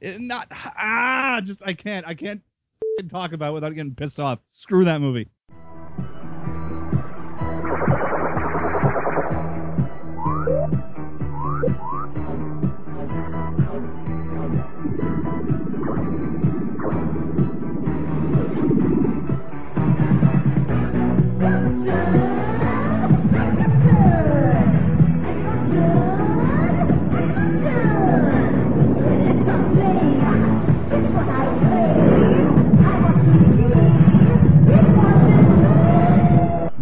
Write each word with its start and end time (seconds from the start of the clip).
it, 0.00 0.20
not 0.20 0.48
ah, 0.52 1.40
just 1.44 1.62
I 1.66 1.72
can't, 1.72 2.06
I 2.06 2.14
can't 2.14 2.42
talk 3.08 3.32
about 3.32 3.50
it 3.50 3.54
without 3.54 3.74
getting 3.74 3.94
pissed 3.94 4.20
off. 4.20 4.40
Screw 4.48 4.84
that 4.84 5.00
movie. 5.00 5.28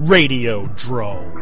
Radiodrome. 0.07 1.33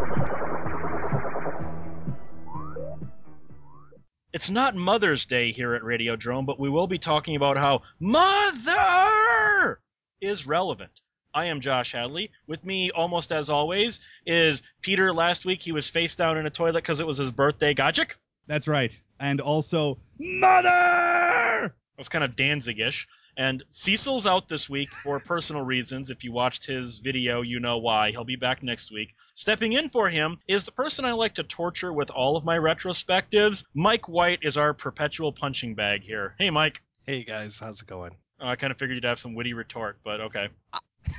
It's 4.32 4.48
not 4.48 4.74
Mother's 4.74 5.26
Day 5.26 5.52
here 5.52 5.74
at 5.74 5.82
Radiodrome, 5.82 6.46
but 6.46 6.58
we 6.58 6.70
will 6.70 6.86
be 6.86 6.96
talking 6.96 7.36
about 7.36 7.58
how 7.58 7.82
Mother 8.00 9.80
is 10.22 10.46
relevant. 10.46 11.02
I 11.34 11.46
am 11.46 11.60
Josh 11.60 11.92
Hadley. 11.92 12.30
With 12.46 12.64
me, 12.64 12.90
almost 12.90 13.32
as 13.32 13.50
always, 13.50 14.00
is 14.24 14.62
Peter. 14.80 15.12
Last 15.12 15.44
week 15.44 15.60
he 15.60 15.72
was 15.72 15.90
face 15.90 16.16
down 16.16 16.38
in 16.38 16.46
a 16.46 16.50
toilet 16.50 16.80
because 16.80 17.00
it 17.00 17.06
was 17.06 17.18
his 17.18 17.32
birthday. 17.32 17.74
Gotchik? 17.74 18.16
That's 18.46 18.66
right. 18.66 18.98
And 19.20 19.42
also, 19.42 19.98
Mother! 20.18 21.66
It 21.66 21.98
was 21.98 22.08
kind 22.08 22.24
of 22.24 22.34
Danzigish. 22.34 23.08
And 23.36 23.62
Cecil's 23.70 24.26
out 24.26 24.48
this 24.48 24.70
week 24.70 24.90
for 24.90 25.18
personal 25.18 25.64
reasons. 25.64 26.10
If 26.10 26.24
you 26.24 26.32
watched 26.32 26.66
his 26.66 27.00
video, 27.00 27.42
you 27.42 27.60
know 27.60 27.78
why. 27.78 28.10
He'll 28.10 28.24
be 28.24 28.36
back 28.36 28.62
next 28.62 28.92
week. 28.92 29.14
Stepping 29.34 29.72
in 29.72 29.88
for 29.88 30.08
him 30.08 30.38
is 30.46 30.64
the 30.64 30.72
person 30.72 31.04
I 31.04 31.12
like 31.12 31.34
to 31.34 31.42
torture 31.42 31.92
with 31.92 32.10
all 32.10 32.36
of 32.36 32.44
my 32.44 32.56
retrospectives. 32.56 33.64
Mike 33.74 34.08
White 34.08 34.40
is 34.42 34.56
our 34.56 34.74
perpetual 34.74 35.32
punching 35.32 35.74
bag 35.74 36.02
here. 36.02 36.34
Hey, 36.38 36.50
Mike. 36.50 36.80
Hey 37.06 37.22
guys, 37.24 37.58
how's 37.58 37.82
it 37.82 37.86
going? 37.86 38.12
Oh, 38.40 38.48
I 38.48 38.56
kind 38.56 38.70
of 38.70 38.78
figured 38.78 38.96
you'd 38.96 39.04
have 39.04 39.18
some 39.18 39.34
witty 39.34 39.52
retort, 39.52 39.98
but 40.02 40.20
okay. 40.20 40.48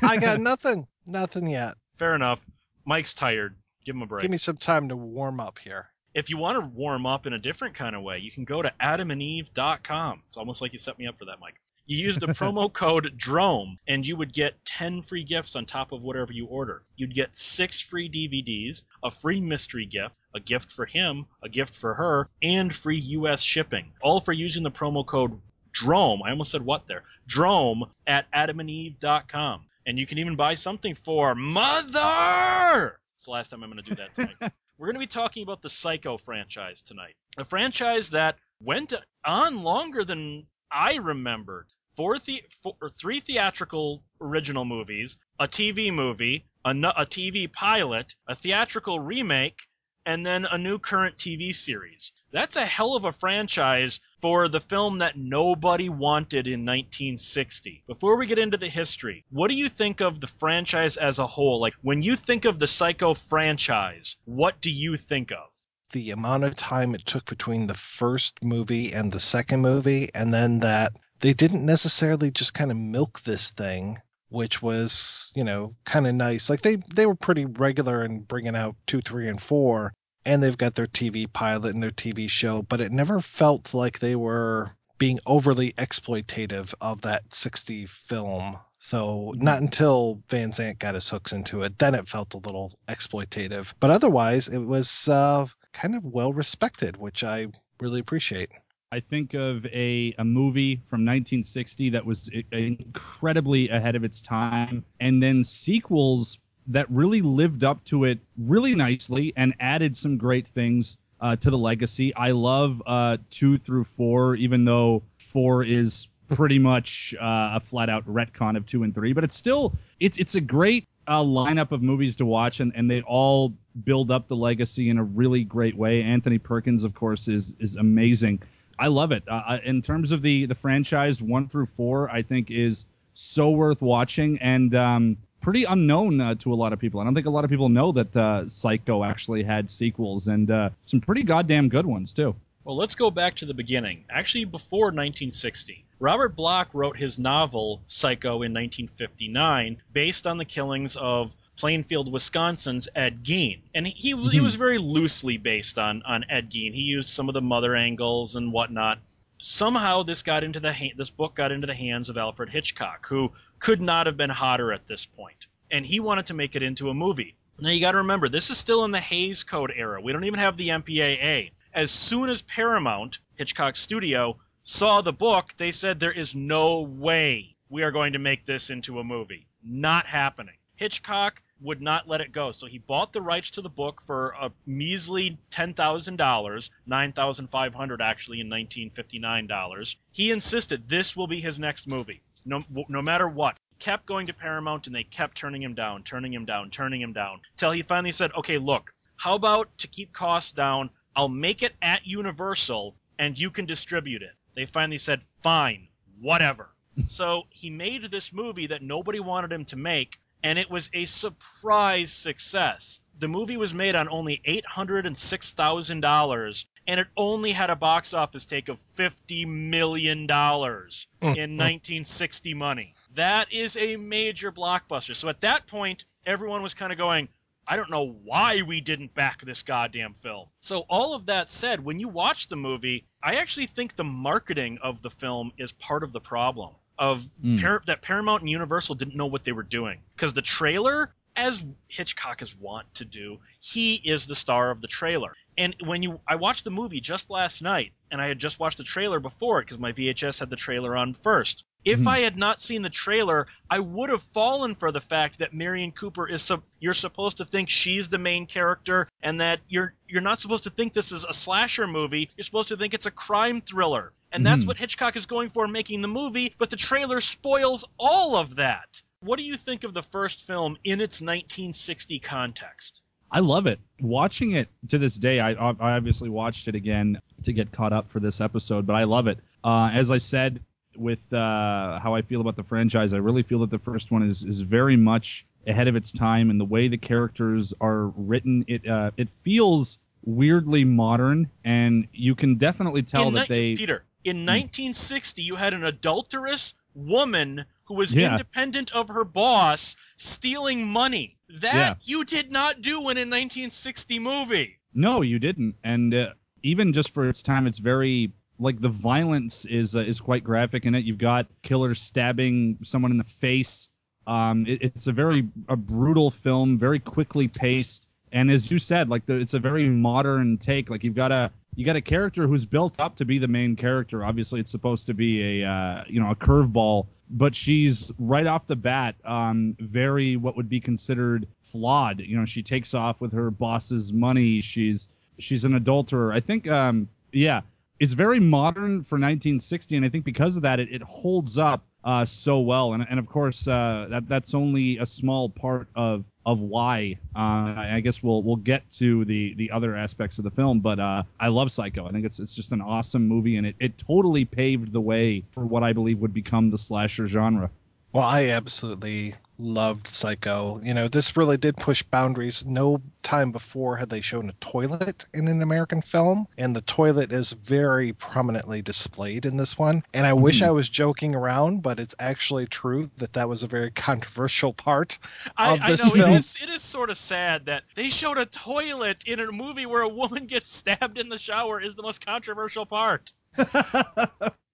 I 0.02 0.17
got 0.17 0.39
nothing, 0.39 0.88
nothing 1.05 1.47
yet. 1.47 1.75
Fair 1.89 2.16
enough. 2.16 2.44
Mike's 2.85 3.13
tired. 3.13 3.55
Give 3.85 3.95
him 3.95 4.02
a 4.02 4.07
break. 4.07 4.23
Give 4.23 4.31
me 4.31 4.38
some 4.38 4.57
time 4.57 4.89
to 4.89 4.95
warm 4.95 5.39
up 5.39 5.59
here. 5.59 5.88
If 6.16 6.29
you 6.29 6.38
want 6.38 6.59
to 6.59 6.67
warm 6.67 7.05
up 7.05 7.27
in 7.27 7.33
a 7.33 7.38
different 7.38 7.75
kind 7.75 7.95
of 7.95 8.02
way, 8.02 8.19
you 8.19 8.31
can 8.31 8.45
go 8.45 8.61
to 8.61 8.73
adamandeve.com. 8.81 10.23
It's 10.27 10.38
almost 10.38 10.61
like 10.61 10.72
you 10.73 10.79
set 10.79 10.97
me 10.97 11.07
up 11.07 11.17
for 11.17 11.25
that, 11.25 11.39
Mike. 11.39 11.55
You 11.86 11.97
use 11.97 12.17
the 12.17 12.28
promo 12.28 12.72
code 12.72 13.14
DROME 13.16 13.78
and 13.88 14.05
you 14.05 14.16
would 14.17 14.33
get 14.33 14.64
10 14.66 15.02
free 15.02 15.23
gifts 15.23 15.55
on 15.55 15.66
top 15.66 15.91
of 15.91 16.03
whatever 16.03 16.33
you 16.33 16.47
order. 16.47 16.81
You'd 16.95 17.14
get 17.14 17.36
6 17.36 17.81
free 17.81 18.09
DVDs, 18.09 18.83
a 19.03 19.11
free 19.11 19.41
mystery 19.41 19.86
gift, 19.86 20.17
a 20.33 20.39
gift 20.39 20.72
for 20.72 20.86
him, 20.86 21.25
a 21.44 21.50
gift 21.50 21.75
for 21.75 21.94
her, 21.94 22.30
and 22.41 22.73
free 22.73 23.00
US 23.00 23.41
shipping. 23.41 23.91
All 24.02 24.19
for 24.19 24.33
using 24.33 24.63
the 24.63 24.72
promo 24.72 25.06
code 25.06 25.39
DROME. 25.72 26.23
I 26.23 26.31
almost 26.31 26.52
said 26.52 26.63
what 26.63 26.88
there. 26.88 27.03
DROME 27.28 27.86
at 28.08 28.31
adamandeve.com. 28.31 29.66
And 29.86 30.00
you 30.00 30.08
can 30.08 30.17
even 30.17 30.36
buy 30.36 30.56
something 30.56 30.95
for 30.95 31.36
Mother! 31.36 33.00
It's 33.13 33.25
the 33.25 33.31
last 33.31 33.50
time 33.50 33.63
I'm 33.63 33.72
going 33.72 33.83
to 33.83 33.89
do 33.89 33.95
that 33.95 34.16
tonight. 34.16 34.53
We're 34.78 34.88
going 34.88 34.95
to 34.95 35.00
be 35.00 35.08
talking 35.08 35.44
about 35.44 35.61
the 35.61 35.69
Psycho 35.69 36.17
franchise 36.17 36.81
tonight. 36.81 37.16
A 37.38 37.45
franchise 37.45 38.09
that 38.09 38.38
went 38.61 38.94
on 39.23 39.63
longer 39.63 40.03
than 40.03 40.47
I 40.78 40.95
remembered. 40.95 41.68
Four, 41.95 42.20
the- 42.20 42.44
four 42.62 42.76
three 42.90 43.22
theatrical 43.22 44.04
original 44.20 44.66
movies, 44.66 45.18
a 45.40 45.48
TV 45.48 45.90
movie, 45.94 46.48
a, 46.66 46.72
a 46.72 47.06
TV 47.06 47.48
pilot, 47.48 48.14
a 48.28 48.36
theatrical 48.36 49.00
remake, 49.00 49.62
and 50.06 50.25
then 50.25 50.44
a 50.46 50.58
new 50.58 50.78
current 50.78 51.18
TV 51.18 51.56
series. 51.56 52.12
That's 52.31 52.58
a 52.58 52.66
hell 52.66 52.97
of 52.97 53.06
a 53.06 53.14
franchise 53.14 54.02
for 54.19 54.50
the 54.50 54.59
film 54.59 54.97
that 54.97 55.18
nobody 55.18 55.88
wanted 55.88 56.46
in 56.46 56.66
1960. 56.66 57.85
Before 57.88 58.18
we 58.18 58.28
get 58.28 58.38
into 58.38 58.58
the 58.58 58.68
history, 58.68 59.24
what 59.30 59.47
do 59.47 59.56
you 59.56 59.69
think 59.69 60.02
of 60.02 60.19
the 60.19 60.28
franchise 60.28 60.97
as 60.97 61.19
a 61.19 61.25
whole? 61.25 61.62
Like, 61.62 61.75
when 61.84 62.02
you 62.02 62.18
think 62.18 62.44
of 62.44 62.59
the 62.59 62.68
Psycho 62.68 63.14
franchise, 63.14 64.18
what 64.25 64.59
do 64.59 64.72
you 64.72 64.97
think 64.97 65.31
of? 65.31 65.65
The 65.91 66.12
amount 66.12 66.44
of 66.44 66.56
time 66.56 66.96
it 66.96 67.06
took 67.06 67.25
between 67.25 67.68
the 67.68 67.75
first 67.75 68.44
movie 68.44 68.91
and 68.91 69.12
the 69.12 69.19
second 69.19 69.62
movie, 69.62 70.09
and 70.13 70.34
then 70.34 70.59
that 70.59 70.94
they 71.19 71.34
didn't 71.34 71.66
necessarily 71.66 72.31
just 72.31 72.53
kind 72.53 72.72
of 72.72 72.78
milk 72.78 73.22
this 73.23 73.51
thing, 73.51 74.01
which 74.29 74.62
was, 74.62 75.31
you 75.35 75.44
know, 75.44 75.75
kind 75.85 76.07
of 76.07 76.16
nice. 76.16 76.50
Like 76.50 76.62
they 76.62 76.78
they 76.94 77.06
were 77.06 77.16
pretty 77.16 77.46
regular 77.46 78.03
in 78.03 78.22
bringing 78.22 78.56
out 78.56 78.75
two, 78.88 79.01
three, 79.01 79.28
and 79.29 79.41
four, 79.41 79.94
and 80.25 80.41
they've 80.41 80.57
got 80.57 80.75
their 80.75 80.88
TV 80.88 81.31
pilot 81.31 81.73
and 81.73 81.84
their 81.84 81.91
TV 81.91 82.29
show, 82.29 82.62
but 82.62 82.81
it 82.81 82.91
never 82.91 83.22
felt 83.22 83.73
like 83.73 84.00
they 84.00 84.16
were 84.16 84.75
being 84.97 85.19
overly 85.25 85.72
exploitative 85.73 86.73
of 86.81 87.02
that 87.02 87.34
60 87.34 87.85
film. 87.85 88.57
So 88.79 89.34
not 89.38 89.62
until 89.62 90.22
Van 90.29 90.53
Sant 90.53 90.79
got 90.79 90.96
his 90.96 91.09
hooks 91.09 91.34
into 91.34 91.63
it, 91.63 91.78
then 91.79 91.96
it 91.96 92.07
felt 92.07 92.34
a 92.34 92.38
little 92.38 92.78
exploitative. 92.88 93.73
But 93.79 93.91
otherwise, 93.91 94.47
it 94.47 94.59
was 94.59 95.07
uh, 95.07 95.47
kind 95.75 95.96
of 95.96 96.06
well 96.06 96.34
respected, 96.34 96.97
which 96.97 97.24
I 97.24 97.47
really 97.80 98.00
appreciate. 98.00 98.52
I 98.91 99.02
think 99.02 99.34
of 99.34 99.66
a, 99.66 100.16
a 100.18 100.24
movie 100.24 100.75
from 100.75 101.02
1960 101.02 101.90
that 101.90 102.06
was 102.06 102.30
incredibly 102.52 103.69
ahead 103.69 103.96
of 103.96 104.03
its 104.03 104.22
time, 104.22 104.85
and 105.00 105.22
then 105.22 105.44
sequels 105.44 106.38
that 106.68 106.90
really 106.90 107.22
lived 107.22 107.64
up 107.64 107.84
to 107.85 108.06
it 108.06 108.19
really 108.38 108.74
nicely 108.74 109.34
and 109.35 109.53
added 109.59 109.96
some 109.96 110.18
great 110.18 110.47
things 110.47 110.97
uh, 111.19 111.35
to 111.35 111.50
the 111.50 111.58
legacy. 111.58 112.16
I 112.16 112.31
love 112.31 112.81
uh, 112.85 113.18
two 113.30 113.58
through 113.58 113.84
four, 113.84 114.35
even 114.35 114.66
though 114.66 115.03
four 115.18 115.64
is 115.64 116.08
pretty 116.28 116.59
much 116.59 117.14
uh, 117.19 117.52
a 117.56 117.59
flat 117.59 117.90
out 117.90 118.08
retcon 118.08 118.58
of 118.58 118.66
two 118.66 118.84
and 118.84 118.96
three, 118.96 119.14
but 119.14 119.24
it's 119.24 119.35
still 119.35 119.75
it's 120.00 120.18
it's 120.18 120.35
a 120.35 120.41
great 120.41 120.88
uh, 121.07 121.21
lineup 121.21 121.71
of 121.71 121.81
movies 121.81 122.17
to 122.17 122.25
watch, 122.25 122.59
and, 122.59 122.73
and 122.75 122.89
they 122.89 123.01
all 123.01 123.53
build 123.83 124.11
up 124.11 124.27
the 124.27 124.35
legacy 124.35 124.89
in 124.89 124.97
a 124.97 125.03
really 125.03 125.43
great 125.43 125.75
way. 125.75 126.03
Anthony 126.03 126.38
Perkins, 126.38 126.83
of 126.83 126.93
course, 126.93 127.27
is 127.27 127.55
is 127.59 127.75
amazing. 127.75 128.41
I 128.77 128.88
love 128.88 129.11
it. 129.11 129.23
Uh, 129.27 129.59
in 129.63 129.81
terms 129.81 130.11
of 130.11 130.21
the 130.21 130.45
the 130.45 130.55
franchise, 130.55 131.21
one 131.21 131.47
through 131.47 131.67
four, 131.67 132.09
I 132.09 132.21
think 132.21 132.51
is 132.51 132.85
so 133.13 133.51
worth 133.51 133.81
watching 133.81 134.39
and 134.39 134.75
um, 134.75 135.17
pretty 135.41 135.63
unknown 135.63 136.19
uh, 136.19 136.35
to 136.35 136.51
a 136.51 136.55
lot 136.55 136.73
of 136.73 136.79
people. 136.79 136.99
I 136.99 137.03
don't 137.03 137.16
think 137.16 137.27
a 137.27 137.31
lot 137.31 137.43
of 137.43 137.49
people 137.49 137.69
know 137.69 137.91
that 137.93 138.16
uh, 138.16 138.49
Psycho 138.49 139.03
actually 139.03 139.43
had 139.43 139.69
sequels 139.69 140.27
and 140.27 140.49
uh, 140.49 140.72
some 140.83 141.01
pretty 141.01 141.23
goddamn 141.23 141.69
good 141.69 141.85
ones 141.85 142.13
too. 142.13 142.35
Well, 142.63 142.75
let's 142.75 142.95
go 142.95 143.11
back 143.11 143.35
to 143.35 143.45
the 143.45 143.53
beginning. 143.53 144.05
Actually, 144.09 144.45
before 144.45 144.85
1960. 144.87 145.84
Robert 146.00 146.35
Bloch 146.35 146.73
wrote 146.73 146.97
his 146.97 147.17
novel 147.17 147.81
Psycho 147.88 148.41
in 148.44 148.53
1959 148.53 149.81
based 149.91 150.28
on 150.28 150.38
the 150.38 150.45
killings 150.45 150.95
of 150.97 151.33
Plainfield, 151.57 152.11
Wisconsin's 152.11 152.89
Ed 152.95 153.23
Gein. 153.23 153.61
And 153.73 153.88
he, 153.88 154.09
he 154.09 154.13
Mhm. 154.39 154.44
was 154.44 154.55
very 154.55 154.78
loosely 154.78 155.38
based 155.38 155.79
on, 155.79 156.01
on 156.03 156.25
Ed 156.29 156.50
Gein. 156.51 156.73
He 156.73 156.81
used 156.81 157.09
some 157.09 157.29
of 157.29 157.34
the 157.34 157.41
mother 157.41 157.75
angles 157.75 158.35
and 158.35 158.51
whatnot. 158.51 159.00
Somehow 159.39 160.03
this 160.03 160.23
got 160.23 160.44
into 160.44 160.59
the 160.59 160.73
ha- 160.73 160.94
this 160.97 161.11
book 161.11 161.35
got 161.35 161.51
into 161.51 161.67
the 161.67 161.73
hands 161.73 162.09
of 162.09 162.17
Alfred 162.17 162.50
Hitchcock, 162.50 163.07
who 163.07 163.31
could 163.59 163.81
not 163.81 164.07
have 164.07 164.17
been 164.17 164.29
hotter 164.29 164.72
at 164.73 164.88
this 164.88 165.05
point. 165.05 165.47
And 165.72 165.85
he 165.85 166.00
wanted 166.00 166.28
to 166.28 166.34
make 166.34 166.55
it 166.55 166.63
into 166.63 166.89
a 166.89 166.94
movie. 166.94 167.35
Now 167.59 167.69
you 167.69 167.79
got 167.79 167.91
to 167.91 168.00
remember, 168.00 168.28
this 168.28 168.50
is 168.50 168.57
still 168.57 168.84
in 168.85 168.91
the 168.91 169.00
Hays 169.00 169.44
Code 169.44 169.72
era. 169.75 170.01
We 170.01 170.11
don't 170.11 170.25
even 170.25 170.39
have 170.39 170.57
the 170.57 170.69
MPAA. 170.69 171.51
As 171.73 171.89
soon 171.91 172.29
as 172.29 172.41
Paramount, 172.41 173.19
Hitchcock's 173.35 173.79
studio, 173.79 174.38
saw 174.68 175.02
the 175.02 175.14
book, 175.14 175.53
they 175.58 175.70
said 175.70 176.00
there 176.00 176.12
is 176.12 176.34
no 176.34 176.82
way 176.82 177.56
we 177.70 177.84
are 177.84 177.91
going 177.91 178.14
to 178.14 178.20
make 178.20 178.46
this 178.46 178.72
into 178.72 179.00
a 179.00 179.03
movie. 179.03 179.47
Not 179.64 180.08
happening. 180.08 180.56
Hitchcock 180.76 181.41
would 181.62 181.82
not 181.82 182.08
let 182.08 182.20
it 182.22 182.32
go, 182.32 182.52
so 182.52 182.66
he 182.66 182.79
bought 182.79 183.14
the 183.14 183.22
rights 183.22 183.52
to 183.52 183.62
the 183.62 183.70
book 183.70 184.02
for 184.02 184.32
a 184.32 184.52
measly 184.66 185.38
ten 185.52 185.76
thousand 185.76 186.17
dollars, 186.17 186.72
$9,500 186.90 188.02
actually 188.02 188.40
in 188.41 188.50
nineteen 188.50 188.90
fifty 188.90 189.20
nine 189.20 189.46
dollars. 189.46 189.97
He 190.12 190.32
insisted 190.32 190.90
this 190.90 191.16
will 191.16 191.28
be 191.28 191.40
his 191.40 191.59
next 191.59 191.88
movie, 191.88 192.23
no 192.44 192.64
no 192.90 193.02
matter 193.03 193.28
what. 193.29 193.58
Kept 193.78 194.08
going 194.08 194.28
to 194.28 194.34
Paramount 194.34 194.88
and 194.88 194.96
they 194.96 195.03
kept 195.03 195.38
turning 195.38 195.61
him 195.61 195.76
down, 195.76 196.02
turning 196.02 196.34
him 196.34 196.46
down, 196.46 196.72
turning 196.72 197.02
him 197.02 197.14
down, 197.14 197.41
till 197.56 197.72
he 197.72 197.84
finally 197.84 198.11
said, 198.11 198.34
"Okay, 198.34 198.58
look, 198.58 198.94
how 199.16 199.35
about 199.35 199.78
to 199.79 199.88
keep 199.88 200.11
costs 200.11 200.53
down, 200.53 200.90
I'll 201.16 201.29
make 201.29 201.61
it 201.61 201.76
at 201.84 202.08
Universal 202.08 202.96
and 203.20 203.38
you 203.40 203.52
can 203.52 203.66
distribute 203.66 204.23
it." 204.23 204.34
They 204.55 204.66
finally 204.66 204.97
said, 204.97 205.23
"Fine, 205.23 205.87
whatever." 206.19 206.69
so 207.07 207.43
he 207.49 207.69
made 207.69 208.03
this 208.03 208.34
movie 208.34 208.67
that 208.67 208.81
nobody 208.81 209.19
wanted 209.19 209.52
him 209.52 209.66
to 209.66 209.75
make, 209.75 210.17
and 210.43 210.59
it 210.59 210.69
was 210.69 210.90
a 210.93 211.05
surprise 211.05 212.11
success. 212.11 212.99
The 213.17 213.28
movie 213.28 213.57
was 213.57 213.73
made 213.73 213.96
on 213.96 214.07
only 214.09 214.41
$806,000, 214.46 216.66
and 216.87 216.99
it 216.99 217.07
only 217.17 217.52
had 217.52 217.69
a 217.69 217.75
box 217.75 218.13
office 218.13 218.46
take 218.46 218.69
of 218.69 218.78
$50 218.78 219.47
million 219.47 220.28
hmm. 220.28 220.28
in 220.28 220.31
hmm. 220.31 221.58
1960 221.58 222.53
money. 222.53 222.93
That 223.16 223.51
is 223.53 223.78
a 223.78 223.97
major 223.97 224.51
blockbuster. 224.51 225.16
So 225.16 225.29
at 225.29 225.41
that 225.41 225.67
point, 225.67 226.05
everyone 226.28 226.61
was 226.61 226.73
kind 226.73 226.91
of 226.91 226.97
going, 226.97 227.29
I 227.67 227.76
don't 227.78 227.90
know 227.90 228.16
why 228.23 228.62
we 228.62 228.82
didn't 228.82 229.14
back 229.14 229.41
this 229.41 229.64
goddamn 229.64 230.14
film. 230.14 230.47
So, 230.59 230.82
all 230.82 231.16
of 231.16 231.28
that 231.28 231.50
said, 231.50 231.84
when 231.84 232.00
you 232.00 232.08
watch 232.09 232.47
the 232.47 232.56
movie, 232.56 233.06
I 233.23 233.35
actually 233.35 233.67
think 233.67 233.96
the 233.96 234.03
marketing 234.03 234.79
of 234.82 235.02
the 235.02 235.09
film 235.09 235.52
is 235.58 235.72
part 235.72 236.03
of 236.03 236.14
the 236.14 236.22
problem 236.22 236.76
of 236.97 237.23
Mm. 237.44 237.62
Par- 237.62 237.82
that 237.88 238.02
Paramount 238.02 238.41
and 238.41 238.50
Universal 238.50 238.96
didn't 238.96 239.16
know 239.16 239.26
what 239.26 239.44
they 239.44 239.52
were 239.52 239.64
doing. 239.64 240.00
Because 240.16 240.34
the 240.34 240.41
trailer, 240.41 241.14
as 241.35 241.66
Hitchcock 241.87 242.41
is 242.41 242.55
wont 242.55 242.85
to 242.96 243.05
do, 243.05 243.40
he 243.61 243.96
is 243.96 244.28
the 244.28 244.35
star 244.35 244.72
of 244.72 244.82
the 244.82 244.87
trailer. 244.87 245.34
And 245.58 245.76
when 245.85 246.03
you, 246.03 246.20
I 246.28 246.35
watched 246.35 246.66
the 246.66 246.72
movie 246.72 246.99
just 246.99 247.29
last 247.29 247.61
night, 247.61 247.93
and 248.11 248.22
I 248.22 248.28
had 248.28 248.40
just 248.40 248.59
watched 248.59 248.78
the 248.78 248.84
trailer 248.84 249.20
before 249.22 249.59
it 249.59 249.64
because 249.64 249.79
my 249.79 249.93
VHS 249.93 250.40
had 250.40 250.49
the 250.49 250.55
trailer 250.58 250.96
on 250.97 251.14
first. 251.14 251.64
If 251.85 251.99
Mhm. 251.99 252.08
I 252.08 252.17
had 252.20 252.35
not 252.35 252.59
seen 252.59 252.82
the 252.82 252.90
trailer, 252.90 253.47
I 253.70 253.79
would 253.79 254.09
have 254.09 254.22
fallen 254.22 254.76
for 254.76 254.91
the 254.91 254.99
fact 254.99 255.40
that 255.40 255.53
Marion 255.53 255.91
Cooper 255.91 256.27
is. 256.27 256.41
Sup- 256.41 256.63
you're 256.79 256.93
supposed 256.96 257.38
to 257.38 257.46
think 257.46 257.70
she's 257.70 258.10
the 258.10 258.17
main 258.17 258.48
character, 258.48 259.08
and 259.22 259.39
that 259.39 259.62
you're 259.70 259.93
you're 260.08 260.22
not 260.22 260.39
supposed 260.41 260.63
to 260.65 260.70
think 260.70 260.93
this 260.93 261.12
is 261.12 261.25
a 261.25 261.34
slasher 261.34 261.88
movie. 261.88 262.29
You're 262.36 262.43
supposed 262.43 262.70
to 262.70 262.77
think 262.77 262.93
it's 262.93 263.05
a 263.05 263.12
crime 263.12 263.62
thriller, 263.62 264.12
and 264.32 264.46
that's 264.46 264.63
Mhm. 264.63 264.67
what 264.67 264.77
Hitchcock 264.77 265.15
is 265.15 265.25
going 265.25 265.50
for 265.50 265.67
making 265.67 266.01
the 266.01 266.08
movie. 266.08 266.53
But 266.58 266.70
the 266.70 266.75
trailer 266.75 267.22
spoils 267.22 267.86
all 267.98 268.36
of 268.36 268.55
that. 268.58 269.01
What 269.25 269.39
do 269.39 269.45
you 269.45 269.57
think 269.57 269.83
of 269.83 269.93
the 269.93 270.03
first 270.03 270.45
film 270.45 270.77
in 270.83 271.01
its 271.01 271.19
1960 271.19 272.19
context? 272.19 273.01
I 273.31 273.39
love 273.39 273.65
it. 273.65 273.79
Watching 274.00 274.51
it 274.51 274.69
to 274.89 275.00
this 275.00 275.15
day, 275.15 275.39
I, 275.39 275.53
I 275.53 275.95
obviously 275.95 276.29
watched 276.29 276.67
it 276.67 276.75
again 276.75 277.19
to 277.43 277.51
get 277.51 277.72
caught 277.72 277.91
up 277.91 278.12
for 278.12 278.19
this 278.19 278.39
episode, 278.39 278.86
but 278.86 278.95
I 278.95 279.05
love 279.05 279.27
it. 279.27 279.39
Uh, 279.63 279.89
as 279.91 280.12
I 280.12 280.19
said, 280.19 280.62
with 280.95 281.33
uh, 281.33 282.00
how 282.00 282.13
I 282.13 282.22
feel 282.22 282.39
about 282.39 282.55
the 282.55 282.63
franchise, 282.63 283.13
I 283.13 283.17
really 283.17 283.41
feel 283.41 283.60
that 283.60 283.72
the 283.72 283.79
first 283.79 284.12
one 284.12 284.24
is 284.29 284.43
is 284.43 284.62
very 284.62 284.95
much 284.95 285.45
ahead 285.65 285.88
of 285.88 285.95
its 285.95 286.12
time, 286.12 286.51
and 286.51 286.60
the 286.60 286.65
way 286.65 286.88
the 286.88 286.98
characters 286.98 287.74
are 287.81 288.07
written, 288.15 288.65
it 288.67 288.88
uh, 288.88 289.12
it 289.17 289.29
feels 289.41 289.98
weirdly 290.24 290.86
modern, 290.86 291.50
and 291.63 292.07
you 292.13 292.36
can 292.36 292.55
definitely 292.55 293.01
tell 293.01 293.29
in 293.29 293.33
that 293.33 293.50
ni- 293.50 293.55
they. 293.55 293.72
Hmm. 293.72 293.77
Peter, 293.77 294.03
in 294.24 294.38
1960, 294.38 295.43
you 295.43 295.55
had 295.55 295.74
an 295.74 295.83
adulterous 295.83 296.74
woman 296.96 297.65
who 297.86 297.96
was 297.96 298.13
Yeah. 298.13 298.32
independent 298.32 298.92
of 298.92 299.10
her 299.10 299.24
boss 299.25 299.96
stealing 300.18 300.88
money. 300.88 301.38
That 301.62 301.75
Yeah. 301.75 301.94
you 302.03 302.25
did 302.25 302.51
not 302.51 302.82
do 302.82 303.10
in 303.10 303.18
a 303.18 303.25
1960 303.25 304.18
movie. 304.20 304.77
No, 304.94 305.22
you 305.22 305.38
didn't. 305.39 305.75
And 305.84 306.13
uh, 306.13 306.34
even 306.63 306.94
just 306.94 307.12
for 307.13 307.30
its 307.30 307.44
time, 307.44 307.68
it's 307.68 307.77
very 307.80 308.32
like 308.58 308.80
the 308.80 308.89
violence 308.89 309.65
is 309.65 309.96
uh, 309.96 310.00
is 310.00 310.22
quite 310.22 310.44
graphic 310.44 310.86
in 310.86 310.96
it. 310.96 311.03
You've 311.06 311.18
got 311.18 311.48
killers 311.62 312.01
stabbing 312.01 312.80
someone 312.84 313.12
in 313.12 313.18
the 313.18 313.24
face. 313.25 313.89
Um, 314.25 314.65
it, 314.65 314.82
it's 314.82 315.08
a 315.08 315.12
very 315.12 315.48
a 315.68 315.75
brutal 315.75 316.32
film, 316.32 316.77
very 316.80 317.00
quickly 317.00 317.48
paced, 317.50 318.08
and 318.32 318.50
as 318.50 318.72
you 318.72 318.80
said, 318.80 319.10
like 319.10 319.25
the, 319.25 319.36
it's 319.38 319.53
a 319.53 319.60
very 319.60 319.88
modern 319.89 320.58
take. 320.58 320.89
Like 320.89 321.03
you've 321.03 321.13
got 321.15 321.32
a 321.32 321.51
you 321.75 321.86
got 321.86 321.95
a 321.95 322.01
character 322.01 322.48
who's 322.48 322.65
built 322.65 323.00
up 323.00 323.17
to 323.17 323.25
be 323.25 323.38
the 323.38 323.48
main 323.48 323.75
character. 323.75 324.24
Obviously, 324.24 324.60
it's 324.60 324.72
supposed 324.72 325.07
to 325.07 325.13
be 325.13 325.62
a 325.62 325.69
uh, 325.69 326.03
you 326.07 326.22
know 326.22 326.31
a 326.31 326.36
curveball, 326.36 327.07
but 327.29 327.55
she's 327.55 328.12
right 328.17 328.48
off 328.48 328.67
the 328.67 328.75
bat 328.75 329.15
um, 329.25 329.75
very 329.79 330.38
what 330.38 330.55
would 330.55 330.69
be 330.69 330.79
considered 330.79 331.48
flawed. 331.62 332.22
You 332.22 332.38
know, 332.38 332.45
she 332.45 332.63
takes 332.63 332.93
off 332.93 333.22
with 333.22 333.33
her 333.33 333.51
boss's 333.51 334.13
money. 334.13 334.62
She's 334.62 335.07
she's 335.38 335.65
an 335.65 335.75
adulterer. 335.75 336.31
I 336.31 336.39
think 336.39 336.67
um, 336.67 337.10
yeah, 337.31 337.62
it's 338.00 338.13
very 338.13 338.39
modern 338.39 339.03
for 339.03 339.15
1960, 339.15 339.98
and 339.98 340.05
I 340.05 340.10
think 340.10 340.25
because 340.25 340.57
of 340.57 340.63
that, 340.63 340.79
it, 340.79 340.89
it 340.91 341.01
holds 341.01 341.57
up 341.57 341.86
uh, 342.05 342.24
so 342.24 342.60
well. 342.60 342.93
And, 342.93 343.05
and 343.10 343.19
of 343.19 343.25
course, 343.25 343.67
uh, 343.67 344.07
that 344.12 344.29
that's 344.29 344.53
only 344.53 345.00
a 345.00 345.05
small 345.05 345.50
part 345.50 345.88
of 345.96 346.24
of 346.46 346.62
why. 346.62 347.17
Uh, 347.36 347.74
I 347.75 348.01
guess 348.03 348.22
we'll 348.22 348.43
we'll 348.43 348.57
get 348.57 348.89
to 348.91 349.25
the 349.25 349.55
the 349.55 349.72
other 349.72 349.96
aspects 349.96 350.38
of 350.38 350.46
the 350.46 350.51
film, 350.51 350.79
but 350.79 351.00
uh, 351.00 351.24
I 351.39 351.48
love 351.48 351.72
Psycho. 351.72 352.07
I 352.07 352.12
think 352.12 352.25
it's 352.25 352.39
it's 352.39 352.55
just 352.55 352.72
an 352.72 352.81
awesome 352.81 353.27
movie, 353.27 353.57
and 353.57 353.65
it, 353.65 353.75
it 353.79 353.98
totally 353.98 354.46
paved 354.46 354.93
the 354.93 355.01
way 355.01 355.43
for 355.51 355.65
what 355.65 355.84
I 355.84 355.93
believe 355.93 356.19
would 356.19 356.34
become 356.34 356.69
the 356.69 356.77
slasher 356.77 357.25
genre. 357.25 357.72
Well, 358.13 358.24
I 358.24 358.50
absolutely 358.50 359.36
loved 359.57 360.07
Psycho. 360.07 360.81
You 360.84 360.93
know, 360.93 361.07
this 361.07 361.38
really 361.38 361.57
did 361.57 361.77
push 361.77 362.03
boundaries. 362.03 362.65
No 362.65 363.01
time 363.24 363.51
before 363.51 363.96
had 363.98 364.10
they 364.10 364.22
shown 364.22 364.50
a 364.50 364.53
toilet 364.53 365.25
in 365.34 365.48
an 365.48 365.62
American 365.62 366.01
film, 366.01 366.48
and 366.57 366.75
the 366.75 366.81
toilet 366.81 367.31
is 367.31 367.51
very 367.51 368.13
prominently 368.13 368.81
displayed 368.81 369.46
in 369.46 369.57
this 369.57 369.77
one. 369.77 370.03
And 370.13 370.25
I 370.25 370.34
wish 370.34 370.62
Mhm. 370.62 370.67
I 370.67 370.72
was 370.72 370.89
joking 370.89 371.36
around, 371.36 371.81
but 371.81 372.00
it's 372.00 372.15
actually 372.19 372.67
true 372.67 373.10
that 373.17 373.34
that 373.34 373.50
was 373.50 373.63
a 373.63 373.67
very 373.67 373.91
controversial 373.91 374.74
part. 374.74 375.17
I, 375.58 375.77
I 375.81 375.89
know 375.91 375.96
film? 375.96 376.19
it 376.31 376.38
is. 376.38 376.58
It 376.62 376.69
is 376.69 376.81
sort 376.81 377.10
of 377.10 377.17
sad 377.17 377.67
that 377.67 377.84
they 377.96 378.10
showed 378.10 378.38
a 378.38 378.46
toilet 378.46 379.24
in 379.25 379.39
a 379.39 379.51
movie 379.51 379.86
where 379.86 380.01
a 380.01 380.10
woman 380.10 380.46
gets 380.48 380.69
stabbed 380.69 381.17
in 381.17 381.29
the 381.29 381.38
shower 381.38 381.81
is 381.81 381.96
the 381.96 382.03
most 382.03 382.25
controversial 382.25 382.86
part. 382.86 383.34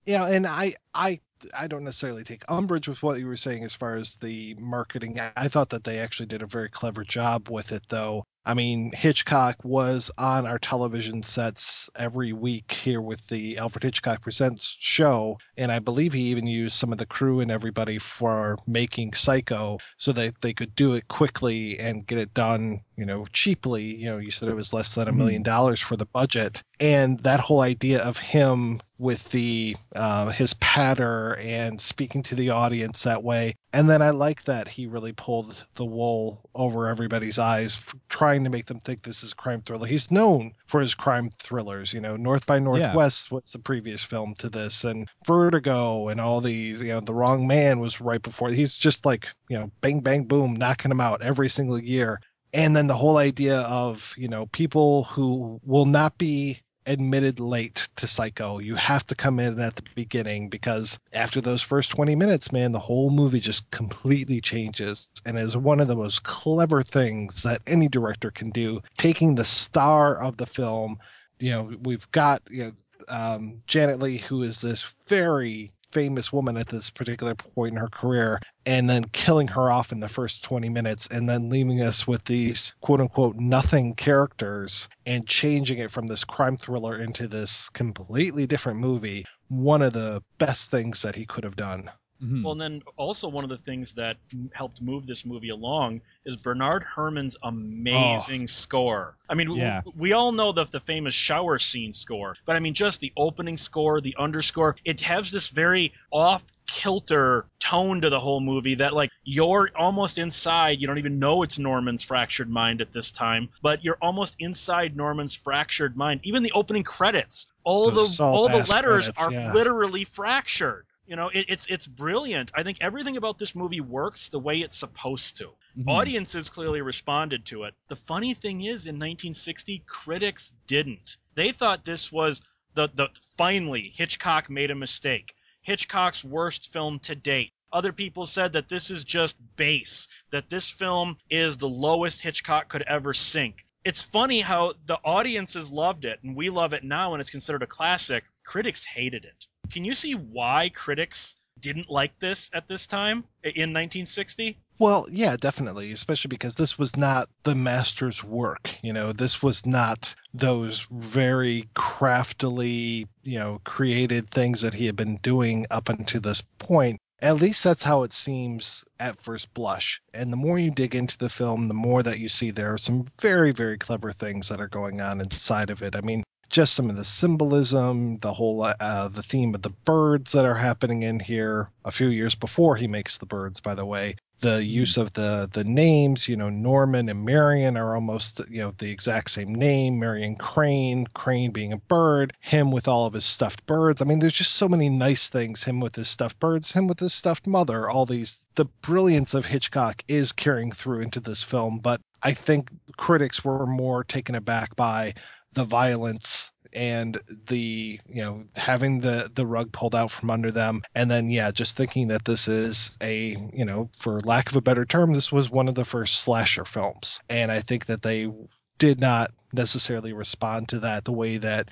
Yeah, 0.03 0.25
and 0.25 0.47
I 0.47 0.75
I 0.95 1.19
I 1.53 1.67
don't 1.67 1.83
necessarily 1.83 2.23
take 2.23 2.43
umbrage 2.47 2.87
with 2.87 3.03
what 3.03 3.19
you 3.19 3.27
were 3.27 3.37
saying 3.37 3.63
as 3.63 3.75
far 3.75 3.95
as 3.95 4.15
the 4.17 4.55
marketing. 4.55 5.19
I- 5.19 5.47
thought 5.51 5.69
that 5.71 5.83
they 5.83 5.99
actually 5.99 6.27
did 6.27 6.41
a 6.41 6.47
very 6.47 6.69
clever 6.69 7.03
job 7.03 7.49
with 7.49 7.71
it 7.73 7.83
though. 7.89 8.23
I 8.43 8.55
mean, 8.55 8.91
Hitchcock 8.91 9.57
was 9.63 10.09
on 10.17 10.47
our 10.47 10.57
television 10.57 11.21
sets 11.21 11.89
every 11.95 12.33
week 12.33 12.71
here 12.71 13.01
with 13.01 13.27
the 13.27 13.59
Alfred 13.59 13.83
Hitchcock 13.83 14.21
Presents 14.21 14.75
show, 14.79 15.37
and 15.57 15.71
I 15.71 15.77
believe 15.77 16.13
he 16.13 16.31
even 16.31 16.47
used 16.47 16.75
some 16.75 16.91
of 16.91 16.97
the 16.97 17.05
crew 17.05 17.39
and 17.41 17.51
everybody 17.51 17.99
for 17.99 18.57
making 18.65 19.13
Psycho 19.13 19.77
so 19.97 20.11
that 20.13 20.41
they 20.41 20.53
could 20.53 20.75
do 20.75 20.95
it 20.95 21.07
quickly 21.07 21.77
and 21.77 22.07
get 22.07 22.17
it 22.17 22.33
done, 22.33 22.79
you 23.01 23.07
know, 23.07 23.25
cheaply. 23.33 23.95
You 23.95 24.05
know, 24.11 24.17
you 24.19 24.29
said 24.29 24.47
it 24.47 24.55
was 24.55 24.73
less 24.73 24.93
than 24.93 25.07
a 25.07 25.11
Mhm. 25.11 25.17
million 25.17 25.43
dollars 25.43 25.81
for 25.81 25.97
the 25.97 26.05
budget. 26.05 26.61
And 26.79 27.19
that 27.21 27.39
whole 27.39 27.61
idea 27.61 27.99
of 28.03 28.17
him 28.17 28.79
with 28.99 29.27
the 29.29 29.75
uh, 29.95 30.29
his 30.29 30.53
patter 30.55 31.35
and 31.37 31.81
speaking 31.81 32.21
to 32.21 32.35
the 32.35 32.51
audience 32.51 33.01
that 33.01 33.23
way. 33.23 33.55
And 33.73 33.89
then 33.89 34.01
I 34.03 34.11
like 34.11 34.43
that 34.43 34.67
he 34.67 34.85
really 34.85 35.13
pulled 35.13 35.55
the 35.75 35.85
wool 35.85 36.47
over 36.53 36.87
everybody's 36.87 37.39
eyes, 37.39 37.77
trying 38.09 38.43
to 38.43 38.51
make 38.51 38.67
them 38.67 38.79
think 38.79 39.01
this 39.01 39.23
is 39.23 39.31
a 39.31 39.35
crime 39.35 39.63
thriller. 39.63 39.87
He's 39.87 40.11
known 40.11 40.53
for 40.67 40.79
his 40.79 40.93
crime 40.93 41.31
thrillers. 41.41 41.93
You 41.93 42.01
know, 42.01 42.15
North 42.15 42.45
by 42.45 42.59
Northwest 42.59 43.31
was 43.31 43.51
the 43.51 43.59
previous 43.59 44.03
film 44.03 44.35
to 44.35 44.49
this, 44.49 44.83
and 44.83 45.09
Vertigo, 45.25 46.09
and 46.09 46.21
all 46.21 46.39
these. 46.41 46.81
You 46.83 46.89
know, 46.89 46.99
The 46.99 47.13
Wrong 47.15 47.47
Man 47.47 47.79
was 47.79 47.99
right 47.99 48.21
before. 48.21 48.49
He's 48.49 48.77
just 48.77 49.05
like 49.05 49.27
you 49.49 49.57
know, 49.57 49.71
bang 49.81 50.01
bang 50.01 50.25
boom, 50.25 50.55
knocking 50.55 50.89
them 50.89 51.01
out 51.01 51.21
every 51.23 51.49
single 51.49 51.81
year. 51.81 52.19
And 52.53 52.75
then 52.75 52.87
the 52.87 52.97
whole 52.97 53.17
idea 53.17 53.59
of 53.59 54.13
you 54.17 54.27
know 54.27 54.45
people 54.47 55.05
who 55.05 55.59
will 55.63 55.85
not 55.85 56.17
be 56.17 56.61
admitted 56.85 57.39
late 57.39 57.87
to 57.95 58.07
Psycho. 58.07 58.59
You 58.59 58.75
have 58.75 59.05
to 59.07 59.15
come 59.15 59.39
in 59.39 59.59
at 59.59 59.75
the 59.75 59.83
beginning 59.95 60.49
because 60.49 60.97
after 61.13 61.39
those 61.39 61.61
first 61.61 61.91
20 61.91 62.15
minutes, 62.15 62.51
man, 62.51 62.71
the 62.71 62.79
whole 62.79 63.09
movie 63.09 63.39
just 63.39 63.69
completely 63.71 64.41
changes 64.41 65.09
and 65.25 65.37
is 65.37 65.55
one 65.55 65.79
of 65.79 65.87
the 65.87 65.95
most 65.95 66.23
clever 66.23 66.83
things 66.83 67.43
that 67.43 67.61
any 67.67 67.87
director 67.87 68.31
can 68.31 68.49
do. 68.49 68.81
Taking 68.97 69.35
the 69.35 69.45
star 69.45 70.21
of 70.21 70.37
the 70.37 70.45
film, 70.47 70.99
you 71.39 71.51
know, 71.51 71.71
we've 71.83 72.09
got, 72.11 72.41
you 72.49 72.63
know, 72.63 72.71
um, 73.07 73.61
Janet 73.67 73.99
Leigh, 73.99 74.17
who 74.17 74.43
is 74.43 74.61
this 74.61 74.85
very 75.07 75.71
famous 75.91 76.31
woman 76.31 76.57
at 76.57 76.67
this 76.67 76.89
particular 76.89 77.35
point 77.35 77.73
in 77.73 77.79
her 77.79 77.87
career, 77.87 78.39
and 78.65 78.89
then 78.89 79.05
killing 79.05 79.47
her 79.47 79.71
off 79.71 79.91
in 79.91 79.99
the 79.99 80.09
first 80.09 80.43
20 80.43 80.69
minutes, 80.69 81.07
and 81.07 81.27
then 81.27 81.49
leaving 81.49 81.81
us 81.81 82.07
with 82.07 82.23
these 82.25 82.73
quote 82.81 83.01
unquote 83.01 83.35
nothing 83.37 83.93
characters 83.95 84.87
and 85.05 85.27
changing 85.27 85.79
it 85.79 85.91
from 85.91 86.07
this 86.07 86.23
crime 86.23 86.57
thriller 86.57 86.97
into 87.01 87.27
this 87.27 87.69
completely 87.69 88.47
different 88.47 88.79
movie. 88.79 89.25
One 89.49 89.81
of 89.81 89.93
the 89.93 90.23
best 90.37 90.71
things 90.71 91.01
that 91.01 91.15
he 91.15 91.25
could 91.25 91.43
have 91.43 91.55
done. 91.55 91.89
Mhm. 92.23 92.43
Well, 92.43 92.51
and 92.53 92.61
then 92.61 92.81
also 92.97 93.29
one 93.29 93.43
of 93.43 93.49
the 93.49 93.57
things 93.57 93.95
that 93.95 94.17
m- 94.31 94.49
helped 94.53 94.81
move 94.81 95.07
this 95.07 95.25
movie 95.25 95.49
along 95.49 96.01
is 96.25 96.37
Bernard 96.37 96.85
Herrmann's 96.95 97.35
amazing 97.41 98.47
score. 98.47 99.17
I 99.27 99.33
mean, 99.35 99.55
Yeah. 99.55 99.81
w- 99.81 99.93
we 99.97 100.13
all 100.13 100.31
know 100.31 100.51
the, 100.51 100.63
the 100.65 100.79
famous 100.79 101.15
shower 101.15 101.57
scene 101.57 101.93
score, 101.93 102.35
but 102.45 102.55
I 102.55 102.59
mean, 102.59 102.73
just 102.73 103.01
the 103.01 103.11
opening 103.17 103.57
score, 103.57 104.01
the 104.01 104.15
underscore, 104.19 104.75
it 104.85 105.01
has 105.01 105.31
this 105.31 105.49
very 105.49 105.93
off 106.11 106.43
kilter 106.67 107.45
tone 107.59 108.01
to 108.01 108.09
the 108.09 108.19
whole 108.19 108.39
movie 108.39 108.75
that 108.75 108.93
like 108.93 109.09
you're 109.23 109.69
almost 109.75 110.17
inside 110.17 110.79
you 110.79 110.87
don't 110.87 110.99
even 110.99 111.19
know 111.19 111.43
it's 111.43 111.59
norman's 111.59 112.01
fractured 112.03 112.49
mind 112.49 112.79
at 112.79 112.93
this 112.93 113.11
time 113.11 113.49
but 113.61 113.83
you're 113.83 113.97
almost 114.01 114.37
inside 114.39 114.95
norman's 114.95 115.35
fractured 115.35 115.97
mind 115.97 116.21
even 116.23 116.43
the 116.43 116.51
opening 116.53 116.83
credits 116.83 117.47
all 117.65 117.91
Those 117.91 118.17
the 118.17 118.23
all 118.23 118.47
the 118.47 118.57
letters 118.69 119.05
credits, 119.09 119.21
are 119.21 119.31
yeah. 119.31 119.53
literally 119.53 120.05
fractured 120.05 120.85
you 121.07 121.15
know, 121.15 121.29
it, 121.29 121.45
it's 121.49 121.67
it's 121.67 121.87
brilliant. 121.87 122.51
I 122.55 122.63
think 122.63 122.77
everything 122.81 123.17
about 123.17 123.37
this 123.37 123.55
movie 123.55 123.81
works 123.81 124.29
the 124.29 124.39
way 124.39 124.57
it's 124.57 124.77
supposed 124.77 125.37
to. 125.37 125.49
Mhm. 125.77 125.87
Audiences 125.87 126.49
clearly 126.49 126.81
responded 126.81 127.45
to 127.47 127.63
it. 127.63 127.73
The 127.87 127.95
funny 127.95 128.33
thing 128.33 128.61
is, 128.61 128.85
in 128.85 128.95
1960, 128.95 129.83
critics 129.85 130.53
didn't. 130.67 131.17
They 131.35 131.51
thought 131.51 131.85
this 131.85 132.11
was 132.11 132.41
the 132.73 132.89
the 132.93 133.09
finally 133.37 133.91
Hitchcock 133.95 134.49
made 134.49 134.71
a 134.71 134.75
mistake. 134.75 135.33
Hitchcock's 135.61 136.23
worst 136.23 136.71
film 136.71 136.99
to 136.99 137.15
date. 137.15 137.51
Other 137.73 137.93
people 137.93 138.25
said 138.25 138.53
that 138.53 138.67
this 138.67 138.89
is 138.89 139.03
just 139.03 139.37
base, 139.55 140.07
that 140.31 140.49
this 140.49 140.69
film 140.69 141.17
is 141.29 141.57
the 141.57 141.69
lowest 141.69 142.21
Hitchcock 142.21 142.67
could 142.67 142.81
ever 142.81 143.13
sink. 143.13 143.63
It's 143.83 144.03
funny 144.03 144.41
how 144.41 144.73
the 144.85 144.99
audiences 145.03 145.71
loved 145.71 146.05
it, 146.05 146.19
and 146.21 146.35
we 146.35 146.49
love 146.49 146.73
it 146.73 146.83
now, 146.83 147.13
and 147.13 147.21
it's 147.21 147.29
considered 147.29 147.63
a 147.63 147.67
classic. 147.67 148.23
Critics 148.43 148.85
hated 148.85 149.25
it. 149.25 149.47
Can 149.69 149.85
you 149.85 149.93
see 149.93 150.13
why 150.13 150.69
critics 150.69 151.37
didn't 151.59 151.91
like 151.91 152.19
this 152.19 152.49
at 152.53 152.67
this 152.67 152.87
time 152.87 153.23
in 153.43 153.73
1960? 153.73 154.57
Well, 154.79 155.05
yeah, 155.11 155.37
definitely, 155.37 155.91
especially 155.91 156.29
because 156.29 156.55
this 156.55 156.77
was 156.77 156.97
not 156.97 157.29
the 157.43 157.53
master's 157.53 158.23
work. 158.23 158.71
You 158.81 158.93
know, 158.93 159.13
this 159.13 159.41
was 159.43 159.65
not 159.65 160.15
those 160.33 160.87
very 160.89 161.69
craftily, 161.75 163.07
you 163.23 163.37
know, 163.37 163.61
created 163.63 164.31
things 164.31 164.61
that 164.61 164.73
he 164.73 164.87
had 164.87 164.95
been 164.95 165.17
doing 165.17 165.67
up 165.69 165.89
until 165.89 166.21
this 166.21 166.41
point. 166.57 166.97
At 167.19 167.35
least 167.35 167.63
that's 167.63 167.83
how 167.83 168.01
it 168.01 168.11
seems 168.11 168.83
at 168.99 169.21
first 169.21 169.53
blush. 169.53 170.01
And 170.15 170.33
the 170.33 170.37
more 170.37 170.57
you 170.57 170.71
dig 170.71 170.95
into 170.95 171.19
the 171.19 171.29
film, 171.29 171.67
the 171.67 171.75
more 171.75 172.01
that 172.01 172.17
you 172.17 172.27
see 172.27 172.49
there 172.49 172.73
are 172.73 172.79
some 172.79 173.05
very, 173.19 173.51
very 173.51 173.77
clever 173.77 174.11
things 174.11 174.49
that 174.49 174.59
are 174.59 174.67
going 174.67 174.99
on 174.99 175.21
inside 175.21 175.69
of 175.69 175.83
it. 175.83 175.95
I 175.95 176.01
mean, 176.01 176.23
just 176.51 176.73
some 176.75 176.89
of 176.89 176.95
the 176.97 177.05
symbolism, 177.05 178.17
the 178.19 178.33
whole 178.33 178.61
uh, 178.63 179.07
the 179.09 179.23
theme 179.23 179.55
of 179.55 179.61
the 179.63 179.71
birds 179.85 180.33
that 180.33 180.45
are 180.45 180.55
happening 180.55 181.03
in 181.03 181.19
here. 181.19 181.69
A 181.85 181.91
few 181.91 182.07
years 182.09 182.35
before 182.35 182.75
he 182.75 182.87
makes 182.87 183.17
the 183.17 183.25
birds, 183.25 183.59
by 183.61 183.73
the 183.75 183.85
way, 183.85 184.15
the 184.41 184.61
Mm-hmm. 184.63 184.63
use 184.63 184.97
of 184.97 185.13
the 185.13 185.49
the 185.51 185.63
names. 185.63 186.27
You 186.27 186.35
know, 186.35 186.49
Norman 186.49 187.09
and 187.09 187.25
Marion 187.25 187.77
are 187.77 187.95
almost 187.95 188.41
you 188.49 188.59
know 188.61 188.73
the 188.77 188.91
exact 188.91 189.31
same 189.31 189.55
name. 189.55 189.99
Marion 189.99 190.35
Crane, 190.35 191.07
Crane 191.13 191.51
being 191.51 191.73
a 191.73 191.77
bird, 191.77 192.33
him 192.41 192.71
with 192.71 192.87
all 192.87 193.05
of 193.05 193.13
his 193.13 193.25
stuffed 193.25 193.65
birds. 193.65 194.01
I 194.01 194.05
mean, 194.05 194.19
there's 194.19 194.33
just 194.33 194.53
so 194.53 194.67
many 194.69 194.89
nice 194.89 195.29
things. 195.29 195.63
Him 195.63 195.79
with 195.79 195.95
his 195.95 196.09
stuffed 196.09 196.39
birds, 196.39 196.71
him 196.71 196.87
with 196.87 196.99
his 196.99 197.13
stuffed 197.13 197.47
mother. 197.47 197.89
All 197.89 198.05
these 198.05 198.45
the 198.55 198.65
brilliance 198.81 199.33
of 199.33 199.45
Hitchcock 199.45 200.03
is 200.07 200.31
carrying 200.33 200.71
through 200.71 201.01
into 201.01 201.19
this 201.21 201.41
film, 201.43 201.79
but 201.79 202.01
I 202.23 202.33
think 202.33 202.69
critics 202.97 203.43
were 203.43 203.65
more 203.65 204.03
taken 204.03 204.35
aback 204.35 204.75
by 204.75 205.13
the 205.53 205.65
violence 205.65 206.51
and 206.73 207.19
the 207.47 207.99
you 208.07 208.21
know 208.21 208.45
having 208.55 209.01
the 209.01 209.29
the 209.35 209.45
rug 209.45 209.71
pulled 209.71 209.95
out 209.95 210.11
from 210.11 210.29
under 210.29 210.51
them. 210.51 210.81
And 210.95 211.11
then 211.11 211.29
yeah 211.29 211.51
just 211.51 211.75
thinking 211.75 212.07
that 212.09 212.25
this 212.25 212.47
is 212.47 212.91
a 213.01 213.35
you 213.53 213.65
know 213.65 213.89
for 213.99 214.21
lack 214.21 214.49
of 214.49 214.55
a 214.55 214.61
better 214.61 214.85
term 214.85 215.13
this 215.13 215.31
was 215.31 215.49
one 215.49 215.67
of 215.67 215.75
the 215.75 215.85
first 215.85 216.21
slasher 216.21 216.65
films. 216.65 217.19
And 217.29 217.51
i 217.51 217.59
think 217.61 217.87
that 217.87 218.01
they 218.01 218.29
did 218.77 218.99
not 218.99 219.31
necessarily 219.53 220.13
respond 220.13 220.69
to 220.69 220.79
that 220.79 221.05
the 221.05 221.11
way 221.11 221.37
that 221.37 221.69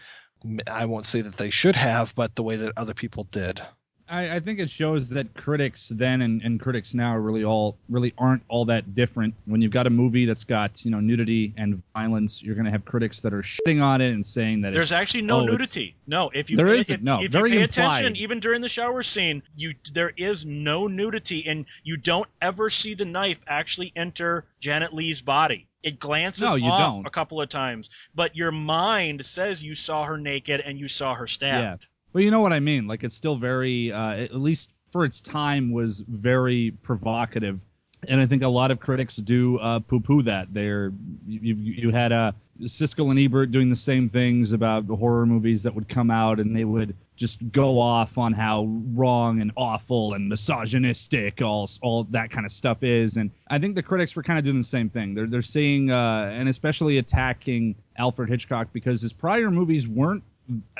i 0.67 0.86
won't 0.86 1.05
say 1.05 1.21
that 1.21 1.38
they 1.38 1.50
should 1.50 1.75
have 1.75 2.13
but 2.15 2.36
the 2.36 2.43
way 2.43 2.55
that 2.57 2.74
other 2.77 2.93
people 2.93 3.25
did 3.31 3.62
I, 4.10 4.36
I 4.36 4.39
think 4.39 4.60
it 4.60 4.70
shows 4.70 5.10
that 5.12 5.34
critics 5.36 5.89
then 5.89 6.22
and, 6.22 6.42
and 6.42 6.60
critics 6.60 6.94
now 6.94 7.16
really 7.16 7.44
all 7.44 7.78
really 7.89 8.13
aren't 8.18 8.44
all 8.48 8.66
that 8.66 8.96
different. 8.96 9.36
When 9.46 9.62
you've 9.62 9.72
got 9.72 9.88
a 9.88 9.89
movie 9.89 10.25
that's 10.25 10.44
got 10.44 10.84
you 10.84 10.92
know 10.92 11.00
nudity 11.00 11.54
and 11.58 11.84
violence, 11.94 12.42
you're 12.42 12.56
going 12.56 12.66
to 12.66 12.72
have 12.72 12.86
critics 12.86 13.22
that 13.22 13.34
are 13.34 13.42
shitting 13.42 13.84
on 13.84 14.01
it 14.01 14.12
and 14.12 14.25
saying 14.25 14.62
that 14.62 14.74
There's 14.74 14.92
actually 14.92 15.24
no 15.24 15.42
oh, 15.42 15.46
nudity. 15.46 15.96
No, 16.08 16.32
if 16.34 16.50
you 16.50 16.58
There 16.58 16.68
pay, 16.68 16.80
isn't, 16.80 16.96
if, 16.96 17.01
no, 17.01 17.22
if 17.22 17.32
very 17.32 17.51
you 17.51 17.58
pay 17.58 17.63
implied. 17.63 18.00
attention, 18.00 18.16
even 18.18 18.39
during 18.39 18.62
the 18.62 18.70
shower 18.70 19.04
scene, 19.04 19.44
you 19.56 19.75
there 19.94 20.12
is 20.16 20.46
no 20.46 20.88
nudity, 20.88 21.48
and 21.48 21.66
you 21.84 21.98
don't 21.98 22.28
ever 22.42 22.70
see 22.70 22.96
the 22.96 23.06
knife 23.06 23.44
actually 23.48 23.92
enter 23.96 24.46
Janet 24.60 24.94
Leigh's 24.94 25.22
body. 25.22 25.68
It 25.82 26.00
glances 26.00 26.56
No, 26.56 26.68
off 26.70 26.96
don't. 26.96 27.08
a 27.08 27.10
couple 27.10 27.42
of 27.42 27.48
times, 27.48 27.89
but 28.13 28.36
your 28.36 28.51
mind 28.51 29.25
says 29.25 29.63
you 29.63 29.75
saw 29.75 30.04
her 30.04 30.18
naked 30.18 30.60
and 30.60 30.78
you 30.78 30.89
saw 30.89 31.13
her 31.13 31.25
stabbed. 31.25 31.88
Well, 32.13 32.24
you 32.24 32.32
know 32.32 32.42
what 32.42 32.54
I 32.54 32.60
mean. 32.60 32.88
Like 32.88 33.04
it's 33.04 33.16
still 33.16 33.36
very, 33.36 33.92
uh, 33.92 34.13
at 34.13 34.36
least 34.36 34.72
for 34.92 35.06
its 35.06 35.22
time, 35.22 35.72
was 35.72 36.04
very 36.08 36.72
provocative, 36.72 37.63
and 38.08 38.20
I 38.20 38.25
think 38.25 38.44
a 38.44 38.48
lot 38.48 38.72
of 38.72 38.80
critics 38.80 39.16
do 39.16 39.60
uh, 39.60 39.80
poo-poo 39.80 40.24
that. 40.24 40.51
They're 40.54 40.92
you, 41.28 41.39
you, 41.56 41.56
you 41.56 41.89
had 41.92 42.12
uh, 42.12 42.32
Siskel 42.62 43.12
and 43.12 43.20
Ebert 43.20 43.51
doing 43.51 43.70
the 43.70 43.75
same 43.75 44.10
things 44.10 44.54
about 44.54 44.88
the 44.88 44.96
horror 44.96 45.25
movies 45.25 45.63
that 45.63 45.75
would 45.75 45.88
come 45.88 46.10
out, 46.10 46.39
and 46.39 46.56
they 46.56 46.66
would 46.66 46.96
just 47.16 47.51
go 47.51 47.80
off 47.80 48.18
on 48.18 48.34
how 48.34 48.66
wrong 48.94 49.42
and 49.42 49.51
awful 49.56 50.13
and 50.16 50.30
misogynistic 50.30 51.42
all 51.44 51.70
all 51.82 52.06
that 52.06 52.32
kind 52.32 52.46
of 52.46 52.51
stuff 52.51 52.82
is. 52.82 53.18
And 53.18 53.30
I 53.48 53.60
think 53.60 53.75
the 53.75 53.84
critics 53.84 54.16
were 54.16 54.24
kind 54.24 54.39
of 54.39 54.46
doing 54.46 54.58
the 54.58 54.63
same 54.63 54.89
thing. 54.89 55.13
They're 55.13 55.28
they're 55.28 55.42
seeing 55.44 55.92
uh, 55.92 56.32
and 56.34 56.50
especially 56.50 56.98
attacking 56.98 57.75
Alfred 57.96 58.30
Hitchcock 58.30 58.70
because 58.74 59.01
his 59.01 59.13
prior 59.13 59.51
movies 59.51 59.88
weren't 59.88 60.24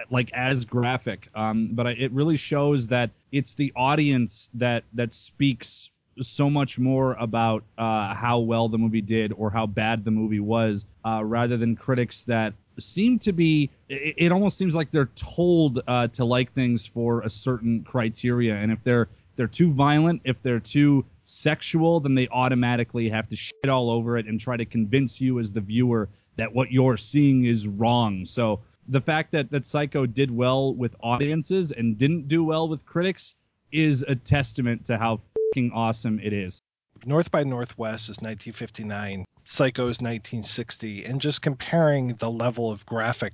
like 0.10 0.32
as 0.34 0.66
graphic. 0.66 1.30
Um, 1.36 1.70
but 1.74 1.88
I, 1.88 1.92
it 1.92 2.12
really 2.12 2.38
shows 2.38 2.88
that 2.88 3.12
it's 3.32 3.56
the 3.56 3.72
audience 3.76 4.50
that 4.56 4.84
that 4.94 5.14
speaks 5.14 5.90
so 6.22 6.50
much 6.50 6.78
more 6.78 7.14
about 7.14 7.64
uh, 7.78 8.14
how 8.14 8.40
well 8.40 8.68
the 8.68 8.78
movie 8.78 9.02
did 9.02 9.34
or 9.34 9.50
how 9.50 9.66
bad 9.66 10.04
the 10.04 10.12
movie 10.12 10.40
was 10.40 10.86
uh, 11.06 11.22
rather 11.24 11.58
than 11.58 11.76
critics 11.76 12.26
that 12.26 12.54
seem 12.78 13.20
to 13.20 13.34
be 13.34 13.70
it, 13.90 14.16
it 14.18 14.32
almost 14.32 14.58
seems 14.58 14.76
like 14.76 14.92
they're 14.92 15.10
told 15.16 15.82
uh, 15.88 16.08
to 16.08 16.26
like 16.26 16.52
things 16.54 16.86
for 16.86 17.22
a 17.22 17.30
certain 17.30 17.84
criteria. 17.84 18.56
And 18.56 18.72
if 18.72 18.84
they're 18.84 19.04
if 19.04 19.36
they're 19.36 19.48
too 19.48 19.74
violent 19.74 20.22
if 20.26 20.42
they're 20.42 20.60
too 20.60 21.06
sexual 21.26 22.00
then 22.00 22.16
they 22.16 22.28
automatically 22.30 23.10
have 23.10 23.28
to 23.30 23.36
shit 23.36 23.70
all 23.70 23.90
over 23.90 24.18
it 24.18 24.26
and 24.26 24.40
try 24.40 24.58
to 24.58 24.66
convince 24.66 25.22
you 25.22 25.40
as 25.40 25.54
the 25.54 25.62
viewer 25.62 26.10
that 26.38 26.54
what 26.54 26.72
you're 26.72 26.98
seeing 26.98 27.46
is 27.46 27.68
wrong. 27.68 28.26
So 28.26 28.62
the 28.90 29.02
fact 29.02 29.32
that 29.32 29.52
that 29.52 29.66
Psycho 29.66 30.06
did 30.06 30.32
well 30.32 30.74
with 30.74 30.96
audiences 31.00 31.72
and 31.72 31.98
didn't 31.98 32.28
do 32.28 32.44
well 32.44 32.68
with 32.68 32.86
critics 32.86 33.36
is 33.72 34.02
a 34.02 34.16
testament 34.16 34.86
to 34.86 34.98
how 34.98 35.22
fucking 35.54 35.72
awesome 35.74 36.20
it 36.20 36.34
is. 36.34 36.60
North 37.06 37.32
by 37.32 37.44
Northwest 37.44 38.10
is 38.10 38.18
1959, 38.18 39.26
Psycho 39.46 39.84
is 39.84 40.02
1960, 40.02 41.06
and 41.06 41.22
just 41.22 41.42
comparing 41.42 42.16
the 42.16 42.30
level 42.30 42.72
of 42.72 42.86
graphic 42.86 43.34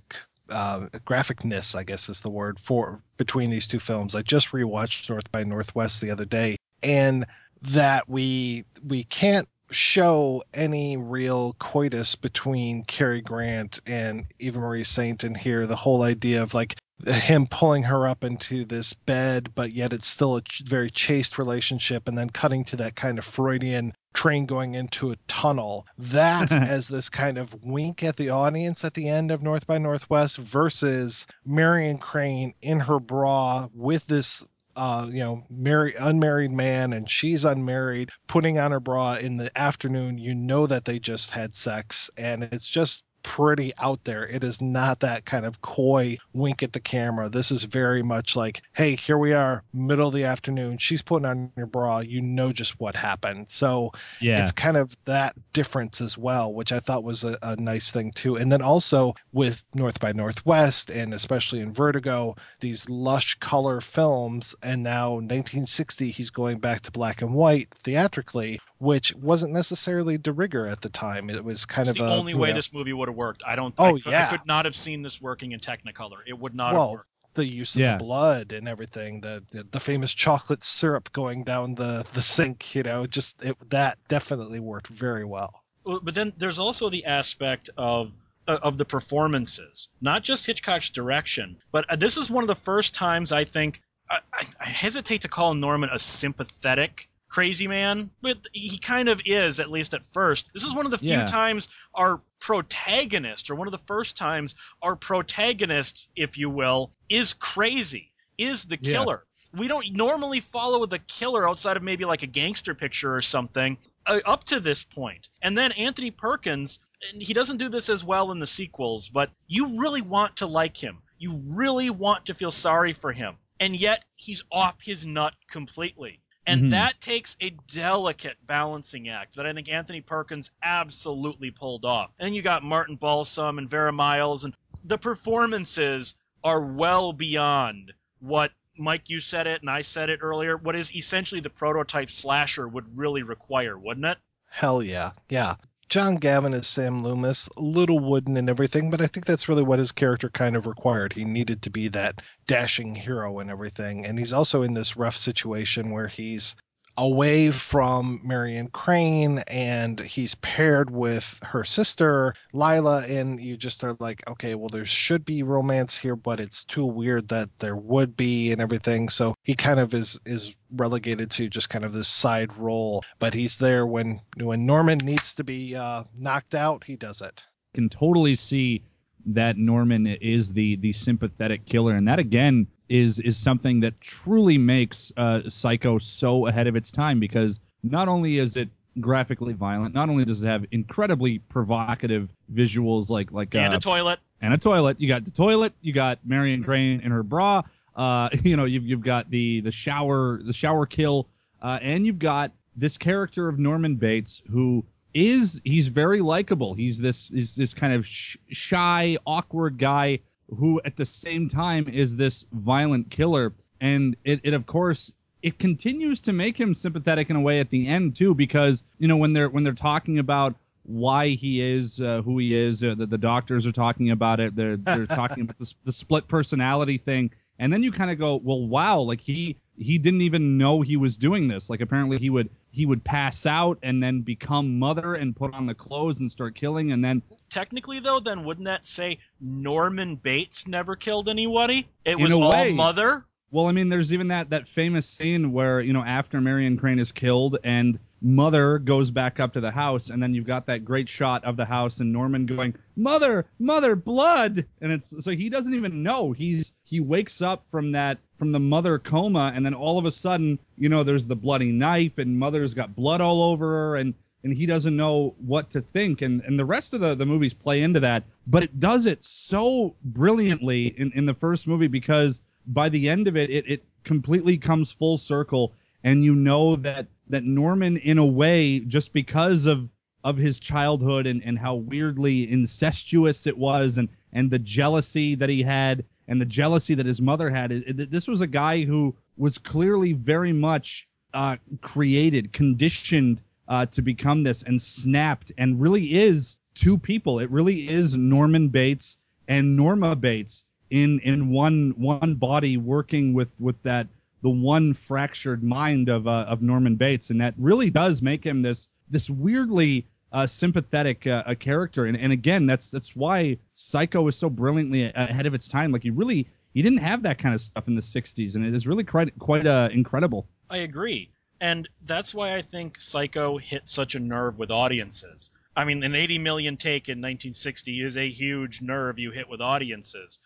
uh, 0.49 0.81
graphicness, 1.07 1.73
I 1.73 1.83
guess 1.83 2.07
is 2.07 2.21
the 2.21 2.29
word 2.29 2.59
for 2.59 3.01
between 3.17 3.49
these 3.49 3.67
two 3.67 3.79
films. 3.79 4.13
I 4.13 4.21
just 4.21 4.51
rewatched 4.51 5.09
North 5.09 5.31
by 5.31 5.43
Northwest 5.43 6.01
the 6.01 6.11
other 6.11 6.25
day, 6.25 6.57
and 6.83 7.25
that 7.63 8.07
we 8.07 8.65
we 8.85 9.05
can't 9.05 9.47
show 9.71 10.43
any 10.53 10.97
real 10.97 11.53
coitus 11.59 12.15
between 12.15 12.83
Cary 12.83 13.21
Grant 13.21 13.79
and 13.85 14.25
Eva 14.39 14.59
Marie 14.59 14.83
Saint 14.83 15.23
in 15.23 15.35
here. 15.35 15.67
The 15.67 15.75
whole 15.75 16.03
idea 16.03 16.43
of 16.43 16.53
like 16.53 16.75
him 17.05 17.45
pulling 17.47 17.83
her 17.83 18.07
up 18.07 18.23
into 18.23 18.65
this 18.65 18.93
bed, 18.93 19.53
but 19.53 19.73
yet 19.73 19.93
it's 19.93 20.07
still 20.07 20.37
a 20.37 20.41
very 20.63 20.89
chaste 20.89 21.37
relationship, 21.37 22.07
and 22.07 22.17
then 22.17 22.29
cutting 22.29 22.63
to 22.65 22.77
that 22.77 22.95
kind 22.95 23.19
of 23.19 23.25
Freudian 23.25 23.93
train 24.13 24.45
going 24.45 24.75
into 24.75 25.11
a 25.11 25.17
tunnel. 25.27 25.85
That 25.97 26.51
as 26.51 26.87
this 26.87 27.09
kind 27.09 27.37
of 27.37 27.53
wink 27.63 28.03
at 28.03 28.15
the 28.15 28.29
audience 28.29 28.83
at 28.85 28.93
the 28.93 29.09
end 29.09 29.31
of 29.31 29.43
North 29.43 29.67
by 29.67 29.77
Northwest 29.77 30.37
versus 30.37 31.27
Marion 31.45 31.97
Crane 31.97 32.53
in 32.61 32.79
her 32.79 32.99
bra 32.99 33.67
with 33.73 34.07
this 34.07 34.45
uh, 34.75 35.07
you 35.09 35.19
know, 35.19 35.43
married 35.49 35.95
unmarried 35.99 36.51
man 36.51 36.93
and 36.93 37.09
she's 37.09 37.45
unmarried, 37.45 38.11
putting 38.27 38.59
on 38.59 38.71
her 38.71 38.79
bra 38.79 39.15
in 39.15 39.37
the 39.37 39.55
afternoon, 39.57 40.17
you 40.17 40.35
know 40.35 40.67
that 40.67 40.85
they 40.85 40.99
just 40.99 41.31
had 41.31 41.55
sex 41.55 42.09
and 42.17 42.43
it's 42.43 42.67
just 42.67 43.04
pretty 43.25 43.73
out 43.79 44.03
there. 44.03 44.27
It 44.27 44.43
is 44.43 44.61
not 44.61 44.99
that 44.99 45.25
kind 45.25 45.47
of 45.47 45.59
coy 45.59 46.19
wink 46.31 46.61
at 46.61 46.73
the 46.73 46.79
camera. 46.79 47.27
This 47.27 47.49
is 47.49 47.63
very 47.63 48.03
much 48.03 48.35
like, 48.35 48.61
hey, 48.73 48.95
here 48.95 49.17
we 49.17 49.33
are, 49.33 49.63
middle 49.73 50.09
of 50.09 50.13
the 50.13 50.25
afternoon. 50.25 50.77
She's 50.77 51.01
putting 51.01 51.25
on 51.25 51.51
your 51.57 51.65
bra. 51.65 51.99
You 51.99 52.21
know 52.21 52.53
just 52.53 52.79
what 52.79 52.95
happened. 52.95 53.47
So 53.49 53.93
Yeah. 54.21 54.41
it's 54.43 54.51
kind 54.51 54.77
of 54.77 54.95
that 55.05 55.33
difference 55.53 56.01
as 56.01 56.15
well, 56.19 56.53
which 56.53 56.71
I 56.71 56.79
thought 56.79 57.03
was 57.03 57.23
a, 57.23 57.35
a 57.41 57.55
nice 57.55 57.89
thing 57.91 58.11
too. 58.11 58.35
And 58.35 58.51
then 58.51 58.61
also 58.61 59.15
with 59.33 59.63
North 59.73 59.99
by 59.99 60.11
Northwest 60.13 60.91
and 60.91 61.11
especially 61.11 61.61
in 61.61 61.73
Vertigo, 61.73 62.35
these 62.59 62.87
lush 62.87 63.39
color 63.39 63.81
films, 63.81 64.53
and 64.61 64.83
now 64.83 65.13
1960 65.13 66.11
he's 66.11 66.29
going 66.29 66.59
back 66.59 66.81
to 66.81 66.91
black 66.91 67.23
and 67.23 67.33
white 67.33 67.73
theatrically, 67.83 68.61
which 68.77 69.15
wasn't 69.15 69.53
necessarily 69.53 70.17
de 70.17 70.31
rigueur 70.31 70.65
at 70.67 70.81
the 70.81 70.89
time. 70.89 71.29
It 71.29 71.43
was 71.43 71.65
kind 71.65 71.87
It's 71.87 71.99
of 71.99 72.05
the 72.05 72.11
a, 72.11 72.17
only 72.17 72.33
way 72.35 72.49
know, 72.49 72.55
this 72.55 72.73
movie 72.73 72.93
would 72.93 73.07
have 73.07 73.15
worked. 73.17 73.43
I 73.45 73.55
don't. 73.55 73.75
Think. 73.75 73.79
Oh, 73.79 73.95
I, 73.95 73.99
could, 73.99 74.11
yeah. 74.11 74.27
I 74.27 74.37
could 74.37 74.47
not 74.47 74.65
have 74.65 74.75
seen 74.75 75.01
this 75.01 75.21
working 75.21 75.51
in 75.53 75.59
Technicolor. 75.59 76.17
It 76.27 76.37
would 76.37 76.53
not 76.55 76.67
have 76.71 76.77
well, 76.77 76.91
worked. 76.93 77.09
the 77.35 77.45
use 77.45 77.75
of 77.75 77.81
Yeah. 77.81 77.97
the 77.97 78.03
blood 78.03 78.51
and 78.51 78.67
everything, 78.67 79.21
the, 79.21 79.43
the 79.51 79.63
the 79.71 79.79
famous 79.79 80.13
chocolate 80.13 80.63
syrup 80.63 81.11
going 81.13 81.43
down 81.43 81.75
the 81.75 82.05
the 82.13 82.21
sink, 82.21 82.75
you 82.75 82.83
know, 82.83 83.05
just 83.05 83.43
it, 83.43 83.57
that 83.69 83.97
definitely 84.07 84.59
worked 84.59 84.87
very 84.87 85.25
well. 85.25 85.61
Well, 85.83 85.99
But 86.01 86.15
then 86.15 86.33
there's 86.37 86.59
also 86.59 86.89
the 86.89 87.05
aspect 87.05 87.69
of 87.77 88.15
uh, 88.47 88.57
of 88.61 88.77
the 88.77 88.85
performances, 88.85 89.89
not 90.01 90.23
just 90.23 90.45
Hitchcock's 90.45 90.89
direction. 90.91 91.57
But 91.71 91.89
uh, 91.91 91.95
this 91.95 92.17
is 92.17 92.29
one 92.29 92.43
of 92.43 92.47
the 92.47 92.55
first 92.55 92.93
times 92.95 93.31
I 93.31 93.43
think 93.45 93.81
I, 94.09 94.19
I, 94.33 94.43
I 94.61 94.67
hesitate 94.67 95.21
to 95.21 95.27
call 95.27 95.53
Norman 95.53 95.89
a 95.91 95.97
sympathetic 95.99 97.07
crazy 97.35 97.67
man, 97.67 98.09
but 98.21 98.37
he 98.53 98.77
kind 98.77 99.09
of 99.09 99.19
is 99.25 99.59
at 99.59 99.69
least 99.69 99.93
at 99.93 100.05
first. 100.05 100.49
This 100.53 100.63
is 100.63 100.73
one 100.73 100.85
of 100.85 100.91
the 100.91 100.97
few 100.97 101.09
Yeah. 101.09 101.25
times 101.25 101.67
our 101.93 102.21
protagonist, 102.39 103.49
or 103.49 103.55
one 103.55 103.67
of 103.67 103.73
the 103.73 103.77
first 103.77 104.15
times 104.15 104.55
our 104.81 104.95
protagonist, 104.95 106.09
if 106.15 106.37
you 106.37 106.49
will, 106.49 106.93
is 107.09 107.33
crazy, 107.33 108.13
is 108.37 108.67
the 108.67 108.79
Yeah. 108.81 108.93
killer. 108.93 109.25
We 109.51 109.67
don't 109.67 109.91
normally 109.91 110.39
follow 110.39 110.85
the 110.85 110.99
killer 110.99 111.47
outside 111.47 111.75
of 111.75 111.83
maybe 111.83 112.05
like 112.05 112.23
a 112.23 112.27
gangster 112.27 112.73
picture 112.73 113.13
or 113.13 113.21
something 113.21 113.77
uh, 114.05 114.21
up 114.25 114.45
to 114.45 114.61
this 114.61 114.85
point. 114.85 115.27
And 115.41 115.57
then 115.57 115.73
Anthony 115.73 116.11
Perkins, 116.11 116.79
and 117.11 117.21
he 117.21 117.33
doesn't 117.33 117.57
do 117.57 117.67
this 117.67 117.89
as 117.89 118.01
well 118.01 118.31
in 118.31 118.39
the 118.39 118.47
sequels, 118.47 119.09
but 119.09 119.29
you 119.45 119.81
really 119.81 120.01
want 120.01 120.37
to 120.37 120.45
like 120.45 120.77
him. 120.77 121.01
You 121.17 121.41
really 121.47 121.89
want 121.89 122.27
to 122.27 122.33
feel 122.33 122.51
sorry 122.51 122.93
for 122.93 123.11
him. 123.11 123.35
And 123.59 123.75
yet 123.75 124.05
he's 124.15 124.41
off 124.51 124.81
his 124.81 125.05
nut 125.05 125.33
completely. 125.49 126.21
And 126.47 126.63
Mhm. 126.63 126.69
that 126.71 127.01
takes 127.01 127.35
a 127.41 127.49
delicate 127.49 128.37
balancing 128.45 129.09
act 129.09 129.35
that 129.35 129.45
I 129.47 129.53
think 129.53 129.67
Anthony 129.69 130.01
Perkins 130.01 130.51
absolutely 130.61 131.51
pulled 131.51 131.85
off. 131.85 132.13
And 132.19 132.27
then 132.27 132.33
you 132.33 132.41
got 132.41 132.63
Martin 132.63 132.97
Balsam 132.97 133.57
and 133.57 133.67
Vera 133.67 133.91
Miles, 133.91 134.43
and 134.43 134.53
the 134.83 134.97
performances 134.97 136.13
are 136.43 136.61
well 136.61 137.13
beyond 137.13 137.93
what 138.19 138.51
Mike, 138.77 139.09
you 139.09 139.19
said 139.19 139.47
it, 139.47 139.61
and 139.61 139.69
I 139.69 139.81
said 139.81 140.09
it 140.09 140.19
earlier. 140.21 140.57
What 140.57 140.75
is 140.75 140.95
essentially 140.95 141.41
the 141.41 141.49
prototype 141.49 142.09
slasher 142.09 142.67
would 142.67 142.97
really 142.97 143.23
require, 143.23 143.77
wouldn't 143.77 144.05
it? 144.05 144.17
Hell 144.49 144.83
yeah. 144.83 145.11
Yeah. 145.29 145.55
John 145.87 146.15
Gavin 146.15 146.53
is 146.53 146.67
Sam 146.67 147.03
Loomis, 147.03 147.47
a 147.57 147.61
little 147.61 147.99
wooden 147.99 148.37
and 148.37 148.49
everything, 148.49 148.89
but 148.89 149.01
I 149.01 149.07
think 149.07 149.25
that's 149.25 149.47
really 149.47 149.63
what 149.63 149.79
his 149.79 149.91
character 149.91 150.29
kind 150.29 150.55
of 150.55 150.65
required. 150.65 151.13
He 151.13 151.25
needed 151.25 151.61
to 151.61 151.69
be 151.69 151.87
that 151.89 152.21
dashing 152.47 152.95
hero 152.95 153.39
and 153.39 153.51
everything. 153.51 154.05
And 154.05 154.17
he's 154.17 154.33
also 154.33 154.63
in 154.63 154.73
this 154.73 154.97
rough 154.97 155.15
situation 155.15 155.91
where 155.91 156.07
he's 156.07 156.55
away 156.97 157.51
from 157.51 158.21
Marion 158.23 158.67
Crane 158.69 159.39
and 159.47 159.99
he's 159.99 160.35
paired 160.35 160.89
with 160.89 161.37
her 161.43 161.63
sister, 161.63 162.33
Lila, 162.53 163.05
and 163.05 163.39
you 163.39 163.57
just 163.57 163.83
are 163.83 163.95
like, 163.99 164.23
okay, 164.27 164.55
well, 164.55 164.69
there 164.69 164.85
should 164.85 165.25
be 165.25 165.43
romance 165.43 165.97
here, 165.97 166.15
but 166.15 166.39
it's 166.39 166.63
too 166.65 166.85
weird 166.85 167.27
that 167.29 167.49
there 167.59 167.75
would 167.75 168.15
be 168.15 168.51
and 168.51 168.61
everything. 168.61 169.09
So 169.09 169.35
he 169.43 169.55
kind 169.55 169.79
of 169.79 169.93
is 169.93 170.19
is 170.25 170.55
relegated 170.71 171.31
to 171.31 171.49
just 171.49 171.69
kind 171.69 171.85
of 171.85 171.93
this 171.93 172.07
side 172.07 172.55
role, 172.57 173.03
but 173.19 173.33
he's 173.33 173.57
there 173.57 173.85
when 173.85 174.21
when 174.37 174.65
Norman 174.65 174.99
needs 174.99 175.35
to 175.35 175.43
be 175.43 175.75
uh, 175.75 176.03
knocked 176.17 176.55
out, 176.55 176.83
he 176.83 176.95
does 176.95 177.21
it. 177.21 177.43
can 177.73 177.89
totally 177.89 178.35
see 178.35 178.83
that 179.27 179.57
Norman 179.57 180.07
is 180.07 180.53
the 180.53 180.75
the 180.77 180.93
sympathetic 180.93 181.65
killer, 181.65 181.95
and 181.95 182.07
that 182.07 182.19
again 182.19 182.67
is 182.89 183.19
is 183.19 183.37
something 183.37 183.81
that 183.81 183.99
truly 184.01 184.57
makes 184.57 185.11
uh, 185.17 185.49
Psycho 185.49 185.97
so 185.97 186.47
ahead 186.47 186.67
of 186.67 186.75
its 186.75 186.91
time 186.91 187.19
because 187.19 187.59
not 187.83 188.07
only 188.07 188.37
is 188.37 188.57
it 188.57 188.69
graphically 188.99 189.53
violent, 189.53 189.93
not 189.93 190.09
only 190.09 190.25
does 190.25 190.41
it 190.41 190.47
have 190.47 190.65
incredibly 190.71 191.39
provocative 191.39 192.29
visuals 192.53 193.09
like 193.09 193.31
like 193.31 193.53
And 193.55 193.73
uh, 193.73 193.77
a 193.77 193.79
toilet. 193.79 194.19
and 194.41 194.53
a 194.53 194.57
toilet. 194.57 194.99
You 194.99 195.07
got 195.07 195.25
the 195.25 195.31
toilet. 195.31 195.73
You 195.81 195.93
got 195.93 196.19
Marion 196.25 196.63
Crane 196.63 197.01
in 197.01 197.11
her 197.11 197.23
bra. 197.23 197.63
Uh, 197.95 198.29
you 198.43 198.55
know, 198.57 198.65
you've, 198.65 198.85
you've 198.85 199.03
got 199.03 199.29
the 199.29 199.61
the 199.61 199.71
shower 199.71 200.41
the 200.43 200.53
shower 200.53 200.85
kill, 200.85 201.27
uh, 201.61 201.79
and 201.81 202.05
you've 202.05 202.19
got 202.19 202.51
this 202.75 202.97
character 202.97 203.47
of 203.47 203.57
Norman 203.57 203.95
Bates 203.95 204.41
who 204.49 204.85
is 205.13 205.61
he's 205.63 205.87
very 205.87 206.21
likable. 206.21 206.73
He's 206.73 206.99
this 206.99 207.31
is 207.31 207.55
this 207.55 207.73
kind 207.73 207.93
of 207.93 208.05
sh- 208.05 208.37
shy, 208.49 209.17
awkward 209.25 209.77
guy 209.77 210.19
who 210.49 210.81
at 210.83 210.95
the 210.95 211.05
same 211.05 211.49
time 211.49 211.87
is 211.87 212.15
this 212.17 212.45
violent 212.51 213.09
killer, 213.09 213.53
and 213.79 214.15
it, 214.23 214.41
it 214.43 214.53
of 214.53 214.65
course 214.65 215.11
it 215.41 215.59
continues 215.59 216.21
to 216.21 216.33
make 216.33 216.59
him 216.59 216.73
sympathetic 216.73 217.29
in 217.29 217.35
a 217.35 217.41
way 217.41 217.59
at 217.59 217.69
the 217.69 217.87
end 217.87 218.15
too 218.15 218.33
because 218.33 218.83
you 218.97 219.07
know 219.07 219.17
when 219.17 219.33
they're 219.33 219.49
when 219.49 219.63
they're 219.63 219.73
talking 219.73 220.19
about 220.19 220.55
why 220.83 221.29
he 221.29 221.61
is 221.61 221.99
uh, 221.99 222.21
who 222.21 222.37
he 222.37 222.55
is 222.55 222.83
uh, 222.83 222.95
the, 222.95 223.05
the 223.05 223.17
doctors 223.17 223.65
are 223.65 223.71
talking 223.71 224.11
about 224.11 224.39
it. 224.39 224.55
They're 224.55 224.77
they're 224.77 225.05
talking 225.05 225.43
about 225.43 225.57
the, 225.57 225.73
the 225.83 225.91
split 225.91 226.27
personality 226.27 226.97
thing. 226.97 227.31
And 227.57 227.71
then 227.71 227.83
you 227.83 227.91
kind 227.91 228.11
of 228.11 228.19
go 228.19 228.35
well 228.35 228.67
wow 228.67 228.99
like 228.99 229.21
he 229.21 229.57
he 229.77 229.97
didn't 229.97 230.21
even 230.21 230.57
know 230.57 230.81
he 230.81 230.97
was 230.97 231.17
doing 231.17 231.47
this. 231.47 231.69
Like 231.69 231.81
apparently 231.81 232.17
he 232.17 232.29
would 232.29 232.49
he 232.71 232.85
would 232.85 233.03
pass 233.03 233.45
out 233.45 233.79
and 233.83 234.01
then 234.01 234.21
become 234.21 234.79
mother 234.79 235.13
and 235.13 235.35
put 235.35 235.53
on 235.53 235.65
the 235.65 235.75
clothes 235.75 236.19
and 236.19 236.29
start 236.29 236.55
killing. 236.55 236.91
And 236.91 237.03
then 237.03 237.21
Technically, 237.49 237.99
though, 237.99 238.19
then 238.19 238.43
wouldn't 238.43 238.65
that 238.65 238.85
say 238.85 239.19
Norman 239.39 240.15
Bates 240.15 240.67
never 240.67 240.95
killed 240.95 241.29
anybody? 241.29 241.87
It 242.03 242.19
was 242.19 242.33
all 242.33 242.51
way. 242.51 242.73
Mother? 242.73 243.25
Well, 243.51 243.67
I 243.67 243.71
mean, 243.71 243.89
there's 243.89 244.11
even 244.11 244.29
that 244.29 244.49
that 244.49 244.67
famous 244.67 245.07
scene 245.07 245.51
where 245.51 245.79
you 245.79 245.93
know 245.93 246.03
after 246.03 246.41
Marion 246.41 246.77
Crane 246.77 246.99
is 246.99 247.11
killed 247.11 247.57
and 247.63 247.99
Mother 248.21 248.79
goes 248.79 249.11
back 249.11 249.39
up 249.39 249.53
to 249.53 249.61
the 249.61 249.71
house, 249.71 250.09
and 250.09 250.21
then 250.21 250.33
you've 250.33 250.47
got 250.47 250.65
that 250.65 250.83
great 250.83 251.07
shot 251.07 251.43
of 251.45 251.57
the 251.57 251.65
house 251.65 251.99
and 251.99 252.11
Norman 252.11 252.47
going, 252.47 252.75
"Mother, 252.95 253.45
Mother, 253.59 253.95
blood!" 253.95 254.65
And 254.81 254.91
it's 254.91 255.23
so 255.23 255.31
he 255.31 255.49
doesn't 255.49 255.75
even 255.75 256.01
know. 256.01 256.31
He's 256.31 256.71
he 256.83 256.99
wakes 256.99 257.41
up 257.41 257.67
from 257.69 257.91
that 257.91 258.17
from 258.37 258.51
the 258.51 258.59
mother 258.59 258.97
coma, 258.99 259.51
and 259.55 259.65
then 259.65 259.73
all 259.73 259.99
of 259.99 260.05
a 260.05 260.11
sudden, 260.11 260.59
you 260.77 260.89
know, 260.89 261.03
there's 261.03 261.27
the 261.27 261.35
bloody 261.35 261.71
knife, 261.71 262.17
and 262.17 262.39
Mother's 262.39 262.73
got 262.73 262.95
blood 262.95 263.21
all 263.21 263.43
over 263.43 263.67
her, 263.67 263.95
and 263.97 264.15
and 264.45 264.53
he 264.53 264.67
doesn't 264.67 264.95
know 264.95 265.35
what 265.39 265.71
to 265.71 265.81
think. 265.81 266.21
And 266.21 266.41
and 266.43 266.57
the 266.57 266.65
rest 266.65 266.93
of 266.93 267.01
the 267.01 267.15
the 267.15 267.25
movies 267.25 267.53
play 267.53 267.81
into 267.81 267.99
that 268.01 268.23
but 268.47 268.63
it 268.63 268.79
does 268.79 269.05
it 269.05 269.23
so 269.23 269.95
brilliantly 270.03 270.87
in 270.87 271.11
in 271.13 271.25
the 271.25 271.33
first 271.33 271.67
movie 271.67 271.87
because 271.87 272.41
by 272.67 272.89
the 272.89 273.09
end 273.09 273.27
of 273.27 273.35
it 273.35 273.49
it 273.49 273.69
it 273.69 273.83
completely 274.03 274.57
comes 274.57 274.91
full 274.91 275.17
circle 275.17 275.73
and 276.03 276.23
you 276.23 276.35
know 276.35 276.75
that 276.77 277.07
that 277.27 277.43
Norman 277.43 277.97
in 277.97 278.17
a 278.17 278.25
way 278.25 278.79
just 278.79 279.13
because 279.13 279.65
of 279.65 279.89
of 280.23 280.37
his 280.37 280.59
childhood 280.59 281.27
and 281.27 281.43
and 281.43 281.57
how 281.57 281.75
weirdly 281.75 282.49
incestuous 282.49 283.47
it 283.47 283.57
was 283.57 283.97
and 283.97 284.09
and 284.31 284.51
the 284.51 284.59
jealousy 284.59 285.35
that 285.35 285.49
he 285.49 285.63
had 285.63 286.05
and 286.27 286.39
the 286.39 286.45
jealousy 286.45 286.93
that 286.95 287.05
his 287.05 287.21
mother 287.21 287.49
had 287.49 287.71
this 287.71 288.27
was 288.27 288.41
a 288.41 288.47
guy 288.47 288.83
who 288.83 289.15
was 289.37 289.57
clearly 289.57 290.13
very 290.13 290.53
much 290.53 291.07
uh, 291.33 291.57
created 291.81 292.53
conditioned 292.53 293.41
uh, 293.67 293.85
to 293.87 294.01
become 294.01 294.43
this 294.43 294.63
and 294.63 294.81
snapped 294.81 295.51
and 295.57 295.81
really 295.81 296.13
is 296.13 296.57
two 296.73 296.97
people. 296.97 297.39
It 297.39 297.51
really 297.51 297.87
is 297.87 298.15
Norman 298.15 298.69
Bates 298.69 299.17
and 299.47 299.75
Norma 299.75 300.15
Bates 300.15 300.65
in 300.89 301.19
in 301.19 301.49
one 301.49 301.93
one 301.97 302.35
body 302.35 302.77
working 302.77 303.33
with 303.33 303.49
with 303.59 303.81
that 303.83 304.07
the 304.41 304.49
one 304.49 304.93
fractured 304.93 305.63
mind 305.63 306.09
of 306.09 306.27
uh, 306.27 306.45
of 306.47 306.61
Norman 306.61 306.95
Bates, 306.95 307.31
and 307.31 307.41
that 307.41 307.55
really 307.57 307.89
does 307.89 308.21
make 308.21 308.43
him 308.43 308.61
this 308.61 308.87
this 309.09 309.29
weirdly 309.29 310.05
uh, 310.31 310.45
sympathetic 310.45 311.25
uh, 311.25 311.43
a 311.47 311.55
character. 311.55 312.05
And 312.05 312.17
and 312.17 312.31
again, 312.31 312.67
that's 312.67 312.91
that's 312.91 313.15
why 313.15 313.57
Psycho 313.73 314.27
is 314.27 314.35
so 314.35 314.49
brilliantly 314.49 315.11
ahead 315.15 315.47
of 315.47 315.53
its 315.53 315.67
time. 315.67 315.91
Like 315.91 316.03
he 316.03 316.11
really 316.11 316.47
he 316.73 316.81
didn't 316.81 316.99
have 316.99 317.23
that 317.23 317.39
kind 317.39 317.55
of 317.55 317.61
stuff 317.61 317.87
in 317.87 317.95
the 317.95 318.01
'60s, 318.01 318.55
and 318.55 318.65
it 318.65 318.75
is 318.75 318.85
really 318.85 319.03
quite 319.03 319.37
quite 319.39 319.65
uh, 319.65 319.89
incredible. 319.91 320.47
I 320.69 320.77
agree. 320.77 321.31
And 321.61 321.87
that's 322.03 322.33
why 322.33 322.55
I 322.55 322.61
think 322.61 322.99
Psycho 322.99 323.57
hit 323.57 323.87
such 323.87 324.15
a 324.15 324.19
nerve 324.19 324.57
with 324.57 324.71
audiences. 324.71 325.51
I 325.75 325.85
mean, 325.85 326.03
an 326.03 326.15
80 326.15 326.39
million 326.39 326.77
take 326.77 327.09
in 327.09 327.19
1960 327.19 328.01
is 328.01 328.17
a 328.17 328.29
huge 328.29 328.81
nerve 328.81 329.19
you 329.19 329.31
hit 329.31 329.49
with 329.49 329.61
audiences. 329.61 330.39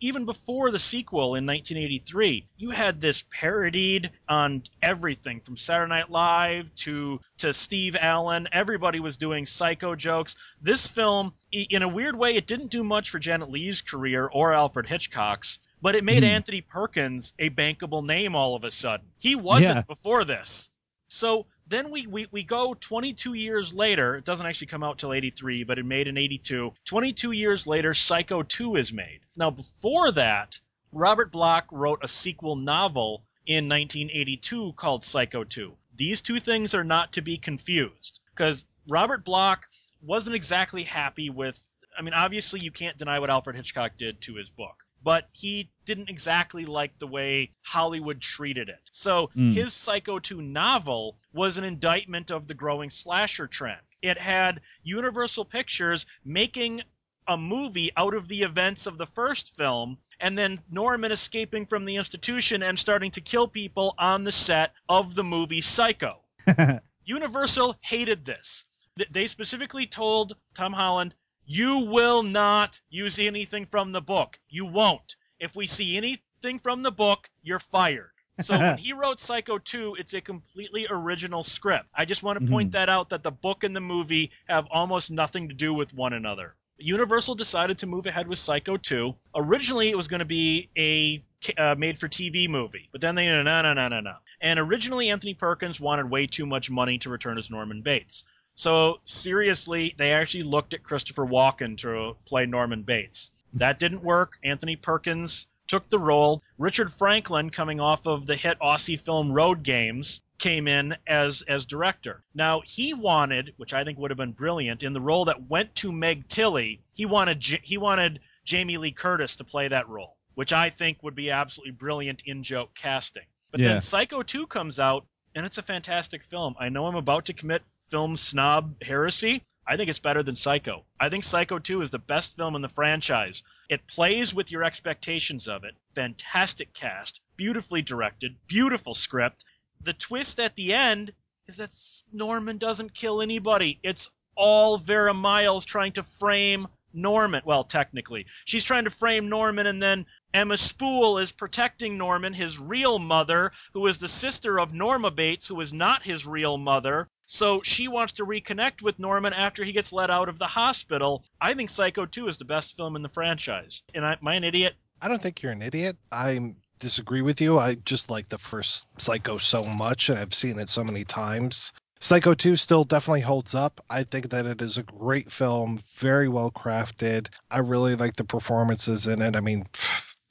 Even 0.00 0.24
before 0.24 0.70
the 0.70 0.78
sequel 0.78 1.34
in 1.34 1.46
1983, 1.46 2.48
you 2.56 2.70
had 2.70 3.00
this 3.00 3.22
parodied 3.22 4.10
on 4.26 4.62
everything 4.82 5.40
from 5.40 5.56
Saturday 5.56 5.90
Night 5.90 6.10
Live 6.10 6.74
to 6.76 7.20
to 7.38 7.52
Steve 7.52 7.94
Allen. 8.00 8.48
Everybody 8.50 8.98
was 8.98 9.18
doing 9.18 9.44
Psycho 9.44 9.94
jokes. 9.94 10.36
This 10.62 10.88
film, 10.88 11.34
in 11.52 11.82
a 11.82 11.88
weird 11.88 12.16
way, 12.16 12.34
it 12.34 12.46
didn't 12.46 12.70
do 12.70 12.82
much 12.82 13.10
for 13.10 13.18
Janet 13.18 13.50
Leigh's 13.50 13.82
career 13.82 14.26
or 14.26 14.54
Alfred 14.54 14.86
Hitchcock's, 14.86 15.60
but 15.84 15.94
it 15.94 16.02
made 16.02 16.22
Mhm. 16.22 16.28
Anthony 16.28 16.60
Perkins 16.62 17.34
a 17.38 17.50
bankable 17.50 18.04
name 18.04 18.34
all 18.34 18.56
of 18.56 18.64
a 18.64 18.70
sudden. 18.70 19.06
He 19.20 19.34
wasn't 19.36 19.76
Yeah. 19.76 19.82
before 19.82 20.24
this. 20.24 20.70
So 21.08 21.46
then 21.66 21.90
we, 21.90 22.06
we, 22.06 22.26
we 22.30 22.42
go 22.42 22.72
22 22.74 23.34
years 23.34 23.72
later. 23.74 24.16
It 24.16 24.24
doesn't 24.24 24.46
actually 24.46 24.68
come 24.68 24.82
out 24.82 24.98
till 24.98 25.12
83, 25.12 25.64
but 25.64 25.78
it 25.78 25.84
made 25.84 26.08
in 26.08 26.16
82. 26.16 26.72
22 26.86 27.32
years 27.32 27.66
later, 27.66 27.92
Psycho 27.94 28.42
2 28.42 28.76
is 28.76 28.92
made. 28.92 29.20
Now, 29.36 29.50
before 29.50 30.10
that, 30.12 30.58
Robert 30.92 31.30
Bloch 31.30 31.66
wrote 31.70 32.00
a 32.02 32.08
sequel 32.08 32.56
novel 32.56 33.24
in 33.46 33.68
1982 33.68 34.72
called 34.72 35.04
Psycho 35.04 35.44
2. 35.44 35.76
These 35.94 36.22
two 36.22 36.40
things 36.40 36.74
are 36.74 36.84
not 36.84 37.12
to 37.12 37.20
be 37.22 37.36
confused 37.36 38.20
because 38.30 38.64
Robert 38.88 39.24
Bloch 39.24 39.68
wasn't 40.02 40.36
exactly 40.36 40.84
happy 40.84 41.28
with. 41.30 41.58
I 41.96 42.02
mean, 42.02 42.14
obviously, 42.14 42.60
you 42.60 42.70
can't 42.70 42.96
deny 42.96 43.18
what 43.20 43.30
Alfred 43.30 43.56
Hitchcock 43.56 43.96
did 43.96 44.20
to 44.22 44.34
his 44.34 44.50
book, 44.50 44.83
but 45.04 45.28
he 45.32 45.70
didn't 45.84 46.08
exactly 46.08 46.64
like 46.64 46.98
the 46.98 47.06
way 47.06 47.50
Hollywood 47.62 48.20
treated 48.20 48.68
it. 48.70 48.80
So 48.90 49.30
Mm. 49.36 49.52
his 49.52 49.72
Psycho 49.72 50.18
2 50.18 50.40
novel 50.42 51.18
was 51.32 51.58
an 51.58 51.64
indictment 51.64 52.30
of 52.30 52.48
the 52.48 52.54
growing 52.54 52.90
slasher 52.90 53.46
trend. 53.46 53.80
It 54.02 54.18
had 54.18 54.62
Universal 54.82 55.44
Pictures 55.44 56.06
making 56.24 56.82
a 57.28 57.36
movie 57.36 57.90
out 57.96 58.14
of 58.14 58.28
the 58.28 58.42
events 58.42 58.86
of 58.86 58.98
the 58.98 59.06
first 59.06 59.56
film, 59.56 59.98
and 60.20 60.36
then 60.36 60.60
Norman 60.70 61.12
escaping 61.12 61.66
from 61.66 61.84
the 61.84 61.96
institution 61.96 62.62
and 62.62 62.78
starting 62.78 63.10
to 63.12 63.20
kill 63.20 63.48
people 63.48 63.94
on 63.98 64.24
the 64.24 64.32
set 64.32 64.72
of 64.88 65.14
the 65.14 65.24
movie 65.24 65.60
Psycho. 65.60 66.20
Universal 67.04 67.76
hated 67.80 68.24
this. 68.24 68.64
They 69.10 69.26
specifically 69.26 69.86
told 69.86 70.36
Tom 70.54 70.72
Holland, 70.72 71.14
"You 71.46 71.80
will 71.80 72.22
not 72.22 72.80
use 72.88 73.18
anything 73.18 73.66
from 73.66 73.92
the 73.92 74.00
book. 74.00 74.38
You 74.48 74.66
won't. 74.66 75.16
If 75.38 75.56
we 75.56 75.66
see 75.66 75.96
anything 75.96 76.58
from 76.58 76.82
the 76.82 76.92
book, 76.92 77.28
you're 77.42 77.58
fired." 77.58 78.10
So 78.40 78.58
when 78.58 78.78
he 78.78 78.92
wrote 78.92 79.20
Psycho 79.20 79.58
2, 79.58 79.96
it's 79.98 80.14
a 80.14 80.20
completely 80.20 80.86
original 80.88 81.42
script. 81.42 81.86
I 81.94 82.04
just 82.04 82.22
want 82.22 82.40
to 82.40 82.50
point 82.50 82.72
that 82.72 82.88
out 82.88 83.10
that 83.10 83.22
the 83.22 83.30
book 83.30 83.64
and 83.64 83.74
the 83.74 83.80
movie 83.80 84.32
have 84.48 84.66
almost 84.70 85.10
nothing 85.10 85.48
to 85.50 85.54
do 85.54 85.72
with 85.72 85.94
one 85.94 86.12
another. 86.12 86.56
Universal 86.76 87.36
decided 87.36 87.78
to 87.78 87.86
move 87.86 88.06
ahead 88.06 88.26
with 88.26 88.38
Psycho 88.38 88.76
2. 88.76 89.14
Originally, 89.36 89.90
it 89.90 89.96
was 89.96 90.08
going 90.08 90.20
to 90.20 90.24
be 90.24 90.70
a 90.76 91.24
uh, 91.56 91.76
made-for-TV 91.78 92.48
movie, 92.48 92.88
but 92.90 93.00
then 93.00 93.14
they 93.14 93.26
no 93.26 93.42
no 93.42 93.72
no 93.74 93.88
no 93.88 94.00
no. 94.00 94.14
And 94.40 94.58
originally, 94.58 95.10
Anthony 95.10 95.34
Perkins 95.34 95.80
wanted 95.80 96.10
way 96.10 96.26
too 96.26 96.46
much 96.46 96.70
money 96.70 96.98
to 96.98 97.10
return 97.10 97.38
as 97.38 97.50
Norman 97.50 97.82
Bates. 97.82 98.24
So 98.54 99.00
seriously, 99.04 99.94
they 99.96 100.12
actually 100.12 100.44
looked 100.44 100.74
at 100.74 100.82
Christopher 100.82 101.26
Walken 101.26 101.78
to 101.78 102.16
play 102.24 102.46
Norman 102.46 102.82
Bates. 102.82 103.30
That 103.54 103.78
didn't 103.78 104.02
work. 104.02 104.38
Anthony 104.44 104.76
Perkins 104.76 105.46
took 105.66 105.88
the 105.88 105.98
role. 105.98 106.42
Richard 106.58 106.92
Franklin, 106.92 107.50
coming 107.50 107.80
off 107.80 108.06
of 108.06 108.26
the 108.26 108.36
hit 108.36 108.58
Aussie 108.60 109.00
film 109.00 109.32
Road 109.32 109.62
Games, 109.62 110.20
came 110.38 110.68
in 110.68 110.96
as 111.06 111.42
as 111.42 111.64
director. 111.66 112.22
Now 112.34 112.62
he 112.64 112.92
wanted, 112.94 113.54
which 113.56 113.72
I 113.72 113.84
think 113.84 113.98
would 113.98 114.10
have 114.10 114.18
been 114.18 114.32
brilliant, 114.32 114.82
in 114.82 114.92
the 114.92 115.00
role 115.00 115.26
that 115.26 115.48
went 115.48 115.74
to 115.76 115.92
Meg 115.92 116.28
Tilly. 116.28 116.80
He 116.94 117.06
wanted 117.06 117.42
he 117.62 117.78
wanted 117.78 118.20
Jamie 118.44 118.76
Lee 118.76 118.92
Curtis 118.92 119.36
to 119.36 119.44
play 119.44 119.68
that 119.68 119.88
role, 119.88 120.16
which 120.34 120.52
I 120.52 120.70
think 120.70 121.02
would 121.02 121.14
be 121.14 121.30
absolutely 121.30 121.72
brilliant 121.72 122.22
in 122.26 122.42
joke 122.42 122.74
casting. 122.74 123.24
But 123.52 123.60
Yeah. 123.60 123.68
then 123.68 123.80
Psycho 123.80 124.22
2 124.22 124.46
comes 124.48 124.78
out, 124.78 125.06
and 125.34 125.44
it's 125.44 125.58
a 125.58 125.62
fantastic 125.62 126.22
film. 126.22 126.54
I 126.58 126.68
know 126.68 126.86
I'm 126.86 126.94
about 126.94 127.26
to 127.26 127.32
commit 127.32 127.66
film 127.66 128.16
snob 128.16 128.82
heresy. 128.82 129.42
I 129.66 129.76
think 129.76 129.88
it's 129.88 130.00
better 130.00 130.22
than 130.22 130.36
Psycho. 130.36 130.84
I 131.00 131.08
think 131.08 131.24
Psycho 131.24 131.58
2 131.58 131.82
is 131.82 131.90
the 131.90 131.98
best 131.98 132.36
film 132.36 132.54
in 132.54 132.62
the 132.62 132.68
franchise. 132.68 133.42
It 133.68 133.86
plays 133.86 134.34
with 134.34 134.52
your 134.52 134.62
expectations 134.62 135.48
of 135.48 135.64
it. 135.64 135.74
Fantastic 135.94 136.74
cast, 136.74 137.20
beautifully 137.36 137.82
directed, 137.82 138.36
beautiful 138.46 138.94
script. 138.94 139.44
The 139.82 139.94
twist 139.94 140.38
at 140.38 140.54
the 140.54 140.74
end 140.74 141.12
is 141.46 141.56
that 141.56 141.74
Norman 142.12 142.58
doesn't 142.58 142.94
kill 142.94 143.22
anybody. 143.22 143.80
It's 143.82 144.10
all 144.36 144.76
Vera 144.76 145.14
Miles 145.14 145.64
trying 145.64 145.92
to 145.92 146.02
frame 146.02 146.68
Norman. 146.92 147.42
Well, 147.44 147.64
technically, 147.64 148.26
she's 148.44 148.64
trying 148.64 148.84
to 148.84 148.90
frame 148.90 149.28
Norman, 149.28 149.66
and 149.66 149.82
then 149.82 150.06
Emma 150.34 150.56
Spool 150.56 151.18
is 151.18 151.30
protecting 151.30 151.96
Norman, 151.96 152.32
his 152.32 152.58
real 152.58 152.98
mother, 152.98 153.52
who 153.72 153.86
is 153.86 153.98
the 153.98 154.08
sister 154.08 154.58
of 154.58 154.74
Norma 154.74 155.12
Bates, 155.12 155.46
who 155.46 155.60
is 155.60 155.72
not 155.72 156.02
his 156.02 156.26
real 156.26 156.58
mother. 156.58 157.08
So 157.24 157.62
she 157.62 157.86
wants 157.86 158.14
to 158.14 158.26
reconnect 158.26 158.82
with 158.82 158.98
Norman 158.98 159.32
after 159.32 159.62
he 159.62 159.70
gets 159.70 159.92
let 159.92 160.10
out 160.10 160.28
of 160.28 160.40
the 160.40 160.48
hospital. 160.48 161.22
I 161.40 161.54
think 161.54 161.70
Psycho 161.70 162.04
2 162.04 162.26
is 162.26 162.38
the 162.38 162.44
best 162.44 162.76
film 162.76 162.96
in 162.96 163.02
the 163.02 163.08
franchise. 163.08 163.84
And 163.94 164.04
I, 164.04 164.14
am 164.14 164.26
I 164.26 164.34
an 164.34 164.42
idiot? 164.42 164.74
I 165.00 165.06
don't 165.06 165.22
think 165.22 165.40
you're 165.40 165.52
an 165.52 165.62
idiot. 165.62 165.96
I 166.10 166.56
disagree 166.80 167.22
with 167.22 167.40
you. 167.40 167.56
I 167.56 167.76
just 167.76 168.10
like 168.10 168.28
the 168.28 168.38
first 168.38 168.86
Psycho 168.98 169.38
so 169.38 169.62
much, 169.62 170.08
and 170.08 170.18
I've 170.18 170.34
seen 170.34 170.58
it 170.58 170.68
so 170.68 170.82
many 170.82 171.04
times. 171.04 171.72
Psycho 172.00 172.34
2 172.34 172.56
still 172.56 172.84
definitely 172.84 173.20
holds 173.20 173.54
up. 173.54 173.82
I 173.88 174.02
think 174.02 174.30
that 174.30 174.46
it 174.46 174.60
is 174.60 174.76
a 174.76 174.82
great 174.82 175.30
film, 175.32 175.80
very 175.96 176.28
well 176.28 176.50
crafted. 176.50 177.28
I 177.50 177.60
really 177.60 177.94
like 177.94 178.16
the 178.16 178.24
performances 178.24 179.06
in 179.06 179.22
it. 179.22 179.36
I 179.36 179.40
mean, 179.40 179.66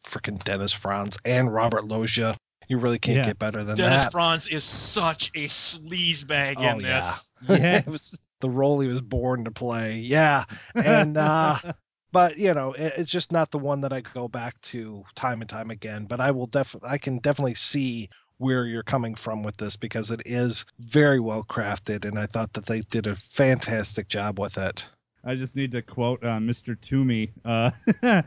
freaking 0.05 0.43
Dennis 0.43 0.73
Franz 0.73 1.17
and 1.25 1.53
Robert 1.53 1.85
Loggia. 1.85 2.37
You 2.67 2.77
really 2.79 2.99
can't 2.99 3.17
Yeah. 3.17 3.25
get 3.25 3.39
better 3.39 3.63
than 3.63 3.75
Dennis 3.75 3.77
that. 3.77 3.89
Dennis 3.89 4.11
Franz 4.11 4.47
is 4.47 4.63
such 4.63 5.29
a 5.35 5.47
sleazebag 5.47 6.55
Oh, 6.57 6.69
in 6.69 6.79
yeah. 6.79 7.01
this. 7.01 7.33
It 7.49 7.85
was 7.87 8.17
the 8.39 8.49
role 8.49 8.79
he 8.79 8.87
was 8.87 9.01
born 9.01 9.45
to 9.45 9.51
play. 9.51 9.97
Yeah. 9.99 10.45
And 10.75 11.17
uh 11.17 11.57
but 12.11 12.37
you 12.37 12.53
know, 12.53 12.73
it, 12.73 12.93
it's 12.97 13.11
just 13.11 13.31
not 13.31 13.51
the 13.51 13.59
one 13.59 13.81
that 13.81 13.91
I 13.93 14.01
go 14.01 14.27
back 14.27 14.59
to 14.61 15.03
time 15.15 15.41
and 15.41 15.49
time 15.49 15.71
again, 15.71 16.05
but 16.05 16.19
I 16.21 16.31
will 16.31 16.47
definitely 16.47 16.89
I 16.89 16.97
can 16.97 17.19
definitely 17.19 17.55
see 17.55 18.09
where 18.37 18.65
you're 18.65 18.83
coming 18.83 19.15
from 19.15 19.43
with 19.43 19.55
this 19.57 19.75
because 19.75 20.09
it 20.09 20.21
is 20.25 20.65
very 20.79 21.19
well 21.19 21.43
crafted 21.43 22.05
and 22.05 22.17
I 22.17 22.25
thought 22.27 22.53
that 22.53 22.65
they 22.65 22.81
did 22.81 23.07
a 23.07 23.15
fantastic 23.33 24.07
job 24.07 24.39
with 24.39 24.57
it. 24.57 24.83
I 25.23 25.35
just 25.35 25.55
need 25.55 25.71
to 25.71 25.81
quote 25.81 26.23
uh, 26.23 26.39
Mr. 26.39 26.75
Toomy. 26.77 27.31
Uh, 27.45 27.71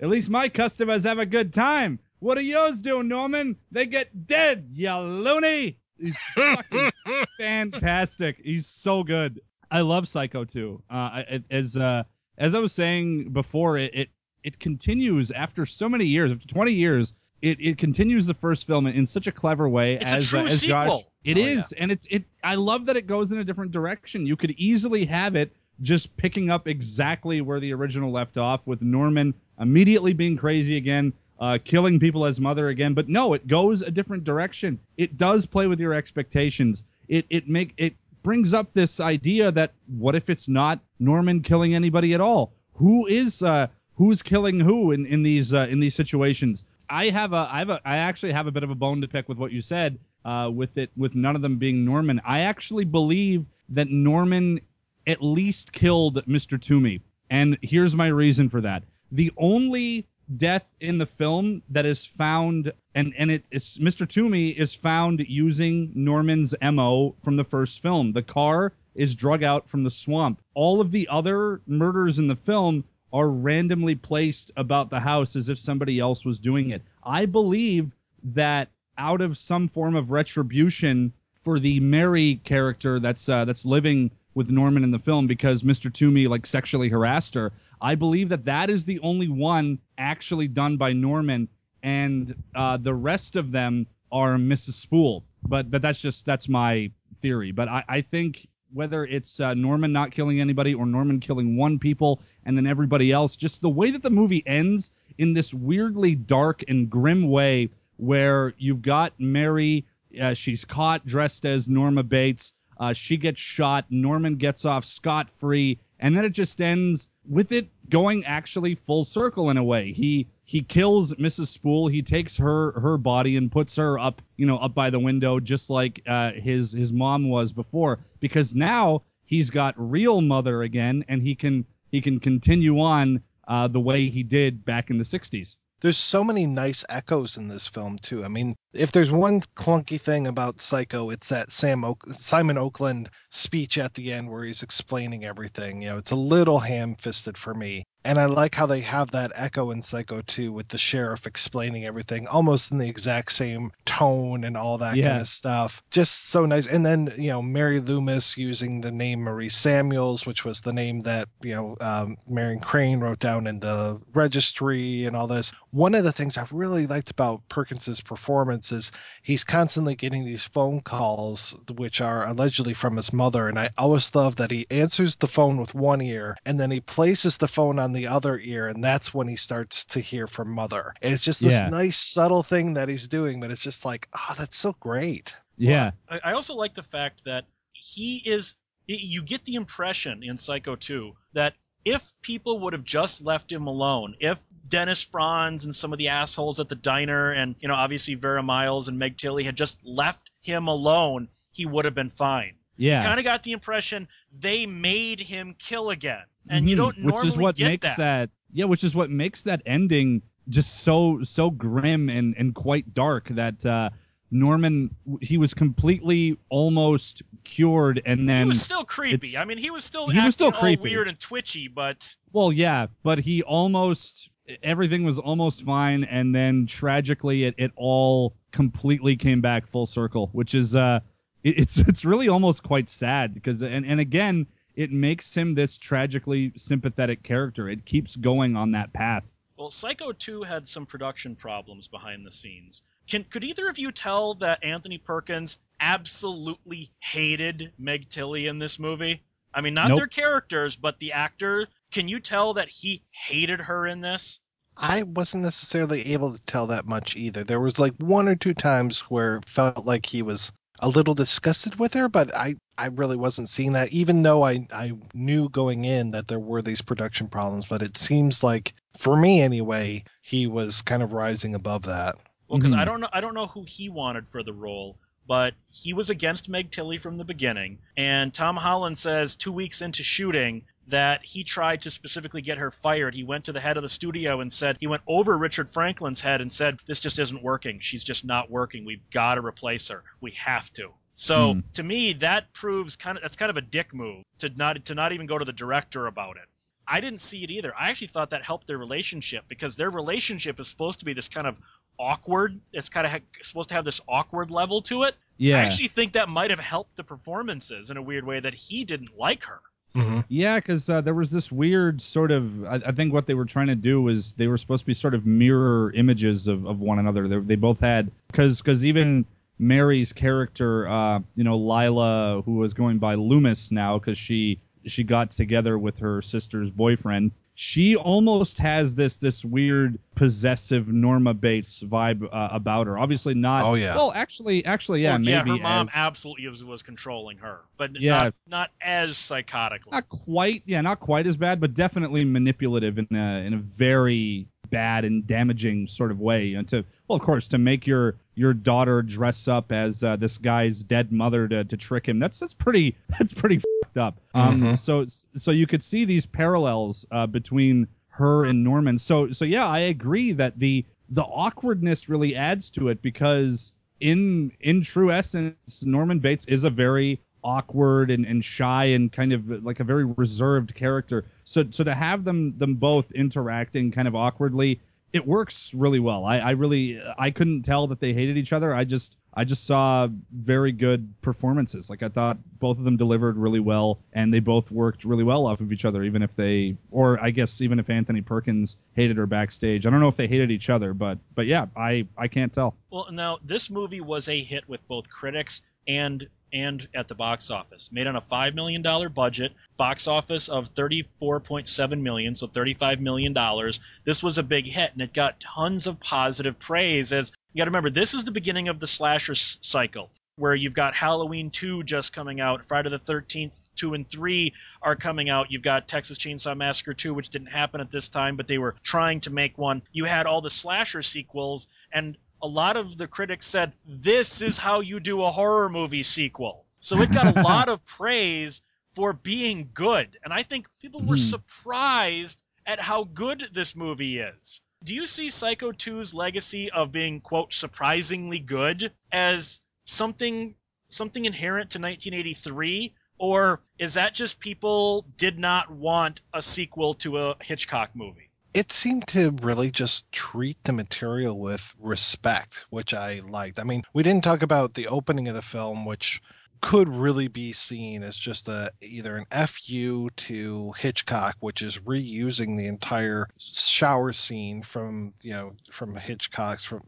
At 0.00 0.08
least 0.08 0.30
my 0.30 0.48
customers 0.48 1.04
have 1.04 1.18
a 1.18 1.26
good 1.26 1.52
time. 1.54 1.98
What 2.18 2.36
do 2.38 2.44
yours 2.44 2.80
do, 2.80 3.02
Norman? 3.02 3.56
They 3.72 3.86
get 3.86 4.26
dead, 4.26 4.70
you 4.72 4.90
loony. 4.94 5.78
He's 5.98 6.16
fucking 6.34 6.90
fantastic. 7.38 8.40
He's 8.42 8.66
so 8.66 9.02
good. 9.02 9.40
I 9.70 9.80
love 9.80 10.06
Psycho 10.08 10.44
2. 10.44 10.82
Uh, 10.88 11.22
it, 11.28 11.44
as 11.50 11.76
uh, 11.76 12.04
as 12.38 12.54
I 12.54 12.58
was 12.58 12.72
saying 12.72 13.30
before, 13.32 13.78
it, 13.78 13.94
it 13.94 14.08
it 14.42 14.58
continues 14.58 15.30
after 15.30 15.66
so 15.66 15.88
many 15.88 16.04
years, 16.06 16.30
after 16.30 16.46
20 16.46 16.72
years. 16.72 17.12
It, 17.42 17.60
it 17.60 17.76
continues 17.78 18.24
the 18.26 18.32
first 18.34 18.66
film 18.66 18.86
in, 18.86 18.94
in 18.94 19.04
such 19.04 19.26
a 19.26 19.32
clever 19.32 19.68
way 19.68 19.96
It's 19.96 20.10
a 20.10 20.14
as, 20.16 20.28
true 20.30 20.40
uh, 20.40 20.44
as 20.44 20.62
Josh. 20.62 20.84
sequel. 20.88 21.12
It 21.22 21.36
Oh, 21.36 21.40
is, 21.40 21.72
and 21.72 21.92
it's 21.92 22.06
it. 22.10 22.24
I 22.42 22.54
love 22.54 22.86
that 22.86 22.96
it 22.96 23.06
goes 23.06 23.30
in 23.30 23.38
a 23.38 23.44
different 23.44 23.72
direction. 23.72 24.24
You 24.24 24.36
could 24.36 24.52
easily 24.52 25.04
have 25.06 25.36
it 25.36 25.54
just 25.82 26.16
picking 26.16 26.48
up 26.48 26.66
exactly 26.66 27.42
where 27.42 27.60
the 27.60 27.74
original 27.74 28.10
left 28.10 28.38
off, 28.38 28.66
with 28.66 28.82
Norman 28.82 29.34
immediately 29.58 30.12
being 30.12 30.36
crazy 30.36 30.76
again, 30.76 31.12
uh, 31.38 31.58
killing 31.64 31.98
people 31.98 32.24
as 32.24 32.40
mother 32.40 32.68
again. 32.68 32.94
But 32.94 33.08
no, 33.08 33.32
it 33.34 33.46
goes 33.46 33.82
a 33.82 33.90
different 33.90 34.24
direction. 34.24 34.78
It 34.96 35.16
does 35.16 35.46
play 35.46 35.66
with 35.66 35.80
your 35.80 35.94
expectations. 35.94 36.84
It 37.08 37.26
it 37.30 37.48
make 37.48 37.74
it 37.76 37.96
brings 38.22 38.52
up 38.52 38.72
this 38.74 38.98
idea 39.00 39.52
that 39.52 39.72
what 39.86 40.14
if 40.14 40.28
it's 40.30 40.48
not 40.48 40.80
Norman 40.98 41.42
killing 41.42 41.74
anybody 41.74 42.14
at 42.14 42.20
all? 42.20 42.52
Who 42.74 43.06
is 43.06 43.42
uh, 43.42 43.68
who's 43.94 44.22
killing 44.22 44.60
who 44.60 44.92
in 44.92 45.06
in 45.06 45.22
these 45.22 45.52
uh, 45.54 45.68
in 45.70 45.80
these 45.80 45.94
situations? 45.94 46.64
I 46.88 47.10
have 47.10 47.32
a 47.32 47.48
I 47.50 47.58
have 47.58 47.70
a 47.70 47.80
I 47.84 47.98
actually 47.98 48.32
have 48.32 48.46
a 48.46 48.52
bit 48.52 48.62
of 48.62 48.70
a 48.70 48.74
bone 48.74 49.00
to 49.00 49.08
pick 49.08 49.28
with 49.28 49.38
what 49.38 49.52
you 49.52 49.60
said 49.60 49.98
uh, 50.24 50.50
with 50.52 50.76
it 50.76 50.90
with 50.96 51.14
none 51.14 51.36
of 51.36 51.42
them 51.42 51.58
being 51.58 51.84
Norman. 51.84 52.20
I 52.24 52.40
actually 52.40 52.84
believe 52.84 53.46
that 53.70 53.88
Norman 53.88 54.60
at 55.06 55.22
least 55.22 55.72
killed 55.72 56.24
Mr. 56.26 56.58
Toomy, 56.58 57.00
and 57.30 57.56
here's 57.62 57.94
my 57.94 58.08
reason 58.08 58.48
for 58.48 58.60
that. 58.60 58.82
The 59.12 59.32
only 59.36 60.06
death 60.34 60.66
in 60.80 60.98
the 60.98 61.06
film 61.06 61.62
that 61.70 61.86
is 61.86 62.04
found 62.04 62.72
and 62.94 63.14
and 63.16 63.30
it 63.30 63.44
is 63.50 63.78
Mr. 63.80 64.06
Toomy 64.06 64.48
is 64.56 64.74
found 64.74 65.20
using 65.20 65.92
Norman's 65.94 66.54
MO 66.60 67.14
from 67.22 67.36
the 67.36 67.44
first 67.44 67.82
film. 67.82 68.12
The 68.12 68.22
car 68.22 68.72
is 68.94 69.14
drug 69.14 69.42
out 69.42 69.68
from 69.68 69.84
the 69.84 69.90
swamp. 69.90 70.40
All 70.54 70.80
of 70.80 70.90
the 70.90 71.08
other 71.08 71.60
murders 71.66 72.18
in 72.18 72.28
the 72.28 72.36
film 72.36 72.84
are 73.12 73.30
randomly 73.30 73.94
placed 73.94 74.52
about 74.56 74.90
the 74.90 75.00
house 75.00 75.36
as 75.36 75.48
if 75.48 75.58
somebody 75.58 76.00
else 76.00 76.24
was 76.24 76.38
doing 76.40 76.70
it. 76.70 76.82
I 77.02 77.26
believe 77.26 77.94
that 78.24 78.70
out 78.98 79.20
of 79.20 79.38
some 79.38 79.68
form 79.68 79.94
of 79.94 80.10
retribution 80.10 81.12
for 81.42 81.60
the 81.60 81.78
Mary 81.80 82.40
character 82.42 82.98
that's 82.98 83.28
uh, 83.28 83.44
that's 83.44 83.64
living 83.64 84.10
with 84.36 84.50
Norman 84.50 84.84
in 84.84 84.90
the 84.90 84.98
film 84.98 85.26
because 85.26 85.62
Mr. 85.62 85.90
Toomy 85.90 86.28
like 86.28 86.44
sexually 86.44 86.90
harassed 86.90 87.34
her. 87.34 87.52
I 87.80 87.94
believe 87.94 88.28
that 88.28 88.44
that 88.44 88.68
is 88.68 88.84
the 88.84 89.00
only 89.00 89.28
one 89.28 89.78
actually 89.96 90.46
done 90.46 90.76
by 90.76 90.92
Norman, 90.92 91.48
and 91.82 92.32
uh, 92.54 92.76
the 92.76 92.94
rest 92.94 93.36
of 93.36 93.50
them 93.50 93.86
are 94.12 94.36
Mrs. 94.36 94.74
Spool. 94.74 95.24
But 95.42 95.70
but 95.70 95.80
that's 95.80 96.00
just 96.00 96.26
that's 96.26 96.50
my 96.50 96.90
theory. 97.14 97.52
But 97.52 97.68
I, 97.68 97.84
I 97.88 98.00
think 98.02 98.46
whether 98.74 99.06
it's 99.06 99.40
uh, 99.40 99.54
Norman 99.54 99.92
not 99.92 100.10
killing 100.10 100.38
anybody 100.38 100.74
or 100.74 100.84
Norman 100.84 101.18
killing 101.18 101.56
one 101.56 101.78
people 101.78 102.20
and 102.44 102.58
then 102.58 102.66
everybody 102.66 103.10
else, 103.10 103.36
just 103.36 103.62
the 103.62 103.70
way 103.70 103.92
that 103.92 104.02
the 104.02 104.10
movie 104.10 104.42
ends 104.44 104.90
in 105.16 105.32
this 105.32 105.54
weirdly 105.54 106.14
dark 106.14 106.62
and 106.68 106.90
grim 106.90 107.30
way, 107.30 107.70
where 107.96 108.52
you've 108.58 108.82
got 108.82 109.14
Mary, 109.18 109.86
uh, 110.20 110.34
she's 110.34 110.66
caught 110.66 111.06
dressed 111.06 111.46
as 111.46 111.68
Norma 111.68 112.02
Bates. 112.02 112.52
Uh, 112.78 112.92
she 112.92 113.16
gets 113.16 113.40
shot. 113.40 113.86
Norman 113.90 114.36
gets 114.36 114.64
off 114.64 114.84
scot 114.84 115.30
free, 115.30 115.80
and 115.98 116.16
then 116.16 116.24
it 116.24 116.32
just 116.32 116.60
ends 116.60 117.08
with 117.28 117.52
it 117.52 117.68
going 117.88 118.24
actually 118.24 118.74
full 118.74 119.04
circle 119.04 119.50
in 119.50 119.56
a 119.56 119.64
way. 119.64 119.92
He 119.92 120.28
he 120.44 120.62
kills 120.62 121.12
Mrs. 121.14 121.46
Spool. 121.48 121.88
He 121.88 122.02
takes 122.02 122.36
her 122.36 122.78
her 122.78 122.98
body 122.98 123.36
and 123.36 123.50
puts 123.50 123.76
her 123.76 123.98
up, 123.98 124.22
you 124.36 124.46
know, 124.46 124.58
up 124.58 124.74
by 124.74 124.90
the 124.90 125.00
window, 125.00 125.40
just 125.40 125.70
like 125.70 126.02
uh, 126.06 126.32
his 126.32 126.72
his 126.72 126.92
mom 126.92 127.28
was 127.28 127.52
before. 127.52 127.98
Because 128.20 128.54
now 128.54 129.02
he's 129.24 129.50
got 129.50 129.74
real 129.76 130.20
mother 130.20 130.62
again, 130.62 131.04
and 131.08 131.22
he 131.22 131.34
can 131.34 131.66
he 131.90 132.00
can 132.00 132.20
continue 132.20 132.80
on 132.80 133.22
uh, 133.48 133.68
the 133.68 133.80
way 133.80 134.08
he 134.08 134.22
did 134.22 134.64
back 134.64 134.90
in 134.90 134.98
the 134.98 135.04
'60s. 135.04 135.56
There's 135.80 135.98
so 135.98 136.24
many 136.24 136.46
nice 136.46 136.84
echoes 136.88 137.36
in 137.36 137.48
this 137.48 137.66
film 137.66 137.98
too. 138.00 138.24
I 138.24 138.28
mean, 138.28 138.56
if 138.72 138.92
there's 138.92 139.12
one 139.12 139.40
clunky 139.56 140.00
thing 140.00 140.26
about 140.26 140.60
Psycho, 140.60 141.10
it's 141.10 141.28
that 141.28 141.50
Sam 141.50 141.84
Oak- 141.84 142.04
Simon 142.18 142.58
Oakland 142.58 143.10
speech 143.30 143.78
at 143.78 143.94
the 143.94 144.12
end 144.12 144.30
where 144.30 144.44
he's 144.44 144.62
explaining 144.62 145.24
everything. 145.24 145.82
You 145.82 145.90
know, 145.90 145.98
it's 145.98 146.10
a 146.10 146.16
little 146.16 146.58
ham-fisted 146.58 147.36
for 147.36 147.54
me. 147.54 147.84
And 148.04 148.20
I 148.20 148.26
like 148.26 148.54
how 148.54 148.66
they 148.66 148.82
have 148.82 149.10
that 149.10 149.32
echo 149.34 149.72
in 149.72 149.82
Psycho 149.82 150.22
2 150.22 150.52
with 150.52 150.68
the 150.68 150.78
sheriff 150.78 151.26
explaining 151.26 151.84
everything 151.86 152.28
almost 152.28 152.70
in 152.70 152.78
the 152.78 152.88
exact 152.88 153.32
same 153.32 153.72
tone 153.84 154.44
and 154.44 154.56
all 154.56 154.78
that 154.78 154.94
Yeah. 154.94 155.08
kind 155.08 155.20
of 155.22 155.28
stuff. 155.28 155.82
Just 155.90 156.26
so 156.26 156.46
nice. 156.46 156.68
And 156.68 156.86
then, 156.86 157.12
you 157.18 157.30
know, 157.30 157.42
Mary 157.42 157.80
Loomis 157.80 158.36
using 158.36 158.80
the 158.80 158.92
name 158.92 159.20
Marie 159.20 159.48
Samuels, 159.48 160.24
which 160.24 160.44
was 160.44 160.60
the 160.60 160.72
name 160.72 161.00
that, 161.00 161.28
you 161.42 161.54
know, 161.54 161.76
um, 161.80 162.16
Marion 162.28 162.60
Crane 162.60 163.00
wrote 163.00 163.18
down 163.18 163.48
in 163.48 163.58
the 163.58 164.00
registry 164.14 165.04
and 165.04 165.16
all 165.16 165.26
this. 165.26 165.52
One 165.76 165.94
of 165.94 166.04
the 166.04 166.12
things 166.12 166.38
I 166.38 166.46
really 166.50 166.86
liked 166.86 167.10
about 167.10 167.46
Perkins's 167.50 168.00
performance 168.00 168.72
is 168.72 168.92
he's 169.22 169.44
constantly 169.44 169.94
getting 169.94 170.24
these 170.24 170.42
phone 170.42 170.80
calls, 170.80 171.54
which 171.68 172.00
are 172.00 172.24
allegedly 172.26 172.72
from 172.72 172.96
his 172.96 173.12
mother. 173.12 173.46
And 173.46 173.58
I 173.58 173.68
always 173.76 174.14
love 174.14 174.36
that 174.36 174.50
he 174.50 174.66
answers 174.70 175.16
the 175.16 175.26
phone 175.28 175.58
with 175.60 175.74
one 175.74 176.00
ear 176.00 176.38
and 176.46 176.58
then 176.58 176.70
he 176.70 176.80
places 176.80 177.36
the 177.36 177.46
phone 177.46 177.78
on 177.78 177.92
the 177.92 178.06
other 178.06 178.38
ear. 178.38 178.68
And 178.68 178.82
that's 178.82 179.12
when 179.12 179.28
he 179.28 179.36
starts 179.36 179.84
to 179.86 180.00
hear 180.00 180.26
from 180.26 180.50
mother. 180.50 180.94
And 181.02 181.12
it's 181.12 181.22
just 181.22 181.42
this 181.42 181.52
Yeah. 181.52 181.68
nice, 181.68 181.98
subtle 181.98 182.42
thing 182.42 182.72
that 182.74 182.88
he's 182.88 183.06
doing, 183.06 183.38
but 183.40 183.50
it's 183.50 183.62
just 183.62 183.84
like, 183.84 184.08
oh, 184.14 184.34
that's 184.38 184.56
so 184.56 184.74
great. 184.80 185.34
Yeah. 185.58 185.90
I, 186.08 186.20
I 186.24 186.32
also 186.32 186.54
like 186.54 186.72
the 186.72 186.82
fact 186.82 187.24
that 187.26 187.44
he 187.72 188.22
is. 188.24 188.56
You 188.86 189.22
get 189.22 189.44
the 189.44 189.56
impression 189.56 190.22
in 190.22 190.38
Psycho 190.38 190.76
2 190.76 191.12
that 191.34 191.54
if 191.86 192.12
people 192.20 192.58
would 192.58 192.72
have 192.72 192.84
just 192.84 193.24
left 193.24 193.50
him 193.50 193.68
alone, 193.68 194.16
if 194.18 194.42
Dennis 194.66 195.02
Franz 195.04 195.64
and 195.64 195.72
some 195.74 195.92
of 195.92 195.98
the 195.98 196.08
assholes 196.08 196.58
at 196.58 196.68
the 196.68 196.74
diner, 196.74 197.30
and 197.30 197.54
you 197.60 197.68
know 197.68 197.74
obviously 197.74 198.14
Vera 198.16 198.42
Miles 198.42 198.88
and 198.88 198.98
Meg 198.98 199.16
Tilly 199.16 199.44
had 199.44 199.56
just 199.56 199.80
left 199.84 200.28
him 200.42 200.66
alone, 200.66 201.28
he 201.52 201.64
would 201.64 201.84
have 201.84 201.94
been 201.94 202.08
fine. 202.10 202.56
Yeah. 202.76 203.02
Kind 203.02 203.18
of 203.20 203.24
got 203.24 203.42
the 203.44 203.52
impression 203.52 204.08
they 204.32 204.66
made 204.66 205.20
him 205.20 205.54
kill 205.58 205.90
again, 205.90 206.24
and 206.50 206.68
you 206.68 206.74
Mhm. 206.74 206.78
don't 206.78 206.98
normally 206.98 207.18
which 207.20 207.26
is 207.28 207.36
what 207.38 207.54
get 207.56 207.68
makes 207.68 207.94
that. 207.94 208.30
yeah 208.52 208.64
which 208.66 208.82
is 208.84 208.94
what 208.94 209.08
makes 209.08 209.44
that 209.44 209.62
ending 209.64 210.22
just 210.48 210.80
so 210.80 211.22
so 211.22 211.50
grim 211.50 212.08
and 212.10 212.34
and 212.36 212.54
quite 212.54 212.92
dark 212.94 213.28
that 213.28 213.64
uh 213.64 213.90
norman 214.30 214.94
he 215.20 215.38
was 215.38 215.54
completely 215.54 216.36
almost 216.48 217.22
cured 217.44 218.02
and 218.04 218.28
then 218.28 218.42
He 218.42 218.48
was 218.48 218.62
still 218.62 218.84
creepy. 218.84 219.38
I 219.38 219.44
mean, 219.44 219.58
he 219.58 219.70
was 219.70 219.84
still 219.84 220.08
he 220.08 220.20
was 220.20 220.34
still 220.34 220.52
creepy. 220.52 220.82
weird 220.82 221.08
and 221.08 221.18
twitchy, 221.18 221.68
but 221.68 222.16
well 222.32 222.52
yeah 222.52 222.86
but 223.02 223.18
he 223.18 223.42
almost 223.42 224.28
everything 224.62 225.04
was 225.04 225.18
almost 225.18 225.62
fine 225.64 226.04
and 226.04 226.34
then 226.34 226.66
tragically 226.66 227.44
it, 227.44 227.54
it 227.58 227.72
all 227.76 228.34
completely 228.52 229.16
came 229.16 229.40
back 229.40 229.66
full 229.66 229.86
circle 229.86 230.28
which 230.32 230.54
is 230.54 230.74
uh 230.74 231.00
it, 231.42 231.58
it's 231.60 231.78
it's 231.78 232.04
really 232.04 232.28
almost 232.28 232.62
quite 232.62 232.88
sad 232.88 233.34
because 233.34 233.62
and 233.62 233.86
and 233.86 234.00
again 234.00 234.46
it 234.74 234.92
makes 234.92 235.34
him 235.36 235.54
this 235.54 235.78
tragically 235.78 236.52
sympathetic 236.56 237.22
character 237.22 237.68
it 237.68 237.84
keeps 237.84 238.14
going 238.16 238.56
on 238.56 238.72
that 238.72 238.92
path 238.92 239.24
Well, 239.56 239.70
Psycho 239.70 240.12
2 240.12 240.42
had 240.42 240.68
some 240.68 240.84
production 240.86 241.34
problems 241.34 241.88
behind 241.88 242.26
the 242.26 242.30
scenes. 242.30 242.82
Can 243.08 243.24
could 243.24 243.44
either 243.44 243.68
of 243.68 243.78
you 243.78 243.92
tell 243.92 244.34
that 244.34 244.64
Anthony 244.64 244.98
Perkins 244.98 245.58
absolutely 245.80 246.90
hated 246.98 247.72
Meg 247.78 248.08
Tilly 248.08 248.46
in 248.46 248.58
this 248.58 248.78
movie? 248.78 249.22
I 249.54 249.60
mean, 249.60 249.74
not 249.74 249.88
Nope. 249.88 249.98
their 249.98 250.06
characters, 250.06 250.76
but 250.76 250.98
the 250.98 251.12
actor. 251.12 251.66
Can 251.90 252.08
you 252.08 252.20
tell 252.20 252.54
that 252.54 252.68
he 252.68 253.02
hated 253.10 253.60
her 253.60 253.86
in 253.86 254.00
this? 254.00 254.40
I 254.76 255.04
wasn't 255.04 255.44
necessarily 255.44 256.12
able 256.12 256.32
to 256.32 256.44
tell 256.44 256.66
that 256.66 256.84
much 256.84 257.16
either. 257.16 257.44
There 257.44 257.60
was 257.60 257.78
like 257.78 257.94
one 257.96 258.28
or 258.28 258.34
two 258.34 258.52
times 258.52 259.00
where 259.00 259.36
it 259.36 259.48
felt 259.48 259.86
like 259.86 260.04
he 260.04 260.20
was 260.20 260.52
a 260.80 260.88
little 260.88 261.14
disgusted 261.14 261.78
with 261.78 261.94
her, 261.94 262.08
but 262.08 262.34
I, 262.34 262.56
I 262.76 262.88
really 262.88 263.16
wasn't 263.16 263.48
seeing 263.48 263.72
that, 263.72 263.92
even 263.92 264.22
though 264.22 264.42
I, 264.42 264.66
I 264.70 264.92
knew 265.14 265.48
going 265.48 265.86
in 265.86 266.10
that 266.10 266.28
there 266.28 266.38
were 266.38 266.60
these 266.60 266.82
production 266.82 267.28
problems. 267.28 267.64
But 267.64 267.80
it 267.80 267.96
seems 267.96 268.42
like, 268.42 268.74
for 268.98 269.16
me 269.16 269.40
anyway, 269.40 270.04
he 270.20 270.46
was 270.46 270.82
kind 270.82 271.02
of 271.02 271.12
rising 271.12 271.54
above 271.54 271.84
that. 271.84 272.16
Well, 272.48 272.58
because 272.58 272.72
Mhm. 272.72 272.78
I 272.78 272.84
don't 272.84 273.00
know, 273.00 273.08
I 273.12 273.20
don't 273.20 273.34
know 273.34 273.46
who 273.46 273.64
he 273.66 273.88
wanted 273.88 274.28
for 274.28 274.42
the 274.42 274.52
role, 274.52 274.98
but 275.26 275.54
he 275.72 275.92
was 275.92 276.10
against 276.10 276.48
Meg 276.48 276.70
Tilly 276.70 276.98
from 276.98 277.16
the 277.16 277.24
beginning. 277.24 277.78
And 277.96 278.32
Tom 278.32 278.56
Holland 278.56 278.96
says 278.96 279.36
two 279.36 279.52
weeks 279.52 279.82
into 279.82 280.02
shooting 280.02 280.64
that 280.88 281.22
he 281.24 281.42
tried 281.42 281.82
to 281.82 281.90
specifically 281.90 282.42
get 282.42 282.58
her 282.58 282.70
fired. 282.70 283.12
He 283.12 283.24
went 283.24 283.46
to 283.46 283.52
the 283.52 283.60
head 283.60 283.76
of 283.76 283.82
the 283.82 283.88
studio 283.88 284.40
and 284.40 284.52
said 284.52 284.76
he 284.78 284.86
went 284.86 285.02
over 285.08 285.36
Richard 285.36 285.68
Franklin's 285.68 286.20
head 286.20 286.40
and 286.40 286.52
said, 286.52 286.78
"This 286.86 287.00
just 287.00 287.18
isn't 287.18 287.42
working. 287.42 287.80
She's 287.80 288.04
just 288.04 288.24
not 288.24 288.50
working. 288.50 288.84
We've 288.84 289.10
got 289.10 289.34
to 289.34 289.44
replace 289.44 289.88
her. 289.88 290.04
We 290.20 290.32
have 290.32 290.72
to." 290.74 290.94
So 291.14 291.54
Hmm. 291.54 291.60
to 291.72 291.82
me, 291.82 292.12
that 292.14 292.52
proves 292.52 292.94
kind 292.94 293.18
of 293.18 293.22
that's 293.22 293.36
kind 293.36 293.50
of 293.50 293.56
a 293.56 293.62
dick 293.62 293.92
move 293.92 294.22
to 294.38 294.48
not 294.50 294.84
to 294.84 294.94
not 294.94 295.12
even 295.12 295.26
go 295.26 295.38
to 295.38 295.44
the 295.44 295.52
director 295.52 296.06
about 296.06 296.36
it. 296.36 296.44
I 296.86 297.00
didn't 297.00 297.20
see 297.20 297.42
it 297.42 297.50
either. 297.50 297.74
I 297.76 297.88
actually 297.90 298.06
thought 298.08 298.30
that 298.30 298.44
helped 298.44 298.68
their 298.68 298.78
relationship 298.78 299.48
because 299.48 299.74
their 299.74 299.90
relationship 299.90 300.60
is 300.60 300.68
supposed 300.68 301.00
to 301.00 301.04
be 301.04 301.14
this 301.14 301.28
kind 301.28 301.48
of 301.48 301.58
awkward. 301.98 302.58
It's 302.72 302.88
kind 302.88 303.06
of 303.06 303.12
ha- 303.12 303.18
supposed 303.42 303.68
to 303.70 303.74
have 303.74 303.84
this 303.84 304.00
awkward 304.08 304.50
level 304.50 304.82
to 304.82 305.04
it. 305.04 305.14
yeah 305.36 305.56
I 305.56 305.60
actually 305.60 305.88
think 305.88 306.12
that 306.12 306.28
might 306.28 306.50
have 306.50 306.60
helped 306.60 306.96
the 306.96 307.04
performances 307.04 307.90
in 307.90 307.96
a 307.96 308.02
weird 308.02 308.24
way 308.24 308.40
that 308.40 308.54
he 308.54 308.84
didn't 308.84 309.16
like 309.18 309.44
her. 309.44 309.60
hmm 309.94 310.20
Yeah, 310.28 310.56
because 310.56 310.88
uh, 310.90 311.00
there 311.00 311.14
was 311.14 311.30
this 311.30 311.50
weird 311.50 312.02
sort 312.02 312.30
of. 312.30 312.64
I, 312.64 312.74
I 312.74 312.92
think 312.92 313.12
what 313.12 313.26
they 313.26 313.34
were 313.34 313.46
trying 313.46 313.68
to 313.68 313.76
do 313.76 314.02
was 314.02 314.34
they 314.34 314.46
were 314.48 314.58
supposed 314.58 314.82
to 314.82 314.86
be 314.86 314.94
sort 314.94 315.14
of 315.14 315.24
mirror 315.26 315.90
images 315.94 316.48
of, 316.48 316.66
of 316.66 316.80
one 316.80 316.98
another. 316.98 317.28
They, 317.28 317.38
they 317.38 317.56
both 317.56 317.80
had 317.80 318.10
because 318.28 318.60
because 318.60 318.84
even 318.84 319.24
Mary's 319.58 320.12
character, 320.12 320.86
uh, 320.86 321.20
you 321.34 321.44
know, 321.44 321.56
Lila, 321.56 322.42
who 322.44 322.56
was 322.56 322.74
going 322.74 322.98
by 322.98 323.14
Loomis 323.14 323.72
now 323.72 323.98
because 323.98 324.18
she 324.18 324.60
she 324.86 325.02
got 325.02 325.30
together 325.30 325.78
with 325.78 325.98
her 326.00 326.20
sister's 326.22 326.70
boyfriend. 326.70 327.32
She 327.58 327.96
almost 327.96 328.58
has 328.58 328.94
this 328.94 329.16
this 329.16 329.42
weird 329.44 329.98
possessive 330.14 330.92
Norma 330.92 331.32
Bates 331.32 331.82
vibe 331.82 332.28
uh, 332.30 332.48
about 332.52 332.86
her. 332.86 332.98
Obviously 332.98 333.34
not. 333.34 333.64
Oh, 333.64 333.74
yeah. 333.74 333.94
Well, 333.96 334.12
actually, 334.14 334.64
actually, 334.66 335.02
yeah, 335.02 335.16
Well, 335.16 335.22
yeah, 335.22 335.42
maybe 335.42 335.56
her 335.58 335.62
mom 335.62 335.86
as- 335.88 335.92
absolutely 335.94 336.48
was, 336.48 336.62
was 336.62 336.82
controlling 336.82 337.38
her, 337.38 337.60
but 337.78 337.98
Yeah. 337.98 338.18
not 338.18 338.34
not 338.46 338.70
as 338.80 339.12
psychotically. 339.16 339.90
not 339.92 340.06
quite 340.08 340.62
yeah 340.66 340.82
not 340.82 341.00
quite 341.00 341.26
as 341.26 341.36
bad 341.36 341.58
but 341.60 341.72
definitely 341.74 342.24
manipulative 342.26 342.98
in 342.98 343.08
a 343.12 343.44
in 343.46 343.54
a 343.54 343.58
very 343.58 344.46
bad 344.70 345.04
and 345.04 345.26
damaging 345.26 345.86
sort 345.86 346.10
of 346.10 346.20
way 346.20 346.54
And 346.54 346.66
to 346.68 346.84
well 347.08 347.16
of 347.16 347.22
course 347.22 347.48
to 347.48 347.58
make 347.58 347.86
your 347.86 348.16
your 348.34 348.52
daughter 348.52 349.00
dress 349.00 349.48
up 349.48 349.72
as 349.72 350.02
uh, 350.02 350.16
this 350.16 350.38
guy's 350.38 350.82
dead 350.84 351.12
mother 351.12 351.48
to, 351.48 351.64
to 351.64 351.76
trick 351.76 352.06
him 352.08 352.18
that's 352.18 352.38
that's 352.40 352.52
pretty 352.54 352.96
that's 353.08 353.32
pretty 353.32 353.60
fucked 353.96 354.16
up 354.16 354.20
um 354.34 354.60
Mhm. 354.62 354.78
so 354.78 355.04
so 355.38 355.50
you 355.50 355.66
could 355.66 355.82
see 355.82 356.04
these 356.04 356.26
parallels 356.26 357.06
uh, 357.10 357.26
between 357.26 357.88
her 358.08 358.44
and 358.44 358.64
Norman 358.64 358.98
so 358.98 359.30
so 359.32 359.44
yeah 359.44 359.66
I 359.66 359.80
agree 359.80 360.32
that 360.32 360.58
the 360.58 360.84
the 361.08 361.22
awkwardness 361.22 362.08
really 362.08 362.34
adds 362.36 362.70
to 362.72 362.88
it 362.88 363.02
because 363.02 363.72
in 364.00 364.52
in 364.60 364.82
true 364.82 365.10
essence 365.10 365.84
Norman 365.84 366.18
Bates 366.20 366.46
is 366.46 366.64
a 366.64 366.70
very 366.70 367.20
awkward 367.44 368.10
and, 368.10 368.26
and 368.26 368.44
shy 368.44 368.86
and 368.86 369.12
kind 369.12 369.32
of 369.32 369.48
like 369.64 369.78
a 369.78 369.84
very 369.84 370.04
reserved 370.04 370.74
character. 370.74 371.26
So 371.44 371.64
so 371.70 371.84
to 371.84 371.94
have 371.94 372.24
them 372.24 372.58
them 372.58 372.74
both 372.74 373.12
interacting 373.12 373.92
kind 373.92 374.08
of 374.08 374.16
awkwardly, 374.16 374.80
it 375.12 375.26
works 375.26 375.72
really 375.72 376.00
well. 376.00 376.24
I, 376.24 376.38
I 376.38 376.50
really 376.52 377.00
I 377.18 377.30
couldn't 377.30 377.62
tell 377.62 377.86
that 377.88 378.00
they 378.00 378.12
hated 378.12 378.36
each 378.36 378.52
other. 378.52 378.74
I 378.74 378.84
just 378.84 379.16
I 379.32 379.44
just 379.44 379.64
saw 379.66 380.08
very 380.30 380.72
good 380.72 381.14
performances. 381.22 381.88
Like 381.88 382.02
I 382.02 382.08
thought 382.08 382.38
both 382.58 382.78
of 382.78 382.84
them 382.84 382.96
delivered 382.96 383.36
really 383.36 383.60
well 383.60 384.00
and 384.12 384.32
they 384.32 384.40
both 384.40 384.70
worked 384.70 385.04
really 385.04 385.24
well 385.24 385.46
off 385.46 385.60
of 385.60 385.72
each 385.72 385.84
other, 385.84 386.02
even 386.02 386.22
if 386.22 386.34
they 386.34 386.76
or 386.90 387.20
I 387.20 387.30
guess 387.30 387.60
even 387.60 387.78
if 387.78 387.88
Anthony 387.90 388.20
Perkins 388.20 388.76
hated 388.94 389.16
her 389.16 389.26
backstage. 389.26 389.86
I 389.86 389.90
don't 389.90 390.00
know 390.00 390.08
if 390.08 390.16
they 390.16 390.28
hated 390.28 390.50
each 390.50 390.70
other, 390.70 390.92
but 390.92 391.18
but 391.34 391.46
yeah, 391.46 391.66
I 391.76 392.08
I 392.16 392.28
can't 392.28 392.52
tell. 392.52 392.76
Well, 392.90 393.08
now 393.12 393.38
this 393.44 393.70
movie 393.70 394.00
was 394.00 394.28
a 394.28 394.42
hit 394.42 394.68
with 394.68 394.86
both 394.88 395.08
critics 395.08 395.62
and 395.86 396.28
and 396.52 396.86
at 396.94 397.08
the 397.08 397.14
box 397.14 397.50
office. 397.50 397.90
Made 397.92 398.06
on 398.06 398.16
a 398.16 398.20
five 398.20 398.54
million 398.54 398.82
dollar 398.82 399.08
budget, 399.08 399.52
box 399.76 400.08
office 400.08 400.48
of 400.48 400.68
thirty 400.68 401.02
four 401.02 401.40
point 401.40 401.68
seven 401.68 402.02
million, 402.02 402.34
so 402.34 402.46
thirty 402.46 402.72
five 402.72 403.00
million 403.00 403.32
dollars. 403.32 403.80
This 404.04 404.22
was 404.22 404.38
a 404.38 404.42
big 404.42 404.66
hit, 404.66 404.92
and 404.92 405.02
it 405.02 405.12
got 405.12 405.40
tons 405.40 405.86
of 405.86 406.00
positive 406.00 406.58
praise. 406.58 407.12
As 407.12 407.32
you 407.52 407.60
got 407.60 407.64
to 407.64 407.70
remember, 407.70 407.90
this 407.90 408.14
is 408.14 408.24
the 408.24 408.30
beginning 408.30 408.68
of 408.68 408.80
the 408.80 408.86
slasher 408.86 409.34
cycle. 409.34 410.10
Where 410.38 410.54
you've 410.54 410.74
got 410.74 410.94
Halloween 410.94 411.48
2 411.48 411.82
just 411.84 412.12
coming 412.12 412.42
out, 412.42 412.66
Friday 412.66 412.90
the 412.90 412.96
13th 412.96 413.70
2 413.76 413.94
and 413.94 414.06
3 414.06 414.52
are 414.82 414.94
coming 414.94 415.30
out. 415.30 415.50
You've 415.50 415.62
got 415.62 415.88
Texas 415.88 416.18
Chainsaw 416.18 416.54
Massacre 416.54 416.92
2, 416.92 417.14
which 417.14 417.30
didn't 417.30 417.46
happen 417.46 417.80
at 417.80 417.90
this 417.90 418.10
time, 418.10 418.36
but 418.36 418.46
they 418.46 418.58
were 418.58 418.76
trying 418.82 419.20
to 419.20 419.32
make 419.32 419.56
one. 419.56 419.80
You 419.92 420.04
had 420.04 420.26
all 420.26 420.42
the 420.42 420.50
slasher 420.50 421.00
sequels, 421.00 421.68
and 421.90 422.18
a 422.42 422.46
lot 422.46 422.76
of 422.76 422.96
the 422.96 423.06
critics 423.08 423.46
said, 423.46 423.72
This 423.84 424.42
is 424.42 424.58
how 424.58 424.80
you 424.80 425.00
do 425.00 425.24
a 425.24 425.30
horror 425.30 425.68
movie 425.68 426.02
sequel. 426.02 426.64
So 426.80 427.00
it 427.02 427.12
got 427.12 427.26
a 427.26 427.30
lot 427.42 427.68
of 427.68 427.84
praise 427.84 428.62
for 428.94 429.12
being 429.12 429.70
good. 429.74 430.16
And 430.24 430.32
I 430.32 430.42
think 430.42 430.68
people 430.80 431.02
were 431.02 431.16
Mhm. 431.16 431.30
surprised 431.30 432.42
at 432.66 432.80
how 432.80 433.04
good 433.04 433.48
this 433.52 433.76
movie 433.76 434.18
is. 434.18 434.62
Do 434.84 434.94
you 434.94 435.06
see 435.06 435.30
Psycho 435.30 435.72
2's 435.72 436.14
legacy 436.14 436.70
of 436.70 436.92
being, 436.92 437.20
quote, 437.20 437.52
surprisingly 437.52 438.38
good 438.38 438.92
as 439.12 439.62
something 439.84 440.54
something 440.88 441.24
inherent 441.24 441.70
to 441.72 441.80
1983 441.80 442.94
Or 443.18 443.62
is 443.78 443.94
that 443.94 444.14
just 444.14 444.40
people 444.40 445.02
did 445.16 445.38
not 445.38 445.70
want 445.70 446.20
a 446.34 446.42
sequel 446.42 446.94
to 446.94 447.18
a 447.18 447.36
Hitchcock 447.40 447.90
movie? 447.96 448.28
It 448.56 448.72
seemed 448.72 449.06
to 449.08 449.32
really 449.42 449.70
just 449.70 450.10
treat 450.12 450.56
the 450.64 450.72
material 450.72 451.38
with 451.38 451.74
respect, 451.78 452.64
which 452.70 452.94
I 452.94 453.20
liked. 453.28 453.58
I 453.58 453.64
mean, 453.64 453.82
we 453.92 454.02
didn't 454.02 454.24
talk 454.24 454.42
about 454.42 454.72
the 454.72 454.88
opening 454.88 455.28
of 455.28 455.34
the 455.34 455.42
film, 455.42 455.84
which 455.84 456.22
could 456.62 456.88
really 456.88 457.28
be 457.28 457.52
seen 457.52 458.02
as 458.02 458.16
just 458.16 458.48
a 458.48 458.72
either 458.80 459.18
an 459.18 459.26
fu 459.46 460.08
to 460.08 460.72
Hitchcock, 460.78 461.36
which 461.40 461.60
is 461.60 461.76
reusing 461.80 462.56
the 462.56 462.66
entire 462.66 463.28
shower 463.38 464.14
scene 464.14 464.62
from 464.62 465.12
you 465.20 465.32
know 465.32 465.52
from 465.70 465.94
Hitchcock's 465.94 466.64
from 466.64 466.80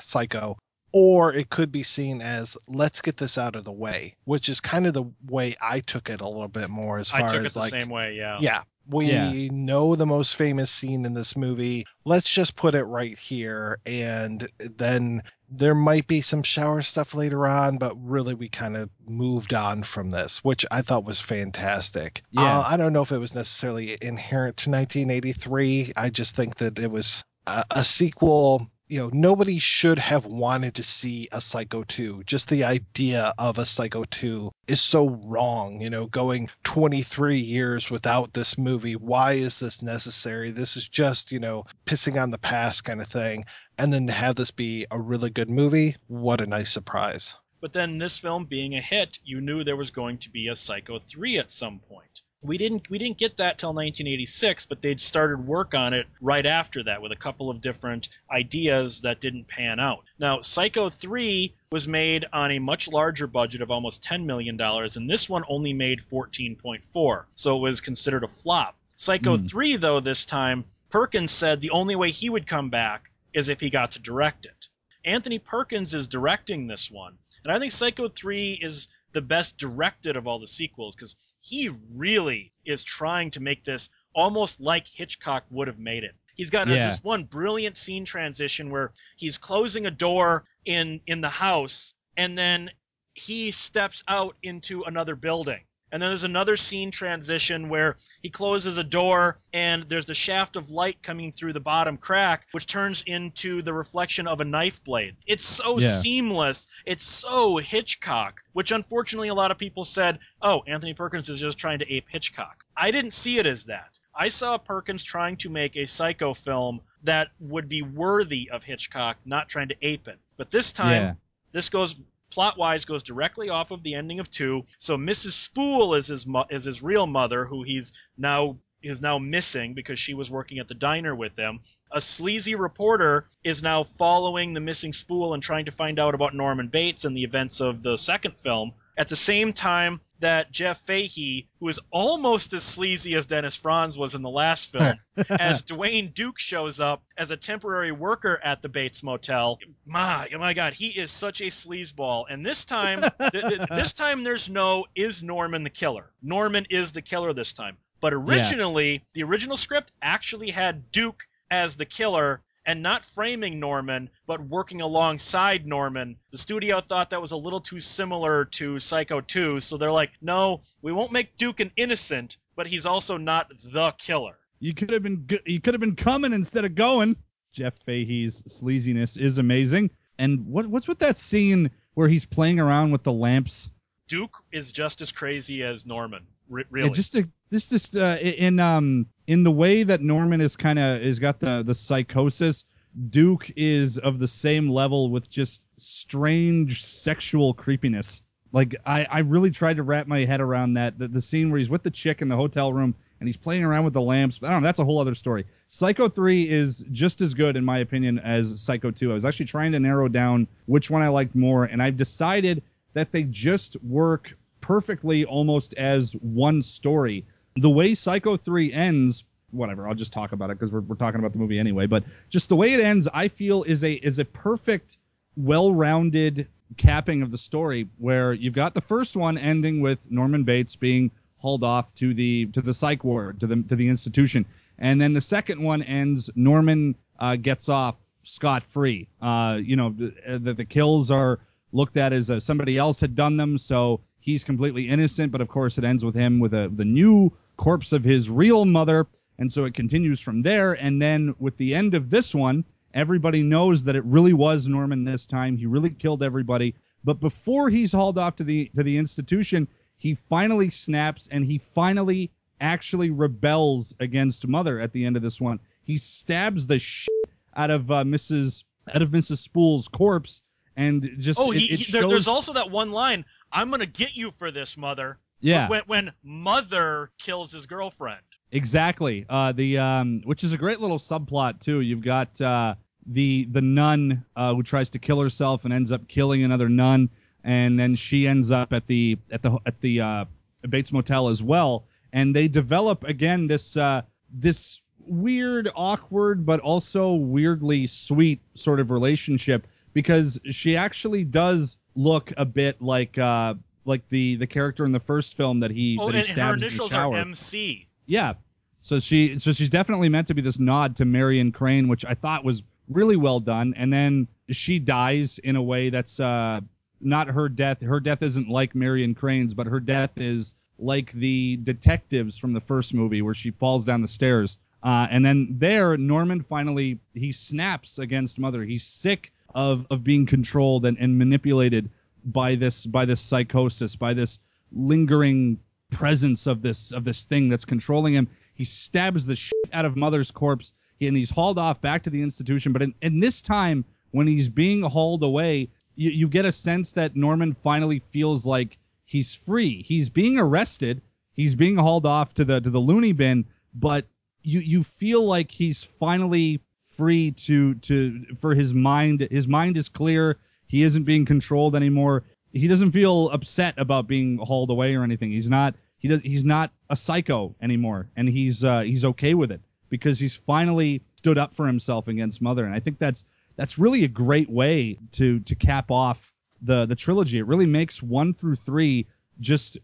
Psycho, 0.00 0.56
or 0.92 1.34
it 1.34 1.50
could 1.50 1.72
be 1.72 1.82
seen 1.82 2.22
as 2.22 2.56
let's 2.68 3.00
get 3.00 3.16
this 3.16 3.36
out 3.36 3.56
of 3.56 3.64
the 3.64 3.72
way, 3.72 4.14
which 4.26 4.48
is 4.48 4.60
kind 4.60 4.86
of 4.86 4.94
the 4.94 5.10
way 5.28 5.56
I 5.60 5.80
took 5.80 6.08
it 6.08 6.20
a 6.20 6.28
little 6.28 6.46
bit 6.46 6.70
more 6.70 6.98
as 6.98 7.10
far 7.10 7.22
I 7.22 7.26
took 7.26 7.40
as 7.40 7.46
it 7.46 7.54
the 7.54 7.58
like 7.58 7.70
same 7.70 7.88
way, 7.88 8.14
yeah. 8.14 8.38
yeah, 8.40 8.62
we 8.88 9.06
Yeah. 9.10 9.48
know 9.50 9.96
the 9.96 10.06
most 10.06 10.36
famous 10.36 10.70
scene 10.70 11.04
in 11.04 11.14
this 11.14 11.36
movie. 11.36 11.86
Let's 12.04 12.30
just 12.30 12.56
put 12.56 12.74
it 12.74 12.84
right 12.84 13.18
here. 13.18 13.78
And 13.86 14.48
then 14.58 15.22
there 15.48 15.74
might 15.74 16.06
be 16.06 16.20
some 16.20 16.42
shower 16.42 16.82
stuff 16.82 17.14
later 17.14 17.46
on, 17.46 17.78
but 17.78 17.94
really 18.00 18.34
we 18.34 18.48
kind 18.48 18.76
of 18.76 18.90
moved 19.08 19.54
on 19.54 19.82
from 19.82 20.10
this, 20.10 20.42
which 20.44 20.64
I 20.70 20.82
thought 20.82 21.04
was 21.04 21.20
fantastic. 21.20 22.22
Yeah. 22.32 22.58
Uh, 22.58 22.64
I 22.66 22.76
don't 22.76 22.92
know 22.92 23.02
if 23.02 23.12
it 23.12 23.18
was 23.18 23.34
necessarily 23.34 23.96
inherent 24.00 24.56
to 24.58 24.70
1983. 24.70 25.92
I 25.96 26.10
just 26.10 26.34
think 26.34 26.56
that 26.56 26.78
it 26.78 26.90
was 26.90 27.24
a, 27.46 27.64
a 27.70 27.84
sequel. 27.84 28.68
You 28.88 29.00
know, 29.00 29.10
nobody 29.12 29.58
should 29.58 29.98
have 29.98 30.26
wanted 30.26 30.76
to 30.76 30.84
see 30.84 31.28
a 31.32 31.40
Psycho 31.40 31.82
2. 31.82 32.22
Just 32.24 32.48
the 32.48 32.62
idea 32.64 33.34
of 33.36 33.58
a 33.58 33.66
Psycho 33.66 34.04
2 34.04 34.52
is 34.68 34.80
so 34.80 35.08
wrong. 35.24 35.80
You 35.80 35.90
know, 35.90 36.06
going 36.06 36.48
23 36.62 37.38
years 37.38 37.90
without 37.90 38.32
this 38.32 38.56
movie. 38.56 38.94
Why 38.94 39.32
is 39.32 39.58
this 39.58 39.82
necessary? 39.82 40.52
This 40.52 40.76
is 40.76 40.86
just, 40.86 41.32
you 41.32 41.40
know, 41.40 41.64
pissing 41.84 42.22
on 42.22 42.30
the 42.30 42.38
past 42.38 42.84
kind 42.84 43.00
of 43.00 43.08
thing. 43.08 43.46
And 43.76 43.92
then 43.92 44.06
to 44.06 44.12
have 44.12 44.36
this 44.36 44.52
be 44.52 44.86
a 44.90 45.00
really 45.00 45.30
good 45.30 45.50
movie, 45.50 45.96
what 46.06 46.40
a 46.40 46.46
nice 46.46 46.70
surprise. 46.70 47.34
But 47.60 47.72
then 47.72 47.98
this 47.98 48.20
film 48.20 48.44
being 48.44 48.74
a 48.76 48.80
hit, 48.80 49.18
you 49.24 49.40
knew 49.40 49.64
there 49.64 49.76
was 49.76 49.90
going 49.90 50.18
to 50.18 50.30
be 50.30 50.48
a 50.48 50.54
Psycho 50.54 50.98
3 50.98 51.38
at 51.38 51.50
some 51.50 51.80
point. 51.80 51.95
We 52.42 52.58
didn't 52.58 52.88
we 52.90 52.98
didn't 52.98 53.18
get 53.18 53.38
that 53.38 53.58
till 53.58 53.70
1986, 53.70 54.66
but 54.66 54.80
they'd 54.80 55.00
started 55.00 55.46
work 55.46 55.74
on 55.74 55.94
it 55.94 56.06
right 56.20 56.44
after 56.44 56.84
that 56.84 57.02
with 57.02 57.10
a 57.10 57.16
couple 57.16 57.50
of 57.50 57.60
different 57.60 58.08
ideas 58.30 59.02
that 59.02 59.20
didn't 59.20 59.48
pan 59.48 59.80
out. 59.80 60.04
Now, 60.18 60.42
Psycho 60.42 60.88
3 60.88 61.54
was 61.70 61.88
made 61.88 62.26
on 62.32 62.52
a 62.52 62.58
much 62.58 62.88
larger 62.88 63.26
budget 63.26 63.62
of 63.62 63.70
almost 63.70 64.02
10 64.02 64.26
million 64.26 64.56
dollars 64.56 64.96
and 64.96 65.08
this 65.10 65.28
one 65.28 65.44
only 65.48 65.72
made 65.72 66.00
14.4. 66.00 67.24
So 67.34 67.56
it 67.56 67.60
was 67.60 67.80
considered 67.80 68.22
a 68.22 68.28
flop. 68.28 68.76
Psycho 68.94 69.36
Hmm. 69.36 69.46
3 69.46 69.76
though 69.76 70.00
this 70.00 70.24
time, 70.24 70.64
Perkins 70.90 71.30
said 71.30 71.60
the 71.60 71.70
only 71.70 71.96
way 71.96 72.10
he 72.10 72.30
would 72.30 72.46
come 72.46 72.70
back 72.70 73.10
is 73.32 73.48
if 73.48 73.60
he 73.60 73.70
got 73.70 73.92
to 73.92 73.98
direct 73.98 74.46
it. 74.46 74.68
Anthony 75.04 75.38
Perkins 75.38 75.94
is 75.94 76.08
directing 76.08 76.66
this 76.66 76.90
one. 76.90 77.16
And 77.44 77.52
I 77.52 77.58
think 77.58 77.72
Psycho 77.72 78.08
3 78.08 78.58
is 78.60 78.88
the 79.16 79.22
best 79.22 79.56
directed 79.56 80.14
of 80.18 80.28
all 80.28 80.38
the 80.38 80.46
sequels 80.46 80.94
because 80.94 81.16
he 81.40 81.70
really 81.94 82.52
is 82.66 82.84
trying 82.84 83.30
to 83.30 83.40
make 83.40 83.64
this 83.64 83.88
almost 84.14 84.60
like 84.60 84.86
Hitchcock 84.86 85.46
would 85.48 85.68
have 85.68 85.78
made 85.78 86.04
it. 86.04 86.14
He's 86.34 86.50
got 86.50 86.68
Yeah. 86.68 86.88
this 86.88 87.02
one 87.02 87.24
brilliant 87.24 87.78
scene 87.78 88.04
transition 88.04 88.68
where 88.68 88.92
he's 89.16 89.38
closing 89.38 89.86
a 89.86 89.90
door 89.90 90.44
in 90.66 91.00
in 91.06 91.22
the 91.22 91.30
house 91.30 91.94
and 92.14 92.36
then 92.36 92.70
he 93.14 93.52
steps 93.52 94.02
out 94.06 94.36
into 94.42 94.82
another 94.82 95.16
building. 95.16 95.64
And 95.92 96.02
then 96.02 96.10
there's 96.10 96.24
another 96.24 96.56
scene 96.56 96.90
transition 96.90 97.68
where 97.68 97.96
he 98.22 98.28
closes 98.28 98.76
a 98.76 98.84
door 98.84 99.38
and 99.52 99.82
there's 99.84 100.06
the 100.06 100.14
shaft 100.14 100.56
of 100.56 100.70
light 100.70 101.02
coming 101.02 101.30
through 101.32 101.52
the 101.52 101.60
bottom 101.60 101.96
crack, 101.96 102.46
which 102.52 102.66
turns 102.66 103.02
into 103.06 103.62
the 103.62 103.72
reflection 103.72 104.26
of 104.26 104.40
a 104.40 104.44
knife 104.44 104.82
blade. 104.82 105.16
It's 105.26 105.44
so 105.44 105.78
Yeah. 105.78 105.88
seamless. 105.88 106.68
It's 106.84 107.04
so 107.04 107.56
Hitchcock, 107.58 108.42
which 108.52 108.72
unfortunately 108.72 109.28
a 109.28 109.34
lot 109.34 109.50
of 109.50 109.58
people 109.58 109.84
said, 109.84 110.18
oh, 110.42 110.62
Anthony 110.66 110.94
Perkins 110.94 111.28
is 111.28 111.40
just 111.40 111.58
trying 111.58 111.78
to 111.78 111.92
ape 111.92 112.06
Hitchcock. 112.08 112.64
I 112.76 112.90
didn't 112.90 113.12
see 113.12 113.38
it 113.38 113.46
as 113.46 113.66
that. 113.66 113.98
I 114.14 114.28
saw 114.28 114.58
Perkins 114.58 115.04
trying 115.04 115.36
to 115.38 115.50
make 115.50 115.76
a 115.76 115.86
psycho 115.86 116.34
film 116.34 116.80
that 117.04 117.28
would 117.38 117.68
be 117.68 117.82
worthy 117.82 118.50
of 118.50 118.64
Hitchcock, 118.64 119.18
not 119.24 119.48
trying 119.48 119.68
to 119.68 119.76
ape 119.82 120.08
it. 120.08 120.18
But 120.36 120.50
this 120.50 120.72
time, 120.72 121.02
Yeah. 121.02 121.14
this 121.52 121.68
goes 121.70 121.98
plot 122.30 122.58
wise 122.58 122.84
goes 122.84 123.02
directly 123.02 123.48
off 123.48 123.70
of 123.70 123.82
the 123.82 123.94
ending 123.94 124.20
of 124.20 124.30
two. 124.30 124.64
So 124.78 124.96
Mrs. 124.96 125.32
Spool 125.32 125.94
is 125.94 126.06
his 126.08 126.26
mo- 126.26 126.46
is 126.50 126.64
his 126.64 126.82
real 126.82 127.06
mother, 127.06 127.44
who 127.44 127.62
he's 127.62 127.92
now 128.16 128.58
is 128.88 129.02
now 129.02 129.18
missing 129.18 129.74
because 129.74 129.98
she 129.98 130.14
was 130.14 130.30
working 130.30 130.58
at 130.58 130.68
the 130.68 130.74
diner 130.74 131.14
with 131.14 131.36
them. 131.36 131.60
A 131.90 132.00
sleazy 132.00 132.54
reporter 132.54 133.26
is 133.44 133.62
now 133.62 133.82
following 133.82 134.54
the 134.54 134.60
missing 134.60 134.92
spool 134.92 135.34
and 135.34 135.42
trying 135.42 135.66
to 135.66 135.70
find 135.70 135.98
out 135.98 136.14
about 136.14 136.34
Norman 136.34 136.68
Bates 136.68 137.04
and 137.04 137.16
the 137.16 137.24
events 137.24 137.60
of 137.60 137.82
the 137.82 137.96
second 137.96 138.38
film. 138.38 138.72
At 138.98 139.08
the 139.08 139.16
same 139.16 139.52
time 139.52 140.00
that 140.20 140.50
Jeff 140.50 140.78
Fahey, 140.78 141.48
who 141.60 141.68
is 141.68 141.80
almost 141.90 142.54
as 142.54 142.62
sleazy 142.62 143.14
as 143.14 143.26
Dennis 143.26 143.54
Franz 143.54 143.98
was 143.98 144.14
in 144.14 144.22
the 144.22 144.30
last 144.30 144.72
film, 144.72 144.96
as 145.28 145.62
Duane 145.62 146.12
Duke 146.14 146.38
shows 146.38 146.80
up 146.80 147.02
as 147.16 147.30
a 147.30 147.36
temporary 147.36 147.92
worker 147.92 148.40
at 148.42 148.62
the 148.62 148.70
Bates 148.70 149.02
Motel. 149.02 149.58
My, 149.84 150.28
oh 150.34 150.38
my 150.38 150.54
God, 150.54 150.72
he 150.72 150.88
is 150.88 151.10
such 151.10 151.42
a 151.42 151.46
sleazeball. 151.46 152.24
And 152.30 152.44
this 152.44 152.64
time, 152.64 153.02
th- 153.20 153.32
th- 153.32 153.68
this 153.68 153.92
time 153.92 154.24
there's 154.24 154.48
no 154.48 154.86
is 154.94 155.22
Norman 155.22 155.62
the 155.62 155.70
killer. 155.70 156.10
Norman 156.22 156.66
is 156.70 156.92
the 156.92 157.02
killer 157.02 157.34
this 157.34 157.52
time. 157.52 157.76
But 158.06 158.14
originally, 158.14 159.02
the 159.14 159.24
original 159.24 159.56
script 159.56 159.90
actually 160.00 160.52
had 160.52 160.92
Duke 160.92 161.24
as 161.50 161.74
the 161.74 161.84
killer 161.84 162.40
and 162.64 162.80
not 162.80 163.04
framing 163.04 163.58
Norman, 163.58 164.10
but 164.28 164.40
working 164.40 164.80
alongside 164.80 165.66
Norman. 165.66 166.14
The 166.30 166.38
studio 166.38 166.80
thought 166.80 167.10
that 167.10 167.20
was 167.20 167.32
a 167.32 167.36
little 167.36 167.58
too 167.58 167.80
similar 167.80 168.44
to 168.44 168.78
Psycho 168.78 169.20
2, 169.22 169.58
so 169.58 169.76
they're 169.76 169.90
like, 169.90 170.12
no, 170.22 170.60
we 170.82 170.92
won't 170.92 171.10
make 171.10 171.36
Duke 171.36 171.58
an 171.58 171.72
innocent, 171.74 172.36
but 172.54 172.68
he's 172.68 172.86
also 172.86 173.16
not 173.16 173.48
the 173.48 173.92
killer. 173.98 174.38
You 174.60 174.72
could 174.72 174.90
have 174.90 175.02
been 175.02 175.26
go- 175.26 175.38
you 175.44 175.60
could 175.60 175.74
have 175.74 175.80
been 175.80 175.96
coming 175.96 176.32
instead 176.32 176.64
of 176.64 176.76
going. 176.76 177.16
Jeff 177.50 177.74
Fahey's 177.86 178.40
sleaziness 178.42 179.18
is 179.18 179.38
amazing. 179.38 179.90
And 180.16 180.46
what 180.46 180.68
what's 180.68 180.86
with 180.86 181.00
that 181.00 181.16
scene 181.16 181.72
where 181.94 182.06
he's 182.06 182.24
playing 182.24 182.60
around 182.60 182.92
with 182.92 183.02
the 183.02 183.12
lamps? 183.12 183.68
Duke 184.06 184.36
is 184.52 184.70
just 184.70 185.00
as 185.00 185.10
crazy 185.10 185.64
as 185.64 185.86
Norman. 185.86 186.28
Re- 186.48 186.64
Yeah, 186.74 186.88
just 186.88 187.12
to, 187.14 187.28
this 187.50 187.68
just 187.68 187.96
uh, 187.96 188.16
in 188.20 188.58
um 188.60 189.06
in 189.26 189.42
the 189.42 189.50
way 189.50 189.82
that 189.82 190.00
Norman 190.00 190.40
is 190.40 190.56
kind 190.56 190.78
of 190.78 191.02
is 191.02 191.18
got 191.18 191.40
the 191.40 191.62
the 191.62 191.74
psychosis. 191.74 192.64
Duke 193.10 193.50
is 193.56 193.98
of 193.98 194.18
the 194.18 194.28
same 194.28 194.70
level 194.70 195.10
with 195.10 195.28
just 195.28 195.66
strange 195.76 196.82
sexual 196.82 197.52
creepiness. 197.52 198.22
Like 198.52 198.76
I, 198.86 199.06
I 199.10 199.18
really 199.18 199.50
tried 199.50 199.76
to 199.76 199.82
wrap 199.82 200.06
my 200.06 200.20
head 200.20 200.40
around 200.40 200.74
that 200.74 200.98
the, 200.98 201.08
the 201.08 201.20
scene 201.20 201.50
where 201.50 201.58
he's 201.58 201.68
with 201.68 201.82
the 201.82 201.90
chick 201.90 202.22
in 202.22 202.28
the 202.28 202.36
hotel 202.36 202.72
room 202.72 202.94
and 203.20 203.28
he's 203.28 203.36
playing 203.36 203.64
around 203.64 203.84
with 203.84 203.92
the 203.92 204.00
lamps. 204.00 204.40
I 204.42 204.48
don't 204.48 204.62
know. 204.62 204.66
That's 204.66 204.78
a 204.78 204.84
whole 204.84 204.98
other 204.98 205.14
story. 205.14 205.44
Psycho 205.68 206.08
3 206.08 206.48
is 206.48 206.84
just 206.90 207.20
as 207.20 207.34
good 207.34 207.56
in 207.56 207.66
my 207.66 207.78
opinion 207.80 208.18
as 208.18 208.60
Psycho 208.62 208.90
2. 208.90 209.10
I 209.10 209.14
was 209.14 209.26
actually 209.26 209.46
trying 209.46 209.72
to 209.72 209.80
narrow 209.80 210.08
down 210.08 210.46
which 210.64 210.90
one 210.90 211.02
I 211.02 211.08
liked 211.08 211.34
more, 211.34 211.64
and 211.64 211.82
I've 211.82 211.96
decided 211.96 212.62
that 212.94 213.12
they 213.12 213.24
just 213.24 213.76
work 213.82 214.38
perfectly 214.66 215.24
almost 215.24 215.74
as 215.74 216.12
one 216.14 216.60
story. 216.60 217.24
The 217.54 217.70
way 217.70 217.94
Psycho 217.94 218.36
3 218.36 218.72
ends, 218.72 219.22
whatever, 219.52 219.88
I'll 219.88 219.94
just 219.94 220.12
talk 220.12 220.32
about 220.32 220.50
it 220.50 220.58
because 220.58 220.72
we're, 220.72 220.80
we're 220.80 220.96
talking 220.96 221.20
about 221.20 221.32
the 221.32 221.38
movie 221.38 221.60
anyway, 221.60 221.86
but 221.86 222.02
just 222.28 222.48
the 222.48 222.56
way 222.56 222.74
it 222.74 222.80
ends, 222.80 223.06
I 223.12 223.28
feel 223.28 223.62
is 223.62 223.84
a 223.84 223.92
is 223.92 224.18
a 224.18 224.24
perfect, 224.24 224.98
well-rounded 225.36 226.48
capping 226.76 227.22
of 227.22 227.30
the 227.30 227.38
story 227.38 227.88
where 227.98 228.32
you've 228.32 228.54
got 228.54 228.74
the 228.74 228.80
first 228.80 229.16
one 229.16 229.38
ending 229.38 229.80
with 229.80 230.10
Norman 230.10 230.42
Bates 230.42 230.74
being 230.74 231.12
hauled 231.36 231.62
off 231.62 231.94
to 231.94 232.12
the 232.12 232.46
to 232.46 232.60
the 232.60 232.74
psych 232.74 233.04
ward 233.04 233.40
to 233.40 233.46
the 233.46 233.62
to 233.62 233.76
the 233.76 233.88
institution, 233.88 234.46
and 234.78 235.00
then 235.00 235.12
the 235.12 235.20
second 235.20 235.62
one 235.62 235.82
ends 235.82 236.28
Norman 236.34 236.96
uh, 237.20 237.36
gets 237.36 237.68
off 237.68 237.96
scot 238.24 238.64
free. 238.64 239.06
Uh, 239.22 239.60
you 239.62 239.76
know 239.76 239.90
the, 239.90 240.38
the 240.38 240.54
the 240.54 240.64
kills 240.64 241.12
are 241.12 241.38
looked 241.70 241.96
at 241.96 242.12
as 242.12 242.30
uh, 242.30 242.40
somebody 242.40 242.76
else 242.76 243.00
had 243.00 243.14
done 243.14 243.36
them, 243.36 243.58
so 243.58 244.00
he's 244.26 244.44
completely 244.44 244.88
innocent. 244.88 245.32
But 245.32 245.40
of 245.40 245.48
course, 245.48 245.78
it 245.78 245.84
ends 245.84 246.04
with 246.04 246.14
him 246.14 246.40
with 246.40 246.52
a 246.52 246.68
the 246.68 246.84
new 246.84 247.32
corpse 247.56 247.92
of 247.92 248.04
his 248.04 248.28
real 248.28 248.66
mother, 248.66 249.06
and 249.38 249.50
so 249.50 249.64
it 249.64 249.72
continues 249.72 250.20
from 250.20 250.42
there. 250.42 250.74
And 250.74 251.00
then 251.00 251.34
with 251.38 251.56
the 251.56 251.74
end 251.74 251.94
of 251.94 252.10
this 252.10 252.34
one, 252.34 252.64
everybody 252.92 253.42
knows 253.42 253.84
that 253.84 253.96
it 253.96 254.04
really 254.04 254.34
was 254.34 254.66
Norman 254.66 255.04
this 255.04 255.24
time. 255.24 255.56
He 255.56 255.64
really 255.64 255.90
killed 255.90 256.22
everybody. 256.22 256.74
But 257.04 257.20
before 257.20 257.70
he's 257.70 257.92
hauled 257.92 258.18
off 258.18 258.36
to 258.36 258.44
the 258.44 258.70
to 258.74 258.82
the 258.82 258.98
institution, 258.98 259.68
he 259.96 260.14
finally 260.14 260.68
snaps 260.68 261.28
and 261.30 261.42
he 261.44 261.58
finally 261.58 262.32
actually 262.60 263.10
rebels 263.10 263.94
against 264.00 264.46
Mother 264.46 264.80
at 264.80 264.92
the 264.92 265.06
end 265.06 265.16
of 265.16 265.22
this 265.22 265.40
one. 265.40 265.60
He 265.84 265.98
stabs 265.98 266.66
the 266.66 266.78
shit 266.78 267.14
out 267.54 267.70
of 267.70 267.90
uh, 267.90 268.02
Mrs. 268.02 268.64
out 268.92 269.02
of 269.02 269.10
Mrs. 269.10 269.38
Spool's 269.38 269.88
corpse 269.88 270.42
and 270.76 271.16
just 271.18 271.40
oh, 271.40 271.52
it, 271.52 271.58
he, 271.58 271.72
it 271.72 271.80
shows 271.80 272.10
there's 272.10 272.28
also 272.28 272.54
that 272.54 272.70
one 272.70 272.92
line 272.92 273.24
I'm 273.52 273.68
going 273.68 273.80
to 273.80 273.86
get 273.86 274.16
you 274.16 274.30
for 274.30 274.50
this, 274.50 274.76
mother. 274.76 275.18
Yeah, 275.40 275.68
When, 275.68 275.82
when 275.86 276.12
mother 276.22 277.10
kills 277.18 277.52
his 277.52 277.66
girlfriend. 277.66 278.20
exactly. 278.50 279.26
Uh, 279.28 279.52
the 279.52 279.78
um, 279.78 280.22
which 280.24 280.44
is 280.44 280.52
a 280.52 280.58
great 280.58 280.80
little 280.80 280.98
subplot 280.98 281.60
too. 281.60 281.80
You've 281.80 282.00
got 282.02 282.40
uh, 282.40 282.74
the 283.06 283.44
the 283.44 283.60
nun 283.60 284.24
uh, 284.34 284.54
who 284.54 284.62
tries 284.62 284.90
to 284.90 284.98
kill 284.98 285.20
herself 285.20 285.64
and 285.64 285.74
ends 285.74 285.92
up 285.92 286.08
killing 286.08 286.42
another 286.42 286.68
nun, 286.70 287.10
and 287.44 287.78
then 287.78 287.94
she 287.96 288.26
ends 288.26 288.50
up 288.50 288.72
at 288.72 288.86
the 288.86 289.18
at 289.30 289.42
the 289.42 289.58
at 289.66 289.80
the 289.80 290.00
uh, 290.00 290.24
Bates 290.68 290.90
Motel 290.90 291.28
as 291.28 291.42
well. 291.42 291.86
And 292.12 292.34
they 292.34 292.48
develop 292.48 293.04
again 293.04 293.46
this 293.46 293.76
uh, 293.76 294.02
this 294.32 294.80
weird, 295.00 295.68
awkward, 295.76 296.46
but 296.46 296.60
also 296.60 297.14
weirdly 297.14 297.86
sweet 297.86 298.40
sort 298.54 298.80
of 298.80 298.90
relationship 298.90 299.66
because 299.92 300.40
she 300.50 300.76
actually 300.76 301.24
does 301.24 301.78
look 301.96 302.32
a 302.36 302.44
bit 302.44 302.80
like 302.80 303.18
uh, 303.18 303.54
like 303.84 304.08
the 304.08 304.36
the 304.36 304.46
character 304.46 304.84
in 304.84 304.92
the 304.92 305.00
first 305.00 305.36
film 305.36 305.60
that 305.60 305.70
he 305.70 305.98
Oh, 306.00 306.06
that 306.06 306.14
he 306.14 306.18
and 306.18 306.26
her 306.28 306.32
stabs 306.32 306.62
in 306.62 306.78
the 306.78 306.88
shower. 306.88 307.14
are 307.16 307.18
MC. 307.20 307.88
Yeah. 308.06 308.34
So 308.80 309.00
she 309.00 309.38
so 309.38 309.52
she's 309.52 309.70
definitely 309.70 310.08
meant 310.08 310.28
to 310.28 310.34
be 310.34 310.42
this 310.42 310.58
nod 310.60 310.96
to 310.96 311.04
Marion 311.04 311.50
Crane, 311.52 311.88
which 311.88 312.04
I 312.04 312.14
thought 312.14 312.44
was 312.44 312.62
really 312.88 313.16
well 313.16 313.40
done. 313.40 313.74
And 313.76 313.92
then 313.92 314.28
she 314.50 314.78
dies 314.78 315.38
in 315.38 315.56
a 315.56 315.62
way 315.62 315.90
that's 315.90 316.20
uh 316.20 316.60
not 317.00 317.28
her 317.28 317.48
death. 317.48 317.82
Her 317.82 317.98
death 318.00 318.22
isn't 318.22 318.48
like 318.48 318.74
Marion 318.74 319.14
Crane's, 319.14 319.54
but 319.54 319.66
her 319.66 319.80
death 319.80 320.10
is 320.16 320.54
like 320.78 321.10
the 321.12 321.56
detectives 321.56 322.38
from 322.38 322.52
the 322.52 322.60
first 322.60 322.94
movie 322.94 323.22
where 323.22 323.34
she 323.34 323.50
falls 323.50 323.84
down 323.84 324.02
the 324.02 324.08
stairs. 324.08 324.58
Uh, 324.86 325.08
and 325.10 325.26
then 325.26 325.48
there, 325.58 325.96
Norman 325.96 326.42
finally 326.42 327.00
he 327.12 327.32
snaps 327.32 327.98
against 327.98 328.38
Mother. 328.38 328.62
He's 328.62 328.84
sick 328.84 329.32
of 329.52 329.84
of 329.90 330.04
being 330.04 330.26
controlled 330.26 330.86
and, 330.86 330.96
and 330.96 331.18
manipulated 331.18 331.90
by 332.24 332.54
this 332.54 332.86
by 332.86 333.04
this 333.04 333.20
psychosis, 333.20 333.96
by 333.96 334.14
this 334.14 334.38
lingering 334.70 335.58
presence 335.90 336.46
of 336.46 336.62
this 336.62 336.92
of 336.92 337.04
this 337.04 337.24
thing 337.24 337.48
that's 337.48 337.64
controlling 337.64 338.14
him. 338.14 338.28
He 338.54 338.62
stabs 338.62 339.26
the 339.26 339.34
shit 339.34 339.70
out 339.72 339.86
of 339.86 339.96
Mother's 339.96 340.30
corpse, 340.30 340.72
and 341.00 341.16
he's 341.16 341.30
hauled 341.30 341.58
off 341.58 341.80
back 341.80 342.04
to 342.04 342.10
the 342.10 342.22
institution. 342.22 342.72
But 342.72 342.82
in, 342.82 342.94
in 343.02 343.18
this 343.18 343.42
time, 343.42 343.84
when 344.12 344.28
he's 344.28 344.48
being 344.48 344.82
hauled 344.84 345.24
away, 345.24 345.68
you, 345.96 346.10
you 346.10 346.28
get 346.28 346.44
a 346.44 346.52
sense 346.52 346.92
that 346.92 347.16
Norman 347.16 347.54
finally 347.54 348.02
feels 348.10 348.46
like 348.46 348.78
he's 349.04 349.34
free. 349.34 349.82
He's 349.82 350.10
being 350.10 350.38
arrested. 350.38 351.02
He's 351.32 351.56
being 351.56 351.76
hauled 351.76 352.06
off 352.06 352.34
to 352.34 352.44
the 352.44 352.60
to 352.60 352.70
the 352.70 352.78
loony 352.78 353.10
bin, 353.10 353.46
but 353.74 354.06
you 354.46 354.60
you 354.60 354.82
feel 354.82 355.24
like 355.24 355.50
he's 355.50 355.82
finally 355.82 356.60
free 356.84 357.32
to 357.32 357.74
to 357.74 358.24
for 358.36 358.54
his 358.54 358.72
mind. 358.72 359.26
His 359.30 359.48
mind 359.48 359.76
is 359.76 359.88
clear. 359.88 360.38
He 360.68 360.82
isn't 360.82 361.02
being 361.02 361.24
controlled 361.24 361.74
anymore. 361.74 362.24
He 362.52 362.68
doesn't 362.68 362.92
feel 362.92 363.28
upset 363.30 363.74
about 363.76 364.06
being 364.06 364.38
hauled 364.38 364.70
away 364.70 364.94
or 364.94 365.02
anything. 365.02 365.32
He's 365.32 365.50
not 365.50 365.74
he 365.98 366.08
does 366.08 366.20
he's 366.20 366.44
not 366.44 366.72
a 366.88 366.96
psycho 366.96 367.56
anymore, 367.60 368.08
and 368.16 368.28
he's 368.28 368.64
uh, 368.64 368.80
he's 368.80 369.04
okay 369.04 369.34
with 369.34 369.50
it 369.50 369.60
because 369.88 370.18
he's 370.20 370.36
finally 370.36 371.02
stood 371.16 371.38
up 371.38 371.52
for 371.52 371.66
himself 371.66 372.06
against 372.06 372.40
Mother. 372.40 372.64
And 372.64 372.74
I 372.74 372.78
think 372.78 372.98
that's 373.00 373.24
that's 373.56 373.78
really 373.78 374.04
a 374.04 374.08
great 374.08 374.48
way 374.48 374.98
to 375.12 375.40
to 375.40 375.54
cap 375.56 375.90
off 375.90 376.32
the 376.62 376.86
the 376.86 376.94
trilogy. 376.94 377.38
It 377.38 377.46
really 377.46 377.66
makes 377.66 378.00
one 378.00 378.32
through 378.32 378.56
three 378.56 379.08
just 379.40 379.78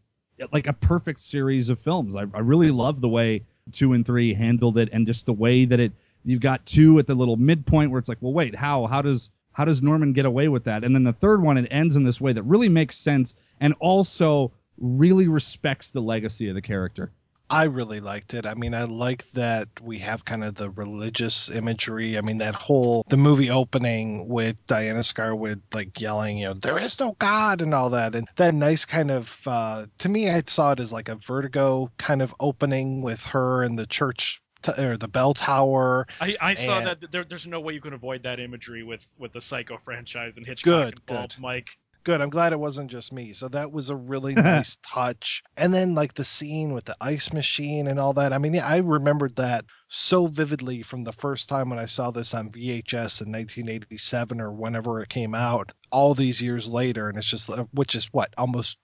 like 0.52 0.68
a 0.68 0.72
perfect 0.72 1.20
series 1.20 1.68
of 1.68 1.80
films. 1.80 2.14
I, 2.14 2.22
I 2.32 2.40
really 2.40 2.70
love 2.70 3.00
the 3.00 3.08
way 3.08 3.44
two 3.70 3.92
and 3.92 4.04
three 4.04 4.34
handled 4.34 4.78
it, 4.78 4.88
and 4.92 5.06
just 5.06 5.26
the 5.26 5.32
way 5.32 5.64
that 5.64 5.80
it. 5.80 5.92
You've 6.24 6.40
got 6.40 6.64
two 6.64 7.00
at 7.00 7.06
the 7.08 7.16
little 7.16 7.36
midpoint 7.36 7.90
where 7.90 7.98
it's 7.98 8.08
like, 8.08 8.18
well, 8.20 8.32
wait, 8.32 8.54
how 8.54 8.86
how 8.86 9.02
does 9.02 9.30
how 9.52 9.64
does 9.64 9.82
Norman 9.82 10.12
get 10.12 10.24
away 10.24 10.48
with 10.48 10.64
that? 10.64 10.84
And 10.84 10.94
then 10.94 11.04
the 11.04 11.12
third 11.12 11.42
one, 11.42 11.56
it 11.58 11.68
ends 11.70 11.96
in 11.96 12.04
this 12.04 12.20
way 12.20 12.32
that 12.32 12.42
really 12.44 12.68
makes 12.68 12.96
sense 12.96 13.34
and 13.60 13.74
also 13.80 14.52
really 14.78 15.28
respects 15.28 15.90
the 15.90 16.00
legacy 16.00 16.48
of 16.48 16.54
the 16.54 16.62
character. 16.62 17.10
I 17.53 17.64
really 17.64 18.00
liked 18.00 18.32
it. 18.32 18.46
I 18.46 18.55
mean, 18.55 18.72
I 18.72 18.84
like 18.84 19.30
that 19.32 19.68
we 19.82 19.98
have 19.98 20.24
kind 20.24 20.42
of 20.42 20.55
the 20.55 20.70
religious 20.70 21.50
imagery. 21.50 22.16
I 22.16 22.22
mean, 22.22 22.38
that 22.38 22.55
whole 22.55 23.05
the 23.11 23.18
movie 23.18 23.50
opening 23.50 24.26
with 24.26 24.57
Diana 24.66 25.00
Scarwid 25.00 25.61
like 25.74 26.00
yelling, 26.00 26.38
you 26.38 26.46
know, 26.46 26.55
there 26.55 26.78
is 26.78 26.98
no 26.98 27.14
God 27.18 27.61
and 27.61 27.74
all 27.74 27.90
that, 27.90 28.14
and 28.14 28.26
that 28.36 28.55
nice 28.55 28.86
kind 28.86 29.11
of 29.11 29.36
uh, 29.44 29.84
to 29.98 30.09
me, 30.09 30.30
I 30.30 30.42
saw 30.46 30.72
it 30.72 30.80
as 30.80 30.92
like 30.92 31.11
a 31.11 31.16
Vertigo 31.16 31.90
kind 31.98 32.22
of 32.22 32.34
opening 32.40 33.03
with 33.03 33.22
her 33.26 33.62
and 33.62 33.78
the 33.78 33.86
church 33.86 34.40
t- 34.62 34.72
or 34.82 34.96
the 34.96 35.09
bell 35.09 35.34
tower. 35.34 36.07
I, 36.20 36.36
I 36.40 36.55
saw 36.55 36.80
that 36.80 37.12
there, 37.12 37.24
there's 37.24 37.46
no 37.46 37.61
way 37.61 37.74
you 37.74 37.80
can 37.80 37.92
avoid 37.92 38.22
that 38.22 38.40
imagery 38.40 38.82
with 38.82 39.07
with 39.18 39.32
the 39.32 39.40
Psycho 39.42 39.76
franchise 39.76 40.38
and 40.38 40.46
Hitchcock 40.46 40.94
Good, 40.94 41.00
involved, 41.07 41.34
good. 41.34 41.42
Mike. 41.42 41.76
Good. 42.05 42.20
I'm 42.20 42.30
glad 42.30 42.53
it 42.53 42.61
wasn't 42.61 42.90
just 42.90 43.12
me. 43.12 43.32
So 43.32 43.48
that 43.48 43.72
was 43.72 43.90
a 43.90 43.96
really 43.96 44.34
nice 44.34 44.78
touch. 44.86 45.42
And 45.57 45.72
then 45.72 45.94
like 45.94 46.14
the 46.14 46.24
scene 46.24 46.72
with 46.72 46.84
the 46.84 46.96
ice 47.00 47.32
machine 47.32 47.86
and 47.86 47.98
all 47.98 48.12
that. 48.14 48.32
I 48.32 48.38
mean, 48.38 48.55
yeah, 48.55 48.66
I 48.66 48.78
remembered 48.78 49.36
that 49.36 49.64
so 49.88 50.26
vividly 50.26 50.82
from 50.82 51.05
the 51.05 51.12
first 51.12 51.48
time 51.48 51.70
when 51.70 51.78
I 51.78 51.86
saw 51.86 52.11
this 52.11 52.34
on 52.34 52.50
VHS 52.50 53.22
in 53.22 53.32
1987 53.32 54.40
or 54.40 54.53
whenever 54.53 55.00
it 55.00 55.09
came 55.09 55.34
out. 55.34 55.72
All 55.90 56.14
these 56.14 56.40
years 56.40 56.68
later, 56.68 57.09
and 57.09 57.18
it's 57.18 57.26
just 57.26 57.50
uh, 57.50 57.66
which 57.72 57.94
is 57.94 58.07
what 58.12 58.32
almost 58.38 58.78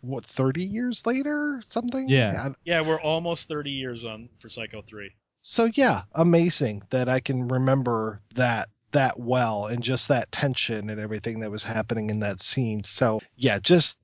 what 0.00 0.24
30 0.24 0.64
years 0.64 1.04
later, 1.06 1.60
something. 1.68 2.08
Yeah. 2.08 2.50
Yeah, 2.64 2.82
we're 2.82 3.00
almost 3.00 3.48
30 3.48 3.70
years 3.70 4.04
on 4.04 4.28
for 4.34 4.48
Psycho 4.48 4.82
3. 4.82 5.10
So 5.42 5.68
yeah, 5.74 6.02
amazing 6.12 6.82
that 6.90 7.08
I 7.08 7.18
can 7.20 7.48
remember 7.48 8.20
that 8.36 8.68
that 8.92 9.18
well 9.18 9.66
and 9.66 9.82
just 9.82 10.08
that 10.08 10.32
tension 10.32 10.90
and 10.90 11.00
everything 11.00 11.40
that 11.40 11.50
was 11.50 11.62
happening 11.62 12.10
in 12.10 12.20
that 12.20 12.40
scene. 12.40 12.84
So 12.84 13.20
yeah, 13.36 13.58
just 13.58 13.98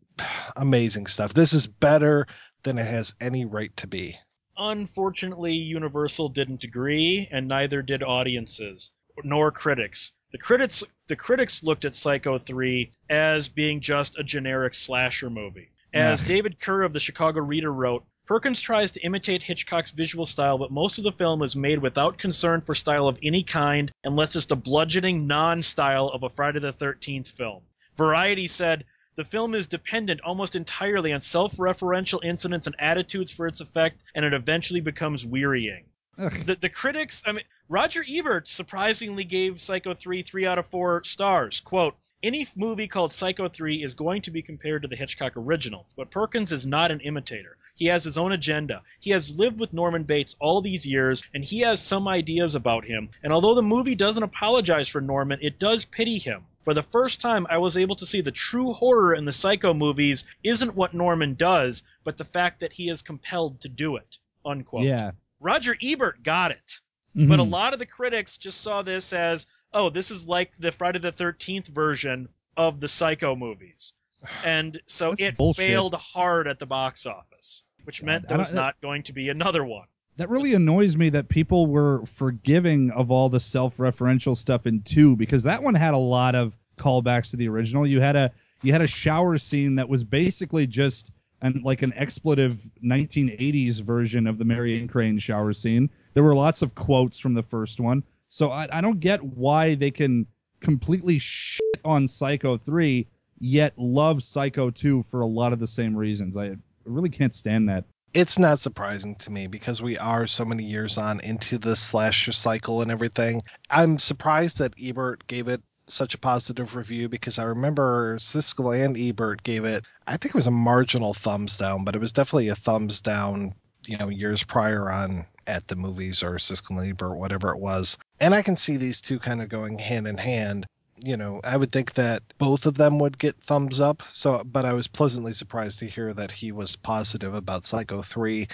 amazing 0.56 1.06
stuff. 1.06 1.34
This 1.34 1.52
is 1.52 1.66
better 1.66 2.26
than 2.62 2.78
it 2.78 2.86
has 2.86 3.14
any 3.20 3.44
right 3.44 3.74
to 3.78 3.86
be. 3.86 4.18
Unfortunately, 4.56 5.54
Universal 5.54 6.30
didn't 6.30 6.64
agree, 6.64 7.28
and 7.30 7.46
neither 7.46 7.80
did 7.80 8.02
audiences 8.02 8.90
nor 9.22 9.52
critics. 9.52 10.12
The 10.32 10.38
critics 10.38 10.84
the 11.06 11.16
critics 11.16 11.62
looked 11.62 11.84
at 11.84 11.94
Psycho 11.94 12.38
3 12.38 12.90
as 13.08 13.48
being 13.48 13.80
just 13.80 14.18
a 14.18 14.24
generic 14.24 14.74
slasher 14.74 15.30
movie. 15.30 15.70
As. 15.94 16.22
David 16.22 16.58
Kehr 16.60 16.84
of 16.84 16.92
the 16.92 17.00
Chicago 17.00 17.40
Reader 17.40 17.72
wrote, 17.72 18.04
Perkins 18.28 18.60
tries 18.60 18.90
to 18.92 19.00
imitate 19.00 19.42
Hitchcock's 19.42 19.92
visual 19.92 20.26
style, 20.26 20.58
but 20.58 20.70
most 20.70 20.98
of 20.98 21.04
the 21.04 21.10
film 21.10 21.42
is 21.42 21.56
made 21.56 21.78
without 21.78 22.18
concern 22.18 22.60
for 22.60 22.74
style 22.74 23.08
of 23.08 23.18
any 23.22 23.42
kind, 23.42 23.90
unless 24.04 24.36
it's 24.36 24.44
the 24.44 24.54
bludgeoning 24.54 25.26
non-style 25.26 26.08
of 26.08 26.22
a 26.22 26.28
Friday 26.28 26.58
the 26.58 26.68
13th 26.68 27.26
film. 27.26 27.62
Variety 27.96 28.46
said, 28.46 28.84
the 29.16 29.24
film 29.24 29.54
is 29.54 29.66
dependent 29.66 30.20
almost 30.20 30.56
entirely 30.56 31.14
on 31.14 31.22
self-referential 31.22 32.22
incidents 32.22 32.66
and 32.66 32.76
attitudes 32.78 33.32
for 33.32 33.46
its 33.46 33.62
effect, 33.62 34.04
and 34.14 34.26
it 34.26 34.34
eventually 34.34 34.82
becomes 34.82 35.24
wearying. 35.24 35.86
The, 36.18 36.56
the 36.60 36.68
critics, 36.68 37.22
I 37.24 37.32
mean, 37.32 37.44
Roger 37.68 38.04
Ebert 38.06 38.48
surprisingly 38.48 39.22
gave 39.24 39.60
Psycho 39.60 39.94
3 39.94 40.22
three 40.22 40.46
out 40.46 40.58
of 40.58 40.66
four 40.66 41.04
stars. 41.04 41.60
Quote, 41.60 41.96
any 42.22 42.44
movie 42.56 42.88
called 42.88 43.12
Psycho 43.12 43.48
3 43.48 43.84
is 43.84 43.94
going 43.94 44.22
to 44.22 44.32
be 44.32 44.42
compared 44.42 44.82
to 44.82 44.88
the 44.88 44.96
Hitchcock 44.96 45.34
original, 45.36 45.86
but 45.96 46.10
Perkins 46.10 46.50
is 46.50 46.66
not 46.66 46.90
an 46.90 47.00
imitator. 47.00 47.56
He 47.76 47.86
has 47.86 48.02
his 48.02 48.18
own 48.18 48.32
agenda. 48.32 48.82
He 48.98 49.12
has 49.12 49.38
lived 49.38 49.60
with 49.60 49.72
Norman 49.72 50.02
Bates 50.02 50.34
all 50.40 50.60
these 50.60 50.84
years, 50.84 51.22
and 51.32 51.44
he 51.44 51.60
has 51.60 51.80
some 51.80 52.08
ideas 52.08 52.56
about 52.56 52.84
him. 52.84 53.10
And 53.22 53.32
although 53.32 53.54
the 53.54 53.62
movie 53.62 53.94
doesn't 53.94 54.22
apologize 54.22 54.88
for 54.88 55.00
Norman, 55.00 55.38
it 55.42 55.60
does 55.60 55.84
pity 55.84 56.18
him. 56.18 56.42
For 56.64 56.74
the 56.74 56.82
first 56.82 57.20
time, 57.20 57.46
I 57.48 57.58
was 57.58 57.76
able 57.76 57.94
to 57.96 58.06
see 58.06 58.22
the 58.22 58.32
true 58.32 58.72
horror 58.72 59.14
in 59.14 59.24
the 59.24 59.32
Psycho 59.32 59.72
movies 59.72 60.24
isn't 60.42 60.74
what 60.74 60.94
Norman 60.94 61.34
does, 61.34 61.84
but 62.02 62.16
the 62.16 62.24
fact 62.24 62.60
that 62.60 62.72
he 62.72 62.88
is 62.88 63.02
compelled 63.02 63.60
to 63.60 63.68
do 63.68 63.96
it. 63.96 64.18
Unquote. 64.44 64.82
Yeah. 64.82 65.12
Roger 65.40 65.76
Ebert 65.82 66.22
got 66.22 66.50
it. 66.50 66.80
But 67.14 67.40
a 67.40 67.42
Mhm. 67.42 67.50
lot 67.50 67.72
of 67.72 67.78
the 67.78 67.86
critics 67.86 68.38
just 68.38 68.60
saw 68.60 68.82
this 68.82 69.12
as, 69.12 69.46
oh, 69.72 69.90
this 69.90 70.10
is 70.10 70.28
like 70.28 70.56
the 70.58 70.70
Friday 70.70 70.98
the 70.98 71.10
13th 71.12 71.66
version 71.68 72.28
of 72.56 72.80
the 72.80 72.88
Psycho 72.88 73.34
movies. 73.34 73.94
And 74.44 74.80
so 74.86 75.10
That's 75.10 75.22
it 75.22 75.36
bullshit. 75.36 75.66
failed 75.66 75.94
hard 75.94 76.48
at 76.48 76.58
the 76.58 76.66
box 76.66 77.06
office, 77.06 77.64
which 77.84 78.02
meant 78.02 78.28
there 78.28 78.38
was 78.38 78.52
not 78.52 78.80
going 78.80 79.04
to 79.04 79.12
be 79.12 79.28
another 79.28 79.64
one. 79.64 79.86
That 80.16 80.28
really 80.28 80.54
annoys 80.54 80.96
me 80.96 81.10
that 81.10 81.28
people 81.28 81.66
were 81.68 82.04
forgiving 82.06 82.90
of 82.90 83.10
all 83.12 83.28
the 83.28 83.38
self-referential 83.40 84.36
stuff 84.36 84.66
in 84.66 84.82
two 84.82 85.16
because 85.16 85.44
that 85.44 85.62
one 85.62 85.74
had 85.74 85.94
a 85.94 85.98
lot 85.98 86.34
of 86.34 86.56
callbacks 86.76 87.30
to 87.30 87.36
the 87.36 87.48
original. 87.48 87.86
You 87.86 88.00
had 88.00 88.16
a 88.16 88.32
you 88.62 88.72
had 88.72 88.82
a 88.82 88.88
shower 88.88 89.38
scene 89.38 89.76
that 89.76 89.88
was 89.88 90.02
basically 90.02 90.66
just 90.66 91.12
an 91.40 91.62
like 91.64 91.82
an 91.82 91.92
expletive 91.94 92.62
1980s 92.84 93.80
version 93.80 94.26
of 94.26 94.38
the 94.38 94.44
Marion 94.44 94.88
Crane 94.88 95.18
shower 95.18 95.52
scene. 95.52 95.90
There 96.14 96.22
were 96.22 96.34
lots 96.34 96.62
of 96.62 96.74
quotes 96.74 97.18
from 97.18 97.34
the 97.34 97.42
first 97.42 97.80
one, 97.80 98.02
so 98.28 98.50
I, 98.50 98.68
I 98.72 98.80
don't 98.80 99.00
get 99.00 99.22
why 99.22 99.74
they 99.74 99.90
can 99.90 100.26
completely 100.60 101.18
shit 101.18 101.60
on 101.84 102.08
Psycho 102.08 102.56
3 102.56 103.06
yet 103.40 103.74
love 103.76 104.22
Psycho 104.22 104.70
2 104.70 105.02
for 105.02 105.20
a 105.20 105.26
lot 105.26 105.52
of 105.52 105.60
the 105.60 105.66
same 105.66 105.96
reasons. 105.96 106.36
I 106.36 106.56
really 106.84 107.10
can't 107.10 107.34
stand 107.34 107.68
that. 107.68 107.84
It's 108.14 108.38
not 108.38 108.58
surprising 108.58 109.16
to 109.16 109.30
me 109.30 109.46
because 109.46 109.82
we 109.82 109.98
are 109.98 110.26
so 110.26 110.44
many 110.44 110.64
years 110.64 110.96
on 110.96 111.20
into 111.20 111.58
the 111.58 111.76
slasher 111.76 112.32
cycle 112.32 112.80
and 112.82 112.90
everything. 112.90 113.42
I'm 113.70 113.98
surprised 113.98 114.58
that 114.58 114.74
Ebert 114.82 115.26
gave 115.26 115.48
it 115.48 115.62
such 115.86 116.14
a 116.14 116.18
positive 116.18 116.74
review 116.74 117.08
because 117.08 117.38
I 117.38 117.44
remember 117.44 118.18
Siskel 118.18 118.84
and 118.84 118.96
Ebert 118.96 119.42
gave 119.42 119.64
it, 119.64 119.84
I 120.08 120.16
think 120.16 120.34
it 120.34 120.34
was 120.34 120.46
a 120.46 120.50
marginal 120.50 121.14
thumbs 121.14 121.58
down, 121.58 121.84
but 121.84 121.94
it 121.94 122.00
was 122.00 122.12
definitely 122.12 122.48
a 122.48 122.56
thumbs 122.56 123.00
down, 123.00 123.54
you 123.86 123.98
know, 123.98 124.08
years 124.08 124.42
prior 124.42 124.90
on 124.90 125.26
at 125.46 125.68
the 125.68 125.76
movies 125.76 126.22
or 126.22 126.34
Siskel 126.36 126.80
and 126.80 126.90
Ebert, 126.90 127.16
whatever 127.16 127.50
it 127.50 127.58
was. 127.58 127.96
And 128.18 128.34
I 128.34 128.42
can 128.42 128.56
see 128.56 128.76
these 128.76 129.00
two 129.00 129.18
kind 129.18 129.42
of 129.42 129.48
going 129.48 129.78
hand 129.78 130.08
in 130.08 130.18
hand. 130.18 130.66
You 131.04 131.16
know, 131.16 131.40
I 131.44 131.56
would 131.56 131.70
think 131.70 131.94
that 131.94 132.22
both 132.38 132.66
of 132.66 132.74
them 132.74 132.98
would 132.98 133.18
get 133.18 133.36
thumbs 133.36 133.78
up. 133.80 134.02
So, 134.10 134.42
but 134.44 134.64
I 134.64 134.72
was 134.72 134.88
pleasantly 134.88 135.32
surprised 135.32 135.78
to 135.80 135.86
hear 135.86 136.12
that 136.14 136.32
he 136.32 136.50
was 136.52 136.74
positive 136.74 137.34
about 137.34 137.64
Psycho 137.64 138.02
3 138.02 138.48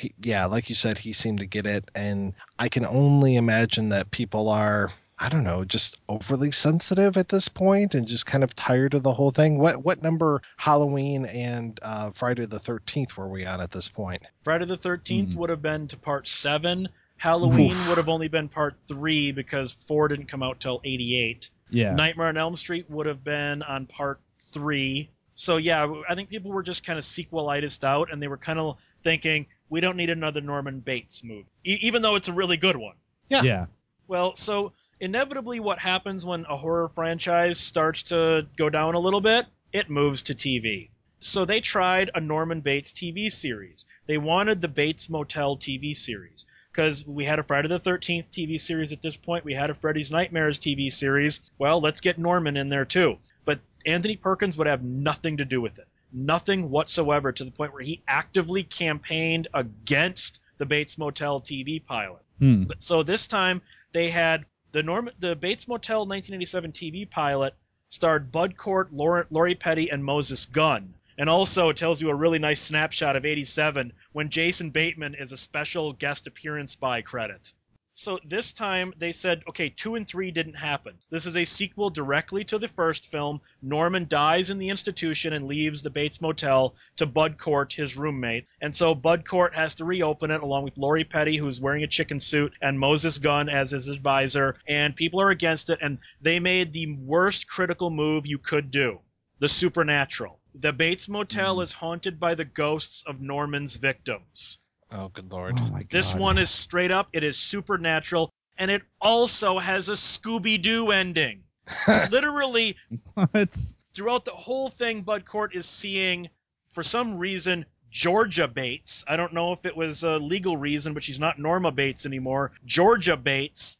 he, 0.00 0.14
yeah, 0.22 0.46
like 0.46 0.68
you 0.68 0.74
said, 0.74 0.98
he 0.98 1.12
seemed 1.12 1.40
to 1.40 1.46
get 1.46 1.66
it, 1.66 1.90
and 1.94 2.32
I 2.58 2.68
can 2.68 2.86
only 2.86 3.36
imagine 3.36 3.90
that 3.90 4.10
people 4.10 4.48
are. 4.48 4.90
I 5.22 5.28
don't 5.28 5.44
know, 5.44 5.64
just 5.64 5.98
overly 6.08 6.50
sensitive 6.50 7.18
at 7.18 7.28
this 7.28 7.48
point 7.48 7.94
and 7.94 8.08
just 8.08 8.24
kind 8.24 8.42
of 8.42 8.54
tired 8.56 8.94
of 8.94 9.02
the 9.02 9.12
whole 9.12 9.30
thing. 9.30 9.58
What 9.58 9.84
what 9.84 10.02
number 10.02 10.40
Halloween 10.56 11.26
and 11.26 11.78
uh, 11.82 12.10
Friday 12.12 12.46
the 12.46 12.58
Thirteenth 12.58 13.16
were 13.18 13.28
we 13.28 13.44
on 13.44 13.60
at 13.60 13.70
this 13.70 13.88
point? 13.88 14.22
Friday 14.42 14.64
the 14.64 14.76
13th 14.76 15.34
Mhm. 15.34 15.36
would 15.36 15.50
have 15.50 15.60
been 15.62 15.88
to 15.88 15.98
part 15.98 16.26
seven. 16.26 16.88
Halloween 17.18 17.72
Oof. 17.72 17.88
would 17.88 17.98
have 17.98 18.08
only 18.08 18.28
been 18.28 18.48
part 18.48 18.76
three 18.88 19.30
because 19.32 19.72
four 19.72 20.08
didn't 20.08 20.26
come 20.28 20.42
out 20.42 20.58
till 20.58 20.80
88. 20.82 21.50
Yeah. 21.68 21.92
Nightmare 21.94 22.28
on 22.28 22.38
Elm 22.38 22.56
Street 22.56 22.88
would 22.88 23.04
have 23.06 23.22
been 23.22 23.62
on 23.62 23.84
part 23.86 24.20
three. 24.38 25.10
So 25.34 25.58
yeah, 25.58 25.86
I 26.08 26.14
think 26.14 26.30
people 26.30 26.50
were 26.50 26.62
just 26.62 26.86
kind 26.86 26.98
of 26.98 27.04
sequelitis 27.04 27.84
out, 27.84 28.10
and 28.10 28.22
they 28.22 28.28
were 28.28 28.38
kind 28.38 28.58
of 28.58 28.78
thinking 29.02 29.46
we 29.68 29.80
don't 29.82 29.96
need 29.98 30.08
another 30.10 30.40
Norman 30.40 30.80
Bates 30.80 31.22
movie, 31.22 31.46
e- 31.64 31.78
even 31.82 32.00
though 32.02 32.16
it's 32.16 32.28
a 32.28 32.32
really 32.32 32.56
good 32.56 32.76
one. 32.76 32.94
Yeah. 33.28 33.42
yeah. 33.42 33.66
Well, 34.08 34.34
so 34.34 34.72
inevitably, 35.00 35.60
what 35.60 35.78
happens 35.78 36.24
when 36.24 36.44
a 36.48 36.56
horror 36.56 36.88
franchise 36.88 37.58
starts 37.58 38.04
to 38.04 38.46
go 38.56 38.70
down 38.70 38.94
a 38.94 39.00
little 39.00 39.20
bit? 39.20 39.46
It 39.72 39.90
moves 39.90 40.24
to 40.24 40.34
TV. 40.34 40.90
So 41.20 41.44
they 41.44 41.60
tried 41.60 42.10
a 42.14 42.20
Norman 42.20 42.60
Bates 42.60 42.92
TV 42.92 43.30
series. 43.30 43.84
They 44.06 44.18
wanted 44.18 44.60
the 44.60 44.68
Bates 44.68 45.10
Motel 45.10 45.56
TV 45.56 45.94
series 45.94 46.46
because 46.72 47.06
we 47.06 47.24
had 47.24 47.38
a 47.38 47.42
Friday 47.42 47.68
the 47.68 47.78
13th 47.78 48.28
TV 48.28 48.58
series 48.58 48.92
at 48.92 49.02
this 49.02 49.16
point. 49.16 49.44
We 49.44 49.54
had 49.54 49.70
a 49.70 49.74
Freddy's 49.74 50.10
Nightmares 50.10 50.58
TV 50.58 50.90
series. 50.90 51.50
Well, 51.58 51.80
let's 51.80 52.00
get 52.00 52.18
Norman 52.18 52.56
in 52.56 52.70
there 52.70 52.86
too. 52.86 53.18
But 53.44 53.60
Anthony 53.84 54.16
Perkins 54.16 54.56
would 54.56 54.66
have 54.66 54.82
nothing 54.82 55.38
to 55.38 55.44
do 55.44 55.60
with 55.60 55.78
it. 55.78 55.86
Nothing 56.12 56.70
whatsoever 56.70 57.32
to 57.32 57.44
the 57.44 57.50
point 57.50 57.74
where 57.74 57.82
he 57.82 58.02
actively 58.08 58.62
campaigned 58.62 59.48
against 59.52 60.40
the 60.56 60.66
Bates 60.66 60.96
Motel 60.98 61.40
TV 61.40 61.84
pilot. 61.84 62.22
Hmm. 62.38 62.64
But 62.64 62.82
so 62.82 63.02
this 63.02 63.26
time 63.26 63.60
they 63.92 64.08
had 64.08 64.44
the 64.72 64.82
Norm 64.82 65.10
the 65.18 65.36
Bates 65.36 65.66
Motel 65.68 66.00
1987 66.00 66.72
TV 66.72 67.10
pilot 67.10 67.54
starred 67.88 68.30
Bud 68.30 68.56
Cort, 68.56 68.92
Lauren, 68.92 69.26
Lori 69.30 69.54
Petty, 69.54 69.90
and 69.90 70.04
Moses 70.04 70.46
Gunn. 70.46 70.94
And 71.18 71.28
also 71.28 71.68
it 71.68 71.76
tells 71.76 72.00
you 72.00 72.08
a 72.10 72.14
really 72.14 72.38
nice 72.38 72.60
snapshot 72.60 73.16
of 73.16 73.26
87 73.26 73.92
when 74.12 74.30
Jason 74.30 74.70
Bateman 74.70 75.14
is 75.14 75.32
a 75.32 75.36
special 75.36 75.92
guest 75.92 76.26
appearance 76.26 76.76
by 76.76 77.02
credit. 77.02 77.52
So 77.92 78.18
this 78.24 78.52
time 78.52 78.92
they 78.96 79.12
said, 79.12 79.42
okay, 79.48 79.68
two 79.68 79.94
and 79.94 80.06
three 80.06 80.30
didn't 80.30 80.54
happen. 80.54 80.98
This 81.10 81.26
is 81.26 81.36
a 81.36 81.44
sequel 81.44 81.90
directly 81.90 82.44
to 82.44 82.58
the 82.58 82.68
first 82.68 83.06
film. 83.06 83.40
Norman 83.60 84.06
dies 84.08 84.50
in 84.50 84.58
the 84.58 84.70
institution 84.70 85.32
and 85.32 85.46
leaves 85.46 85.82
the 85.82 85.90
Bates 85.90 86.20
Motel 86.20 86.74
to 86.96 87.06
Bud 87.06 87.36
Cort, 87.36 87.72
his 87.72 87.96
roommate. 87.96 88.48
And 88.60 88.74
so 88.74 88.94
Bud 88.94 89.24
Cort 89.24 89.54
has 89.54 89.76
to 89.76 89.84
reopen 89.84 90.30
it 90.30 90.42
along 90.42 90.64
with 90.64 90.78
Lori 90.78 91.04
Petty, 91.04 91.36
who's 91.36 91.60
wearing 91.60 91.82
a 91.82 91.88
chicken 91.88 92.20
suit, 92.20 92.56
and 92.62 92.78
Moses 92.78 93.18
Gunn 93.18 93.48
as 93.48 93.72
his 93.72 93.88
advisor. 93.88 94.56
And 94.66 94.96
people 94.96 95.20
are 95.20 95.30
against 95.30 95.68
it, 95.70 95.80
and 95.82 95.98
they 96.20 96.38
made 96.38 96.72
the 96.72 96.96
worst 96.96 97.48
critical 97.48 97.90
move 97.90 98.26
you 98.26 98.38
could 98.38 98.70
do 98.70 99.00
the 99.40 99.48
supernatural. 99.48 100.38
The 100.54 100.72
Bates 100.72 101.08
Motel 101.08 101.56
hmm. 101.56 101.62
is 101.62 101.72
haunted 101.72 102.20
by 102.20 102.34
the 102.34 102.44
ghosts 102.44 103.02
of 103.06 103.20
Norman's 103.20 103.76
victims. 103.76 104.60
Oh, 104.92 105.08
good 105.08 105.30
lord. 105.30 105.54
Oh 105.56 105.68
my 105.68 105.80
god. 105.80 105.90
This 105.90 106.14
one 106.14 106.38
is 106.38 106.50
straight 106.50 106.90
up, 106.90 107.10
it 107.12 107.24
is 107.24 107.36
supernatural, 107.38 108.30
and 108.58 108.70
it 108.70 108.82
also 109.00 109.58
has 109.58 109.88
a 109.88 109.92
Scooby 109.92 110.60
Doo 110.60 110.90
ending. 110.90 111.44
Literally, 112.10 112.76
what? 113.14 113.56
throughout 113.94 114.24
the 114.24 114.32
whole 114.32 114.68
thing, 114.68 115.02
Bud 115.02 115.24
Cort 115.24 115.54
is 115.54 115.66
seeing, 115.66 116.28
for 116.66 116.82
some 116.82 117.18
reason, 117.18 117.66
Georgia 117.90 118.48
Bates. 118.48 119.04
I 119.06 119.16
don't 119.16 119.32
know 119.32 119.52
if 119.52 119.66
it 119.66 119.76
was 119.76 120.02
a 120.02 120.18
legal 120.18 120.56
reason, 120.56 120.94
but 120.94 121.02
she's 121.02 121.20
not 121.20 121.38
Norma 121.38 121.72
Bates 121.72 122.06
anymore. 122.06 122.52
Georgia 122.64 123.16
Bates 123.16 123.78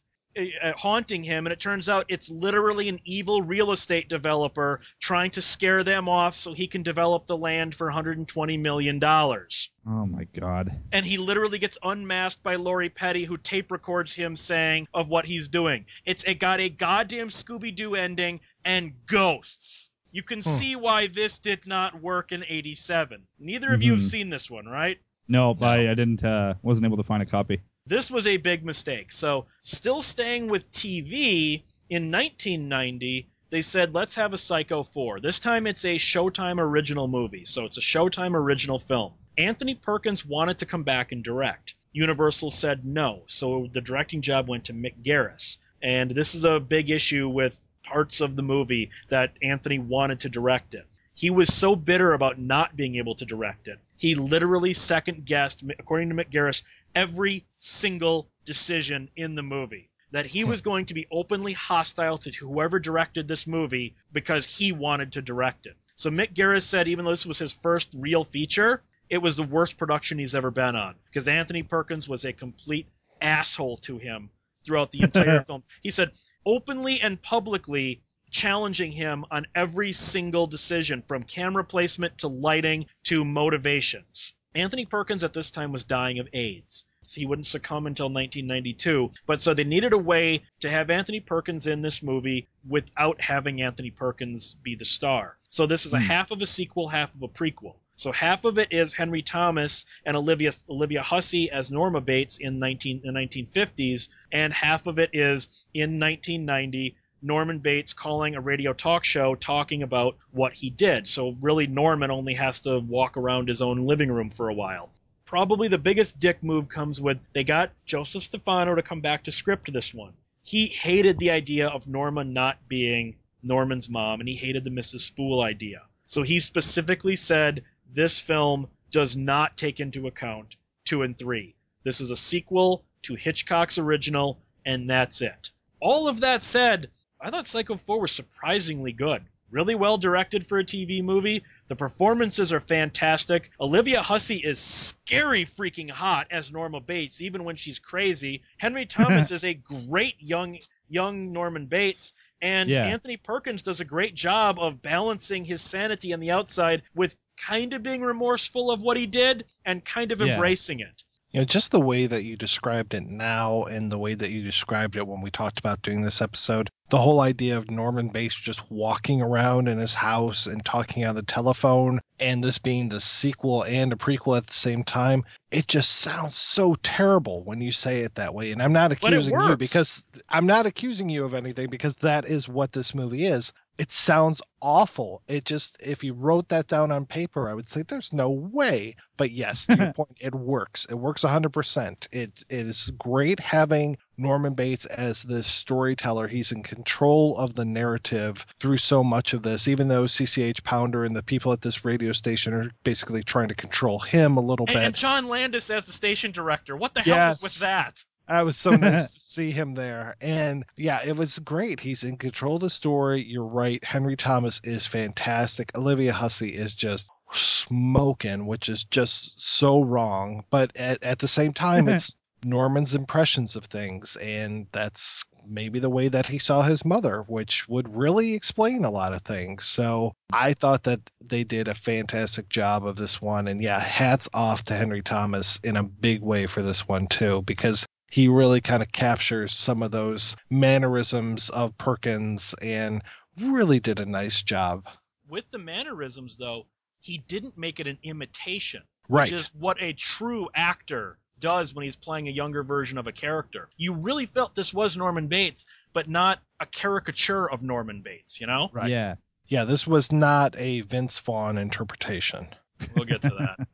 haunting 0.77 1.23
him, 1.23 1.45
and 1.45 1.53
it 1.53 1.59
turns 1.59 1.89
out 1.89 2.05
it's 2.09 2.29
literally 2.29 2.89
an 2.89 2.99
evil 3.05 3.41
real 3.41 3.71
estate 3.71 4.09
developer 4.09 4.81
trying 4.99 5.31
to 5.31 5.41
scare 5.41 5.83
them 5.83 6.07
off 6.09 6.35
so 6.35 6.53
he 6.53 6.67
can 6.67 6.83
develop 6.83 7.27
the 7.27 7.37
land 7.37 7.75
for 7.75 7.87
120 7.87 8.57
million 8.57 8.99
dollars. 8.99 9.69
Oh 9.87 10.05
my 10.05 10.25
god. 10.25 10.69
And 10.91 11.05
he 11.05 11.17
literally 11.17 11.59
gets 11.59 11.77
unmasked 11.83 12.43
by 12.43 12.55
Lori 12.55 12.89
Petty, 12.89 13.25
who 13.25 13.37
tape 13.37 13.71
records 13.71 14.13
him 14.13 14.35
saying 14.35 14.87
of 14.93 15.09
what 15.09 15.25
he's 15.25 15.47
doing. 15.47 15.85
It's 16.05 16.23
it 16.23 16.39
got 16.39 16.59
a 16.59 16.69
goddamn 16.69 17.29
Scooby 17.29 17.75
Doo 17.75 17.95
ending 17.95 18.41
and 18.63 18.93
ghosts. 19.05 19.93
You 20.11 20.23
can 20.23 20.41
see 20.41 20.75
why 20.75 21.07
this 21.07 21.39
did 21.39 21.65
not 21.65 22.01
work 22.01 22.31
in 22.31 22.43
'87. 22.47 23.23
Neither 23.39 23.73
of 23.73 23.81
you 23.81 23.93
have 23.93 24.01
seen 24.01 24.29
this 24.29 24.51
one, 24.51 24.65
right? 24.65 24.99
No, 25.27 25.55
I, 25.61 25.89
I 25.89 25.93
didn't. 25.93 26.23
Uh, 26.23 26.55
wasn't 26.61 26.85
able 26.85 26.97
to 26.97 27.03
find 27.03 27.23
a 27.23 27.25
copy. 27.25 27.61
This 27.85 28.11
was 28.11 28.27
a 28.27 28.37
big 28.37 28.63
mistake. 28.63 29.11
So, 29.11 29.47
still 29.61 30.01
staying 30.01 30.49
with 30.49 30.71
TV, 30.71 31.63
in 31.91 32.09
1990, 32.09 33.27
they 33.49 33.61
said, 33.61 33.93
let's 33.93 34.15
have 34.15 34.33
a 34.33 34.37
Psycho 34.37 34.81
4. 34.81 35.19
This 35.19 35.41
time 35.41 35.67
it's 35.67 35.83
a 35.83 35.95
Showtime 35.95 36.57
original 36.57 37.09
movie, 37.09 37.43
so 37.43 37.65
it's 37.65 37.77
a 37.77 37.81
Showtime 37.81 38.33
original 38.33 38.79
film. 38.79 39.11
Anthony 39.37 39.75
Perkins 39.75 40.25
wanted 40.25 40.59
to 40.59 40.65
come 40.65 40.83
back 40.83 41.11
and 41.11 41.21
direct. 41.21 41.75
Universal 41.91 42.49
said 42.49 42.85
no, 42.85 43.23
so 43.27 43.67
the 43.69 43.81
directing 43.81 44.21
job 44.21 44.47
went 44.47 44.65
to 44.65 44.73
Mick 44.73 45.03
Garris. 45.03 45.57
And 45.83 46.09
this 46.09 46.33
is 46.33 46.45
a 46.45 46.61
big 46.61 46.89
issue 46.89 47.27
with 47.27 47.61
parts 47.83 48.21
of 48.21 48.37
the 48.37 48.41
movie 48.41 48.91
that 49.09 49.33
Anthony 49.41 49.79
wanted 49.79 50.21
to 50.21 50.29
direct 50.29 50.75
it. 50.75 50.87
He 51.13 51.29
was 51.29 51.53
so 51.53 51.75
bitter 51.75 52.13
about 52.13 52.39
not 52.39 52.77
being 52.77 52.95
able 52.95 53.15
to 53.15 53.25
direct 53.25 53.67
it. 53.67 53.79
He 53.97 54.15
literally 54.15 54.71
second 54.71 55.25
guessed, 55.25 55.61
according 55.77 56.07
to 56.07 56.15
Mick 56.15 56.31
Garris, 56.31 56.63
every 56.95 57.45
single 57.57 58.29
decision 58.45 59.09
in 59.15 59.35
the 59.35 59.43
movie. 59.43 59.89
That 60.11 60.25
he 60.25 60.43
was 60.43 60.59
hmm. 60.59 60.65
going 60.65 60.85
to 60.87 60.93
be 60.93 61.07
openly 61.09 61.53
hostile 61.53 62.17
to 62.19 62.31
whoever 62.31 62.79
directed 62.79 63.27
this 63.27 63.47
movie 63.47 63.95
because 64.11 64.45
he 64.45 64.71
wanted 64.71 65.13
to 65.13 65.21
direct 65.21 65.65
it. 65.65 65.77
So 65.95 66.09
Mick 66.09 66.33
Garris 66.33 66.63
said, 66.63 66.87
even 66.87 67.05
though 67.05 67.11
this 67.11 67.25
was 67.25 67.39
his 67.39 67.53
first 67.53 67.91
real 67.93 68.23
feature, 68.23 68.81
it 69.09 69.19
was 69.21 69.37
the 69.37 69.43
worst 69.43 69.77
production 69.77 70.19
he's 70.19 70.35
ever 70.35 70.51
been 70.51 70.75
on 70.75 70.95
because 71.05 71.27
Anthony 71.27 71.63
Perkins 71.63 72.09
was 72.09 72.25
a 72.25 72.33
complete 72.33 72.87
asshole 73.21 73.77
to 73.77 73.97
him 73.97 74.29
throughout 74.65 74.91
the 74.91 75.01
entire 75.03 75.41
film. 75.41 75.63
He 75.81 75.91
said 75.91 76.11
openly 76.45 76.99
and 77.01 77.21
publicly 77.21 78.01
challenging 78.31 78.91
him 78.91 79.25
on 79.29 79.45
every 79.53 79.91
single 79.91 80.47
decision 80.47 81.03
from 81.05 81.23
camera 81.23 81.63
placement 81.63 82.19
to 82.19 82.29
lighting 82.29 82.85
to 83.03 83.25
motivations. 83.25 84.33
Anthony 84.53 84.85
Perkins 84.85 85.23
at 85.23 85.33
this 85.33 85.51
time 85.51 85.71
was 85.71 85.85
dying 85.85 86.19
of 86.19 86.27
AIDS. 86.33 86.85
So 87.03 87.19
he 87.19 87.25
wouldn't 87.25 87.47
succumb 87.47 87.87
until 87.87 88.07
1992. 88.07 89.11
But 89.25 89.41
so 89.41 89.53
they 89.53 89.63
needed 89.63 89.93
a 89.93 89.97
way 89.97 90.43
to 90.59 90.69
have 90.69 90.89
Anthony 90.89 91.19
Perkins 91.19 91.67
in 91.67 91.81
this 91.81 92.03
movie 92.03 92.47
without 92.67 93.21
having 93.21 93.61
Anthony 93.61 93.91
Perkins 93.91 94.55
be 94.55 94.75
the 94.75 94.85
star. 94.85 95.37
So 95.47 95.65
this 95.65 95.85
is 95.85 95.93
a 95.93 95.99
Hmm. 95.99 96.05
half 96.05 96.31
of 96.31 96.41
a 96.41 96.45
sequel, 96.45 96.89
half 96.89 97.15
of 97.15 97.23
a 97.23 97.27
prequel. 97.27 97.75
So 97.95 98.11
half 98.11 98.45
of 98.45 98.57
it 98.57 98.69
is 98.71 98.93
Henry 98.93 99.21
Thomas 99.21 99.85
and 100.05 100.17
Olivia 100.17 100.51
Olivia 100.69 101.03
Hussey 101.03 101.51
as 101.51 101.71
Norma 101.71 102.01
Bates 102.01 102.39
in 102.39 102.57
19 102.59 103.01
the 103.03 103.11
1950s, 103.11 104.09
and 104.31 104.51
half 104.51 104.87
of 104.87 104.97
it 104.99 105.11
is 105.13 105.65
in 105.73 105.99
1990 105.99 106.95
Norman 107.21 107.59
Bates 107.59 107.93
calling 107.93 108.35
a 108.35 108.41
radio 108.41 108.73
talk 108.73 109.03
show 109.03 109.35
talking 109.35 109.83
about 109.83 110.17
what 110.31 110.53
he 110.53 110.69
did. 110.69 111.07
So 111.07 111.35
really 111.41 111.67
Norman 111.67 112.09
only 112.09 112.33
has 112.33 112.61
to 112.61 112.79
walk 112.79 113.17
around 113.17 113.47
his 113.47 113.61
own 113.61 113.85
living 113.85 114.11
room 114.11 114.29
for 114.29 114.49
a 114.49 114.53
while. 114.53 114.89
Probably 115.25 115.67
the 115.67 115.77
biggest 115.77 116.19
dick 116.19 116.41
move 116.43 116.67
comes 116.67 116.99
with 116.99 117.19
they 117.33 117.43
got 117.43 117.71
Joseph 117.85 118.23
Stefano 118.23 118.75
to 118.75 118.81
come 118.81 119.01
back 119.01 119.23
to 119.23 119.31
script 119.31 119.71
this 119.71 119.93
one. 119.93 120.13
He 120.43 120.65
hated 120.65 121.19
the 121.19 121.31
idea 121.31 121.67
of 121.69 121.87
Norma 121.87 122.23
not 122.23 122.57
being 122.67 123.15
Norman's 123.43 123.89
mom 123.89 124.19
and 124.19 124.27
he 124.27 124.35
hated 124.35 124.63
the 124.63 124.71
Mrs. 124.71 125.01
Spool 125.01 125.41
idea. 125.41 125.83
So 126.05 126.23
he 126.23 126.39
specifically 126.39 127.15
said 127.15 127.63
this 127.93 128.19
film 128.19 128.67
does 128.89 129.15
not 129.15 129.57
take 129.57 129.79
into 129.79 130.07
account 130.07 130.55
2 130.85 131.03
and 131.03 131.17
3. 131.17 131.55
This 131.83 132.01
is 132.01 132.09
a 132.09 132.17
sequel 132.17 132.83
to 133.03 133.15
Hitchcock's 133.15 133.77
original 133.77 134.39
and 134.65 134.89
that's 134.89 135.21
it. 135.21 135.51
All 135.79 136.07
of 136.07 136.21
that 136.21 136.43
said, 136.43 136.89
I 137.21 137.29
thought 137.29 137.45
Psycho 137.45 137.75
4 137.75 138.01
was 138.01 138.11
surprisingly 138.11 138.93
good. 138.93 139.23
Really 139.51 139.75
well 139.75 139.97
directed 139.97 140.45
for 140.45 140.59
a 140.59 140.63
TV 140.63 141.03
movie. 141.03 141.43
The 141.67 141.75
performances 141.75 142.53
are 142.53 142.61
fantastic. 142.61 143.51
Olivia 143.59 144.01
Hussey 144.01 144.37
is 144.37 144.59
scary 144.59 145.43
freaking 145.43 145.91
hot 145.91 146.27
as 146.31 146.51
Norma 146.53 146.79
Bates, 146.79 147.19
even 147.21 147.43
when 147.43 147.57
she's 147.57 147.77
crazy. 147.77 148.43
Henry 148.57 148.85
Thomas 148.85 149.29
is 149.37 149.43
a 149.43 149.53
great 149.53 150.15
young 150.19 150.57
young 150.89 151.31
Norman 151.31 151.67
Bates, 151.67 152.13
And 152.41 152.69
Yeah. 152.69 152.85
Anthony 152.85 153.17
Perkins 153.17 153.63
does 153.63 153.81
a 153.81 153.85
great 153.85 154.15
job 154.15 154.57
of 154.59 154.81
balancing 154.81 155.45
his 155.45 155.61
sanity 155.61 156.13
on 156.13 156.19
the 156.19 156.31
outside 156.31 156.81
with 156.95 157.15
kind 157.37 157.73
of 157.73 157.83
being 157.83 158.01
remorseful 158.01 158.71
of 158.71 158.81
what 158.81 158.97
he 158.97 159.05
did 159.05 159.45
and 159.63 159.85
kind 159.85 160.11
of 160.11 160.21
Yeah. 160.21 160.33
embracing 160.33 160.79
it. 160.79 161.03
You 161.31 161.41
know, 161.41 161.45
just 161.45 161.71
the 161.71 161.79
way 161.79 162.07
that 162.07 162.23
you 162.23 162.35
described 162.35 162.93
it 162.93 163.03
now 163.03 163.63
and 163.63 163.89
the 163.91 163.97
way 163.97 164.15
that 164.15 164.31
you 164.31 164.43
described 164.43 164.97
it 164.97 165.07
when 165.07 165.21
we 165.21 165.31
talked 165.31 165.59
about 165.59 165.81
doing 165.81 166.01
this 166.01 166.21
episode, 166.21 166.69
the 166.91 166.99
whole 166.99 167.21
idea 167.21 167.57
of 167.57 167.71
Norman 167.71 168.09
Bates 168.09 168.35
just 168.35 168.69
walking 168.69 169.21
around 169.21 169.69
in 169.69 169.77
his 169.77 169.93
house 169.93 170.45
and 170.45 170.63
talking 170.63 171.05
on 171.05 171.15
the 171.15 171.23
telephone, 171.23 172.01
and 172.19 172.43
this 172.43 172.57
being 172.57 172.89
the 172.89 172.99
sequel 172.99 173.63
and 173.63 173.93
a 173.93 173.95
prequel 173.95 174.37
at 174.37 174.45
the 174.45 174.53
same 174.53 174.83
time, 174.83 175.23
it 175.51 175.69
just 175.69 175.89
sounds 175.89 176.35
so 176.35 176.75
terrible 176.83 177.43
when 177.43 177.61
you 177.61 177.71
say 177.71 177.99
it 177.99 178.15
that 178.15 178.33
way. 178.33 178.51
And 178.51 178.61
I'm 178.61 178.73
not 178.73 178.91
accusing 178.91 179.33
you 179.33 179.55
because 179.55 180.05
I'm 180.27 180.45
not 180.45 180.65
accusing 180.65 181.07
you 181.07 181.23
of 181.23 181.33
anything 181.33 181.69
because 181.69 181.95
that 181.95 182.25
is 182.25 182.49
what 182.49 182.73
this 182.73 182.93
movie 182.93 183.25
is. 183.25 183.53
It 183.77 183.91
sounds 183.91 184.41
awful. 184.61 185.23
It 185.27 185.43
just, 185.43 185.75
if 185.81 186.03
you 186.03 186.13
wrote 186.13 186.49
that 186.49 186.67
down 186.67 186.91
on 186.91 187.05
paper, 187.07 187.49
I 187.49 187.53
would 187.53 187.67
say 187.67 187.81
there's 187.81 188.13
no 188.13 188.29
way. 188.29 188.95
But 189.17 189.31
yes, 189.31 189.65
to 189.65 189.75
your 189.75 189.93
point, 189.95 190.17
it 190.19 190.35
works. 190.35 190.85
It 190.89 190.93
works 190.95 191.23
100%. 191.23 192.07
It, 192.11 192.43
it 192.47 192.67
is 192.67 192.91
great 192.99 193.39
having 193.39 193.97
Norman 194.17 194.53
Bates 194.53 194.85
as 194.85 195.23
this 195.23 195.47
storyteller. 195.47 196.27
He's 196.27 196.51
in 196.51 196.61
control 196.61 197.35
of 197.37 197.55
the 197.55 197.65
narrative 197.65 198.45
through 198.59 198.77
so 198.77 199.03
much 199.03 199.33
of 199.33 199.41
this, 199.41 199.67
even 199.67 199.87
though 199.87 200.03
CCH 200.03 200.63
Pounder 200.63 201.03
and 201.03 201.15
the 201.15 201.23
people 201.23 201.51
at 201.51 201.61
this 201.61 201.83
radio 201.83 202.11
station 202.11 202.53
are 202.53 202.69
basically 202.83 203.23
trying 203.23 203.47
to 203.47 203.55
control 203.55 203.97
him 203.99 204.37
a 204.37 204.41
little 204.41 204.67
And, 204.67 204.75
bit. 204.75 204.83
and 204.83 204.95
John 204.95 205.27
Landis 205.27 205.71
as 205.71 205.87
the 205.87 205.91
station 205.91 206.31
director. 206.31 206.75
What 206.75 206.93
the 206.93 207.01
hell 207.01 207.31
is 207.31 207.41
with 207.41 207.59
that? 207.59 208.03
I 208.31 208.43
was 208.43 208.57
so 208.57 208.71
nice 208.71 209.07
to 209.13 209.19
see 209.19 209.51
him 209.51 209.73
there. 209.73 210.15
And 210.21 210.65
yeah, 210.77 211.01
it 211.05 211.15
was 211.17 211.39
great. 211.39 211.79
He's 211.79 212.03
in 212.03 212.17
control 212.17 212.55
of 212.55 212.61
the 212.61 212.69
story. 212.69 213.21
You're 213.23 213.45
right. 213.45 213.83
Henry 213.83 214.15
Thomas 214.15 214.61
is 214.63 214.85
fantastic. 214.85 215.71
Olivia 215.75 216.13
Hussey 216.13 216.55
is 216.55 216.73
just 216.73 217.09
smoking, 217.33 218.45
which 218.45 218.69
is 218.69 218.85
just 218.85 219.41
so 219.41 219.81
wrong. 219.81 220.45
But 220.49 220.71
at, 220.75 221.03
at 221.03 221.19
the 221.19 221.27
same 221.27 221.53
time, 221.53 221.89
it's 221.89 222.15
Norman's 222.43 222.95
impressions 222.95 223.55
of 223.55 223.65
things. 223.65 224.15
And 224.15 224.67
that's 224.71 225.23
maybe 225.45 225.79
the 225.79 225.89
way 225.89 226.07
that 226.07 226.27
he 226.27 226.37
saw 226.37 226.61
his 226.61 226.85
mother, 226.85 227.23
which 227.27 227.67
would 227.67 227.95
really 227.95 228.33
explain 228.33 228.85
a 228.85 228.91
lot 228.91 229.13
of 229.13 229.23
things. 229.23 229.65
So 229.65 230.13
I 230.31 230.53
thought 230.53 230.83
that 230.83 231.01
they 231.23 231.43
did 231.43 231.67
a 231.67 231.75
fantastic 231.75 232.47
job 232.47 232.85
of 232.85 232.95
this 232.95 233.21
one. 233.21 233.47
And 233.47 233.61
yeah, 233.61 233.79
hats 233.79 234.29
off 234.33 234.63
to 234.65 234.73
Henry 234.73 235.01
Thomas 235.01 235.59
in 235.63 235.75
a 235.75 235.83
big 235.83 236.21
way 236.21 236.47
for 236.47 236.61
this 236.61 236.87
one, 236.87 237.07
too, 237.07 237.41
because 237.41 237.85
he 238.11 238.27
really 238.27 238.61
kind 238.61 238.83
of 238.83 238.91
captures 238.91 239.51
some 239.53 239.81
of 239.81 239.89
those 239.91 240.35
mannerisms 240.49 241.49
of 241.49 241.75
Perkins 241.77 242.53
and 242.61 243.01
really 243.39 243.79
did 243.79 243.99
a 243.99 244.05
nice 244.05 244.43
job. 244.43 244.87
With 245.27 245.49
the 245.49 245.57
mannerisms, 245.57 246.37
though, 246.37 246.67
he 247.01 247.17
didn't 247.17 247.57
make 247.57 247.79
it 247.79 247.87
an 247.87 247.97
imitation, 248.03 248.83
Right. 249.09 249.23
which 249.23 249.31
is 249.31 249.51
what 249.57 249.81
a 249.81 249.93
true 249.93 250.49
actor 250.53 251.17
does 251.39 251.73
when 251.73 251.83
he's 251.83 251.95
playing 251.95 252.27
a 252.27 252.31
younger 252.31 252.63
version 252.63 252.97
of 252.97 253.07
a 253.07 253.11
character. 253.11 253.69
You 253.77 253.93
really 253.93 254.25
felt 254.25 254.53
this 254.55 254.73
was 254.73 254.95
Norman 254.97 255.27
Bates, 255.27 255.65
but 255.93 256.07
not 256.07 256.39
a 256.59 256.65
caricature 256.65 257.49
of 257.49 257.63
Norman 257.63 258.01
Bates, 258.03 258.39
you 258.41 258.45
know? 258.45 258.69
Right. 258.73 258.89
Yeah. 258.91 259.15
yeah, 259.47 259.63
this 259.63 259.87
was 259.87 260.11
not 260.11 260.55
a 260.59 260.81
Vince 260.81 261.17
Vaughn 261.19 261.57
interpretation. 261.57 262.49
We'll 262.95 263.05
get 263.05 263.21
to 263.23 263.29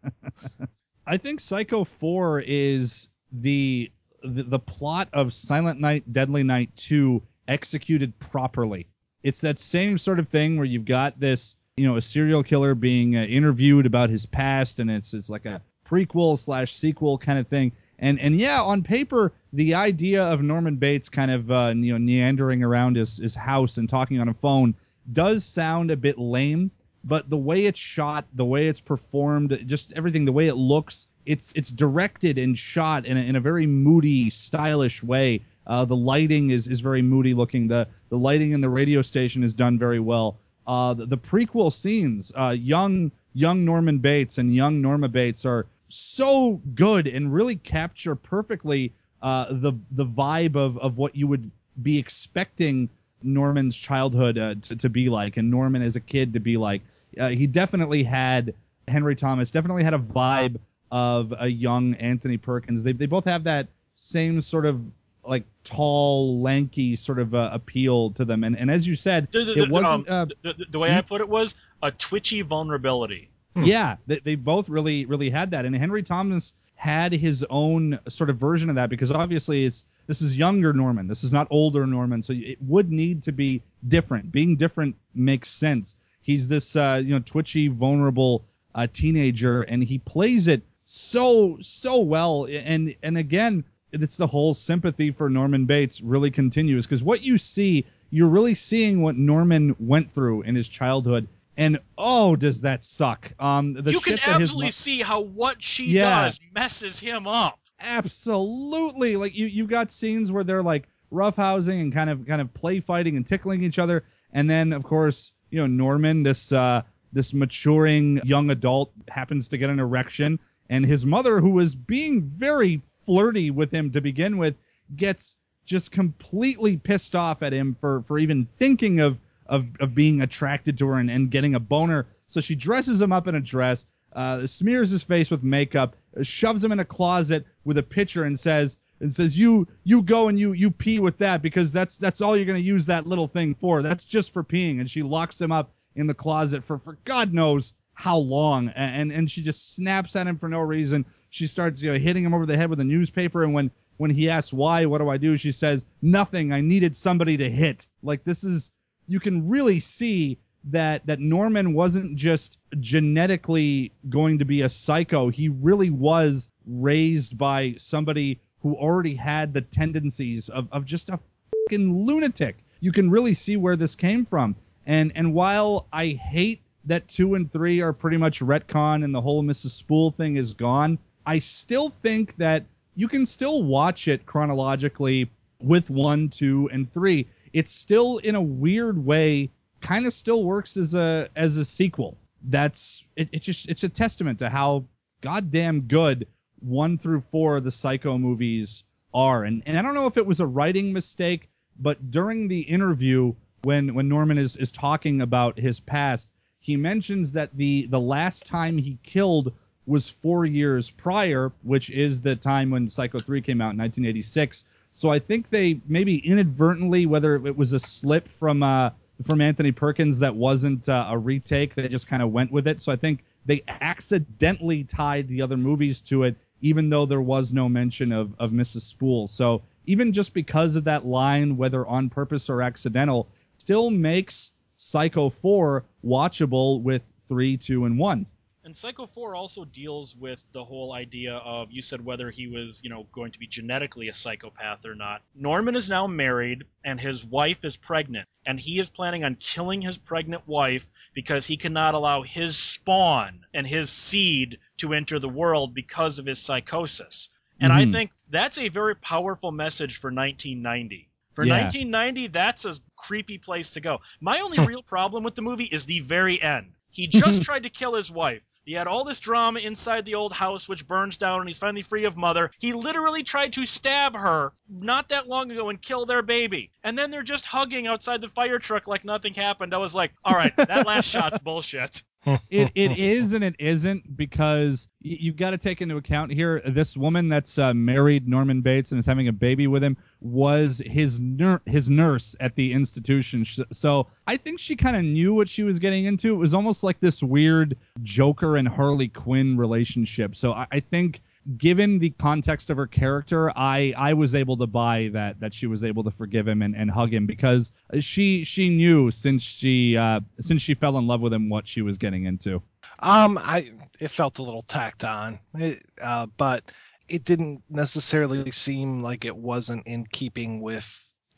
that. 0.05 0.69
I 1.07 1.17
think 1.17 1.39
Psycho 1.41 1.83
4 1.83 2.43
is 2.45 3.07
the, 3.31 3.91
the 4.23 4.43
the 4.43 4.59
plot 4.59 5.09
of 5.13 5.33
Silent 5.33 5.79
Night 5.79 6.11
Deadly 6.11 6.43
Night 6.43 6.75
2 6.75 7.21
executed 7.47 8.17
properly. 8.19 8.87
It's 9.23 9.41
that 9.41 9.59
same 9.59 9.97
sort 9.97 10.19
of 10.19 10.27
thing 10.27 10.57
where 10.57 10.65
you've 10.65 10.85
got 10.85 11.19
this, 11.19 11.55
you 11.75 11.87
know, 11.87 11.95
a 11.95 12.01
serial 12.01 12.43
killer 12.43 12.75
being 12.75 13.15
uh, 13.15 13.23
interviewed 13.23 13.85
about 13.85 14.09
his 14.09 14.25
past 14.25 14.79
and 14.79 14.89
it's 14.89 15.13
it's 15.13 15.29
like 15.29 15.45
a 15.45 15.61
prequel 15.85 16.37
slash 16.37 16.71
sequel 16.73 17.17
kind 17.17 17.39
of 17.39 17.47
thing. 17.47 17.71
And 17.99 18.19
and 18.19 18.35
yeah, 18.35 18.61
on 18.61 18.83
paper, 18.83 19.33
the 19.53 19.75
idea 19.75 20.23
of 20.23 20.41
Norman 20.41 20.77
Bates 20.77 21.09
kind 21.09 21.31
of 21.31 21.51
uh, 21.51 21.73
you 21.75 21.93
know 21.93 21.99
meandering 21.99 22.63
around 22.63 22.95
his 22.95 23.17
his 23.17 23.35
house 23.35 23.77
and 23.77 23.89
talking 23.89 24.19
on 24.19 24.29
a 24.29 24.33
phone 24.33 24.75
does 25.11 25.45
sound 25.45 25.89
a 25.91 25.97
bit 25.97 26.17
lame 26.19 26.71
but 27.07 27.29
the 27.29 27.37
way 27.37 27.65
it's 27.65 27.79
shot, 27.79 28.25
the 28.33 28.45
way 28.45 28.67
it's 28.67 28.81
performed, 28.81 29.63
just 29.65 29.97
everything, 29.97 30.25
the 30.25 30.33
way 30.33 30.47
it 30.47 30.55
looks, 30.55 31.07
it's 31.27 31.51
it's 31.55 31.71
directed 31.71 32.39
and 32.39 32.57
shot 32.57 33.05
in 33.05 33.17
a, 33.17 33.19
in 33.19 33.35
a 33.35 33.39
very 33.39 33.67
moody, 33.67 34.29
stylish 34.29 35.03
way. 35.03 35.41
Uh, 35.67 35.85
the 35.85 35.95
lighting 35.95 36.49
is 36.49 36.65
is 36.67 36.79
very 36.79 37.01
moody 37.01 37.33
looking. 37.33 37.67
The 37.67 37.87
the 38.09 38.17
lighting 38.17 38.53
in 38.53 38.61
the 38.61 38.69
radio 38.69 39.01
station 39.01 39.43
is 39.43 39.53
done 39.53 39.77
very 39.77 39.99
well. 39.99 40.39
Uh, 40.65 40.93
the, 40.93 41.05
the 41.05 41.17
prequel 41.17 41.71
scenes, 41.71 42.31
uh, 42.35 42.55
young 42.57 43.11
young 43.33 43.65
Norman 43.65 43.99
Bates 43.99 44.37
and 44.37 44.53
young 44.53 44.81
Norma 44.81 45.09
Bates 45.09 45.45
are 45.45 45.67
so 45.87 46.61
good 46.73 47.07
and 47.07 47.31
really 47.33 47.55
capture 47.55 48.15
perfectly 48.15 48.93
uh, 49.21 49.47
the 49.49 49.73
the 49.91 50.05
vibe 50.05 50.55
of 50.55 50.77
of 50.77 50.97
what 50.97 51.15
you 51.15 51.27
would 51.27 51.51
be 51.81 51.97
expecting 51.99 52.89
Norman's 53.21 53.75
childhood 53.75 54.37
uh, 54.37 54.55
to, 54.61 54.75
to 54.77 54.89
be 54.89 55.09
like, 55.09 55.35
and 55.37 55.51
Norman 55.51 55.81
as 55.81 55.97
a 55.97 56.01
kid 56.01 56.33
to 56.33 56.39
be 56.39 56.55
like. 56.55 56.81
Uh, 57.19 57.29
he 57.29 57.47
definitely 57.47 58.03
had 58.03 58.53
Henry 58.87 59.15
Thomas 59.15 59.51
definitely 59.51 59.83
had 59.83 59.93
a 59.93 59.99
vibe 59.99 60.57
of 60.91 61.33
a 61.37 61.47
young 61.49 61.95
Anthony 61.95 62.37
Perkins. 62.37 62.83
They 62.83 62.93
they 62.93 63.05
both 63.07 63.25
have 63.25 63.45
that 63.45 63.67
same 63.95 64.41
sort 64.41 64.65
of 64.65 64.81
like 65.25 65.43
tall, 65.65 66.41
lanky 66.41 66.95
sort 66.95 67.19
of 67.19 67.35
uh, 67.35 67.49
appeal 67.51 68.11
to 68.11 68.25
them. 68.25 68.43
And 68.43 68.57
and 68.57 68.71
as 68.71 68.87
you 68.87 68.95
said, 68.95 69.29
The, 69.31 69.43
the- 69.43 69.63
it 69.63 69.69
wasn't. 69.69 70.09
um, 70.09 70.21
uh, 70.21 70.25
the, 70.41 70.53
the- 70.53 70.65
the 70.71 70.79
way 70.79 70.93
I 70.95 71.01
put 71.01 71.21
it 71.21 71.27
was 71.29 71.55
a 71.81 71.91
twitchy 71.91 72.41
vulnerability. 72.41 73.29
yeah, 73.55 73.97
they, 74.05 74.19
they 74.19 74.35
both 74.35 74.69
really 74.69 75.05
really 75.05 75.29
had 75.29 75.51
that. 75.51 75.65
And 75.65 75.75
Henry 75.75 76.03
Thomas 76.03 76.53
had 76.75 77.11
his 77.11 77.43
own 77.49 77.97
sort 78.07 78.29
of 78.29 78.37
version 78.37 78.69
of 78.69 78.75
that 78.75 78.89
because 78.89 79.11
obviously 79.11 79.65
it's 79.65 79.83
this 80.05 80.21
is 80.21 80.37
younger 80.37 80.71
Norman. 80.73 81.07
This 81.07 81.23
is 81.25 81.33
not 81.33 81.47
older 81.49 81.85
Norman, 81.85 82.21
so 82.21 82.31
it 82.33 82.59
would 82.61 82.89
need 82.91 83.23
to 83.23 83.31
be 83.33 83.63
different. 83.85 84.31
Being 84.31 84.55
different 84.55 84.95
makes 85.13 85.49
sense. 85.49 85.95
He's 86.21 86.47
this 86.47 86.75
uh, 86.75 87.01
you 87.03 87.15
know 87.15 87.19
twitchy, 87.19 87.67
vulnerable 87.67 88.45
uh, 88.75 88.87
teenager, 88.93 89.63
and 89.63 89.83
he 89.83 89.97
plays 89.97 90.47
it 90.47 90.61
so 90.89 91.57
so 91.61 91.99
well. 91.99 92.47
And 92.49 92.95
and 93.03 93.17
again, 93.17 93.65
it's 93.91 94.17
the 94.17 94.25
whole 94.27 94.53
sympathy 94.53 95.11
for 95.11 95.29
Norman 95.29 95.65
Bates 95.65 96.01
really 96.01 96.31
continues 96.31 96.85
because 96.85 97.03
what 97.03 97.21
you 97.23 97.37
see, 97.37 97.85
you're 98.09 98.29
really 98.29 98.55
seeing 98.55 99.01
what 99.01 99.15
Norman 99.15 99.75
went 99.79 100.11
through 100.11 100.41
in 100.43 100.55
his 100.55 100.67
childhood. 100.67 101.27
And 101.57 101.79
oh, 101.97 102.35
does 102.35 102.61
that 102.61 102.83
suck? 102.83 103.31
Um, 103.39 103.73
the 103.73 103.91
you 103.91 103.99
can 103.99 104.13
shit 104.17 104.25
that 104.25 104.39
his 104.39 104.49
absolutely 104.49 104.69
see 104.71 105.01
how 105.01 105.21
what 105.21 105.61
she 105.61 105.91
Yeah. 105.91 106.23
does 106.23 106.39
messes 106.55 106.99
him 106.99 107.27
up. 107.27 107.59
absolutely 107.81 109.15
like 109.17 109.37
you 109.37 109.45
you've 109.47 109.67
got 109.69 109.91
scenes 109.91 110.31
where 110.31 110.43
they're 110.43 110.63
like 110.63 110.87
roughhousing 111.11 111.79
and 111.81 111.93
kind 111.93 112.09
of 112.09 112.25
kind 112.25 112.41
of 112.41 112.53
play 112.53 112.79
fighting 112.79 113.15
and 113.17 113.25
tickling 113.25 113.63
each 113.63 113.79
other 113.79 114.03
and 114.33 114.49
then 114.49 114.73
of 114.73 114.83
course 114.83 115.31
you 115.51 115.59
know 115.59 115.67
norman 115.67 116.23
this 116.23 116.51
uh 116.51 116.81
this 117.13 117.33
maturing 117.33 118.19
young 118.25 118.49
adult 118.49 118.91
happens 119.07 119.49
to 119.49 119.57
get 119.57 119.69
an 119.69 119.79
erection 119.79 120.39
and 120.69 120.85
his 120.85 121.05
mother 121.05 121.39
who 121.39 121.51
was 121.51 121.75
being 121.75 122.21
very 122.23 122.81
flirty 123.05 123.51
with 123.51 123.71
him 123.71 123.91
to 123.91 124.01
begin 124.01 124.37
with 124.37 124.55
gets 124.95 125.35
just 125.65 125.91
completely 125.91 126.77
pissed 126.77 127.15
off 127.15 127.43
at 127.43 127.53
him 127.53 127.75
for 127.79 128.01
for 128.03 128.17
even 128.19 128.47
thinking 128.57 128.99
of 128.99 129.17
of, 129.45 129.65
of 129.79 129.95
being 129.95 130.21
attracted 130.21 130.77
to 130.77 130.87
her 130.87 130.95
and, 130.95 131.09
and 131.09 131.31
getting 131.31 131.55
a 131.55 131.59
boner 131.59 132.05
so 132.27 132.41
she 132.41 132.55
dresses 132.55 133.01
him 133.01 133.13
up 133.13 133.27
in 133.27 133.35
a 133.35 133.41
dress 133.41 133.85
uh, 134.17 134.47
smears 134.47 134.89
his 134.89 135.03
face 135.03 135.29
with 135.29 135.43
makeup, 135.43 135.95
shoves 136.23 136.63
him 136.63 136.71
in 136.71 136.79
a 136.79 136.85
closet 136.85 137.45
with 137.65 137.77
a 137.77 137.83
pitcher, 137.83 138.23
and 138.23 138.37
says 138.37 138.77
and 138.99 139.13
says 139.13 139.37
you 139.37 139.67
you 139.83 140.01
go 140.01 140.27
and 140.27 140.39
you 140.39 140.53
you 140.53 140.71
pee 140.71 140.99
with 140.99 141.19
that 141.19 141.43
because 141.43 141.71
that's 141.71 141.99
that's 141.99 142.19
all 142.19 142.35
you're 142.35 142.45
going 142.45 142.59
to 142.59 142.65
use 142.65 142.87
that 142.87 143.05
little 143.05 143.27
thing 143.27 143.53
for. 143.53 143.83
That's 143.83 144.03
just 144.03 144.33
for 144.33 144.43
peeing. 144.43 144.79
And 144.79 144.89
she 144.89 145.03
locks 145.03 145.39
him 145.39 145.51
up 145.51 145.71
in 145.95 146.07
the 146.07 146.15
closet 146.15 146.63
for 146.63 146.79
for 146.79 146.97
God 147.05 147.31
knows 147.31 147.73
how 147.97 148.17
long. 148.17 148.69
And 148.69 149.11
and 149.11 149.29
she 149.29 149.41
just 149.41 149.75
snaps 149.75 150.15
at 150.15 150.27
him 150.27 150.37
for 150.37 150.47
no 150.47 150.59
reason. 150.59 151.07
She 151.31 151.47
starts 151.47 151.81
you 151.81 151.91
know 151.91 151.97
hitting 151.97 152.23
him 152.23 152.33
over 152.35 152.45
the 152.45 152.55
head 152.55 152.69
with 152.69 152.79
a 152.79 152.85
newspaper. 152.85 153.43
And 153.43 153.55
when 153.55 153.71
when 153.97 154.11
he 154.11 154.29
asks 154.29 154.53
why, 154.53 154.85
what 154.85 155.01
do 155.01 155.09
I 155.09 155.17
do? 155.17 155.35
She 155.35 155.51
says 155.51 155.83
nothing. 155.99 156.53
I 156.53 156.61
needed 156.61 156.95
somebody 156.95 157.37
to 157.37 157.49
hit. 157.49 157.87
Like 158.03 158.23
this 158.23 158.43
is 158.43 158.71
you 159.07 159.19
can 159.19 159.49
really 159.49 159.79
see 159.79 160.37
that 160.65 161.07
that 161.07 161.19
Norman 161.19 161.73
wasn't 161.73 162.17
just 162.17 162.59
genetically 162.79 163.93
going 164.07 164.39
to 164.39 164.45
be 164.45 164.61
a 164.61 164.69
psycho. 164.69 165.29
He 165.29 165.49
really 165.49 165.89
was 165.89 166.49
raised 166.67 167.35
by 167.35 167.75
somebody 167.79 168.41
who 168.59 168.75
already 168.75 169.15
had 169.15 169.55
the 169.55 169.61
tendencies 169.61 170.49
of, 170.49 170.67
of 170.71 170.85
just 170.85 171.09
a 171.09 171.19
fucking 171.65 171.91
lunatic. 171.91 172.63
You 172.79 172.91
can 172.91 173.09
really 173.09 173.33
see 173.33 173.57
where 173.57 173.75
this 173.75 173.95
came 173.95 174.23
from. 174.23 174.55
And 174.85 175.13
and 175.15 175.33
while 175.33 175.87
I 175.91 176.09
hate 176.09 176.61
that 176.87 177.07
two 177.07 177.35
and 177.35 177.51
three 177.51 177.81
are 177.81 177.93
pretty 177.93 178.17
much 178.17 178.39
retcon 178.39 179.03
and 179.03 179.13
the 179.13 179.21
whole 179.21 179.43
Mrs. 179.43 179.71
Spool 179.71 180.11
thing 180.11 180.37
is 180.37 180.53
gone, 180.53 180.97
I 181.25 181.39
still 181.39 181.89
think 181.89 182.35
that 182.37 182.65
you 182.95 183.07
can 183.07 183.25
still 183.25 183.63
watch 183.63 184.07
it 184.07 184.25
chronologically 184.25 185.29
with 185.61 185.89
one, 185.89 186.29
two, 186.29 186.69
and 186.71 186.89
three. 186.89 187.27
it 187.53 187.67
still 187.67 188.17
in 188.17 188.35
a 188.35 188.41
weird 188.41 189.03
way 189.03 189.51
kind 189.81 190.05
of 190.05 190.13
still 190.13 190.43
works 190.43 190.77
as 190.77 190.93
a 190.93 191.29
as 191.35 191.57
a 191.57 191.65
sequel. 191.65 192.17
That's 192.43 193.03
it, 193.15 193.29
it's 193.31 193.45
just 193.45 193.69
it's 193.69 193.83
a 193.83 193.89
testament 193.89 194.39
to 194.39 194.49
how 194.49 194.85
goddamn 195.21 195.81
good 195.81 196.27
one 196.59 196.97
through 196.97 197.21
four 197.21 197.57
of 197.57 197.63
the 197.63 197.71
Psycho 197.71 198.17
movies 198.17 198.83
are. 199.13 199.43
And 199.43 199.63
and 199.65 199.77
I 199.77 199.81
don't 199.81 199.93
know 199.93 200.07
if 200.07 200.17
it 200.17 200.25
was 200.25 200.39
a 200.39 200.47
writing 200.47 200.93
mistake, 200.93 201.49
but 201.79 202.11
during 202.11 202.47
the 202.47 202.61
interview 202.61 203.33
when 203.63 203.93
when 203.93 204.07
Norman 204.07 204.37
is 204.37 204.55
is 204.55 204.71
talking 204.71 205.21
about 205.21 205.59
his 205.59 205.79
past, 205.79 206.31
he 206.67 206.75
mentions 206.75 207.31
that 207.31 207.55
the 207.55 207.87
the 207.87 207.99
last 207.99 208.45
time 208.45 208.77
he 208.77 208.99
killed 209.01 209.53
was 209.85 210.09
four 210.09 210.45
years 210.45 210.89
prior, 210.89 211.53
which 211.63 211.89
is 211.89 212.19
the 212.19 212.35
time 212.35 212.71
when 212.71 212.89
Psycho 212.89 213.19
3 213.19 213.39
came 213.39 213.61
out 213.61 213.71
in 213.71 213.77
1986. 213.77 214.65
So 214.91 215.09
I 215.09 215.19
think 215.19 215.49
they 215.49 215.79
maybe 215.87 216.17
inadvertently, 216.17 217.05
whether 217.05 217.35
it 217.35 217.55
was 217.55 217.71
a 217.71 217.79
slip 217.79 218.27
from 218.27 218.63
uh, 218.63 218.89
from 219.23 219.39
Anthony 219.39 219.71
Perkins 219.71 220.19
that 220.19 220.35
wasn't 220.35 220.89
uh, 220.89 221.07
a 221.09 221.17
retake, 221.17 221.73
they 221.73 221.87
just 221.87 222.05
kind 222.05 222.21
of 222.21 222.33
went 222.33 222.51
with 222.51 222.67
it. 222.67 222.81
So 222.81 222.91
I 222.91 222.97
think 222.97 223.23
they 223.45 223.63
accidentally 223.65 224.83
tied 224.83 225.29
the 225.29 225.43
other 225.43 225.55
movies 225.55 226.01
to 226.03 226.23
it, 226.23 226.35
even 226.59 226.89
though 226.89 227.05
there 227.05 227.21
was 227.21 227.53
no 227.53 227.69
mention 227.69 228.11
of 228.11 228.35
of 228.39 228.51
Mrs. 228.51 228.81
Spool. 228.81 229.27
So 229.27 229.61
even 229.85 230.11
just 230.11 230.33
because 230.33 230.75
of 230.75 230.83
that 230.83 231.05
line, 231.05 231.55
whether 231.55 231.87
on 231.87 232.09
purpose 232.09 232.49
or 232.49 232.61
accidental, 232.61 233.29
still 233.57 233.89
makes 233.89 234.51
Psycho 234.77 235.29
4 235.29 235.85
watchable 236.05 236.81
with 236.81 237.03
3, 237.27 237.57
2, 237.57 237.85
and 237.85 237.99
1. 237.99 238.25
And 238.63 238.75
Psycho 238.75 239.05
4 239.05 239.33
also 239.33 239.63
deals 239.65 240.15
with 240.15 240.45
the 240.51 240.63
whole 240.63 240.91
idea 240.91 241.35
of 241.35 241.71
you 241.71 241.81
said 241.81 242.03
whether 242.03 242.29
he 242.29 242.47
was, 242.47 242.81
you 242.83 242.89
know, 242.89 243.07
going 243.11 243.31
to 243.31 243.39
be 243.39 243.47
genetically 243.47 244.09
a 244.09 244.13
psychopath 244.13 244.85
or 244.85 244.93
not. 244.93 245.21
Norman 245.33 245.75
is 245.75 245.87
now 245.87 246.05
married 246.05 246.65
and 246.83 246.99
his 246.99 247.23
wife 247.23 247.63
is 247.63 247.77
pregnant, 247.77 248.27
and 248.45 248.59
he 248.59 248.77
is 248.77 248.89
planning 248.89 249.23
on 249.23 249.35
killing 249.35 249.81
his 249.81 249.97
pregnant 249.97 250.47
wife 250.47 250.91
because 251.13 251.45
he 251.45 251.57
cannot 251.57 251.95
allow 251.95 252.23
his 252.23 252.57
spawn 252.57 253.45
and 253.53 253.65
his 253.65 253.89
seed 253.89 254.59
to 254.77 254.93
enter 254.93 255.17
the 255.17 255.29
world 255.29 255.73
because 255.73 256.19
of 256.19 256.25
his 256.25 256.39
psychosis. 256.39 257.29
And 257.59 257.73
I 257.73 257.85
Mhm. 257.85 257.91
think 257.91 258.11
that's 258.29 258.57
a 258.57 258.67
very 258.67 258.95
powerful 258.95 259.51
message 259.51 259.95
for 259.95 260.11
1990. 260.11 261.09
For 261.37 261.43
Yeah. 261.43 261.61
1990, 261.61 262.29
that's 262.29 262.65
a 262.65 262.73
creepy 262.95 263.37
place 263.37 263.73
to 263.73 263.79
go. 263.79 263.99
My 264.19 264.39
only 264.39 264.57
real 264.65 264.81
problem 264.81 265.23
with 265.23 265.35
the 265.35 265.43
movie 265.43 265.65
is 265.71 265.85
the 265.85 265.99
very 265.99 266.41
end. 266.41 266.73
He 266.89 267.05
just 267.05 267.41
tried 267.43 267.61
to 267.61 267.69
kill 267.69 267.93
his 267.93 268.09
wife. 268.09 268.43
He 268.65 268.73
had 268.73 268.87
all 268.87 269.03
this 269.03 269.19
drama 269.19 269.59
inside 269.59 270.03
the 270.05 270.15
old 270.15 270.33
house, 270.33 270.67
which 270.67 270.87
burns 270.87 271.17
down, 271.17 271.41
and 271.41 271.47
he's 271.47 271.59
finally 271.59 271.83
free 271.83 272.05
of 272.05 272.17
mother. 272.17 272.49
He 272.59 272.73
literally 272.73 273.21
tried 273.21 273.53
to 273.53 273.67
stab 273.67 274.15
her 274.15 274.51
not 274.67 275.09
that 275.09 275.27
long 275.27 275.51
ago 275.51 275.69
and 275.69 275.79
kill 275.79 276.07
their 276.07 276.23
baby. 276.23 276.71
And 276.83 276.97
then 276.97 277.11
they're 277.11 277.21
just 277.21 277.45
hugging 277.45 277.85
outside 277.85 278.19
the 278.19 278.27
fire 278.27 278.57
truck 278.57 278.87
like 278.87 279.05
nothing 279.05 279.35
happened. 279.35 279.75
I 279.75 279.77
was 279.77 279.93
like, 279.93 280.13
all 280.25 280.33
right, 280.33 280.55
that 280.55 280.87
last 280.87 281.05
shot's 281.11 281.37
bullshit. 281.37 282.01
It 282.49 282.71
it 282.75 282.97
is 282.97 283.33
and 283.33 283.43
it 283.43 283.55
isn't 283.59 284.15
because 284.15 284.87
you've 285.01 285.35
got 285.35 285.51
to 285.51 285.57
take 285.57 285.81
into 285.81 285.97
account 285.97 286.31
here 286.31 286.61
this 286.65 286.97
woman 286.97 287.29
that's 287.29 287.57
uh, 287.57 287.73
married 287.73 288.27
Norman 288.27 288.61
Bates 288.61 288.91
and 288.91 288.99
is 288.99 289.05
having 289.05 289.27
a 289.27 289.33
baby 289.33 289.67
with 289.67 289.83
him 289.83 289.97
was 290.19 290.81
his 290.85 291.19
nur- 291.19 291.61
his 291.65 291.89
nurse 291.89 292.35
at 292.39 292.55
the 292.55 292.73
institution. 292.73 293.45
So 293.71 294.07
I 294.25 294.37
think 294.37 294.59
she 294.59 294.75
kind 294.75 294.97
of 294.97 295.03
knew 295.03 295.33
what 295.33 295.49
she 295.49 295.63
was 295.63 295.79
getting 295.79 296.05
into. 296.05 296.33
It 296.33 296.37
was 296.37 296.53
almost 296.53 296.83
like 296.83 296.99
this 296.99 297.21
weird 297.23 297.77
Joker 298.01 298.57
and 298.57 298.67
Harley 298.67 299.07
Quinn 299.07 299.57
relationship. 299.57 300.35
So 300.35 300.53
I, 300.53 300.67
I 300.71 300.79
think 300.79 301.21
given 301.55 301.99
the 301.99 302.09
context 302.09 302.69
of 302.69 302.77
her 302.77 302.87
character, 302.87 303.51
I 303.55 303.93
I 303.95 304.13
was 304.13 304.35
able 304.35 304.57
to 304.57 304.67
buy 304.67 305.09
that 305.13 305.39
that 305.39 305.53
she 305.53 305.67
was 305.67 305.83
able 305.83 306.03
to 306.03 306.11
forgive 306.11 306.47
him 306.47 306.61
and, 306.61 306.75
and 306.75 306.91
hug 306.91 307.13
him 307.13 307.25
because 307.25 307.71
she 307.99 308.43
she 308.43 308.69
knew 308.69 309.11
since 309.11 309.43
she 309.43 309.95
uh, 309.95 310.21
since 310.39 310.61
she 310.61 310.73
fell 310.73 310.97
in 310.97 311.07
love 311.07 311.21
with 311.21 311.33
him 311.33 311.49
what 311.49 311.67
she 311.67 311.81
was 311.81 311.97
getting 311.97 312.25
into. 312.25 312.61
Um, 312.99 313.37
I 313.37 313.71
it 313.99 314.09
felt 314.09 314.39
a 314.39 314.43
little 314.43 314.63
tacked 314.63 315.03
on, 315.03 315.39
it, 315.55 315.83
uh, 316.01 316.27
but 316.37 316.63
it 317.07 317.23
didn't 317.23 317.63
necessarily 317.69 318.51
seem 318.51 319.01
like 319.01 319.23
it 319.23 319.35
wasn't 319.35 319.87
in 319.87 320.05
keeping 320.05 320.61
with 320.61 320.85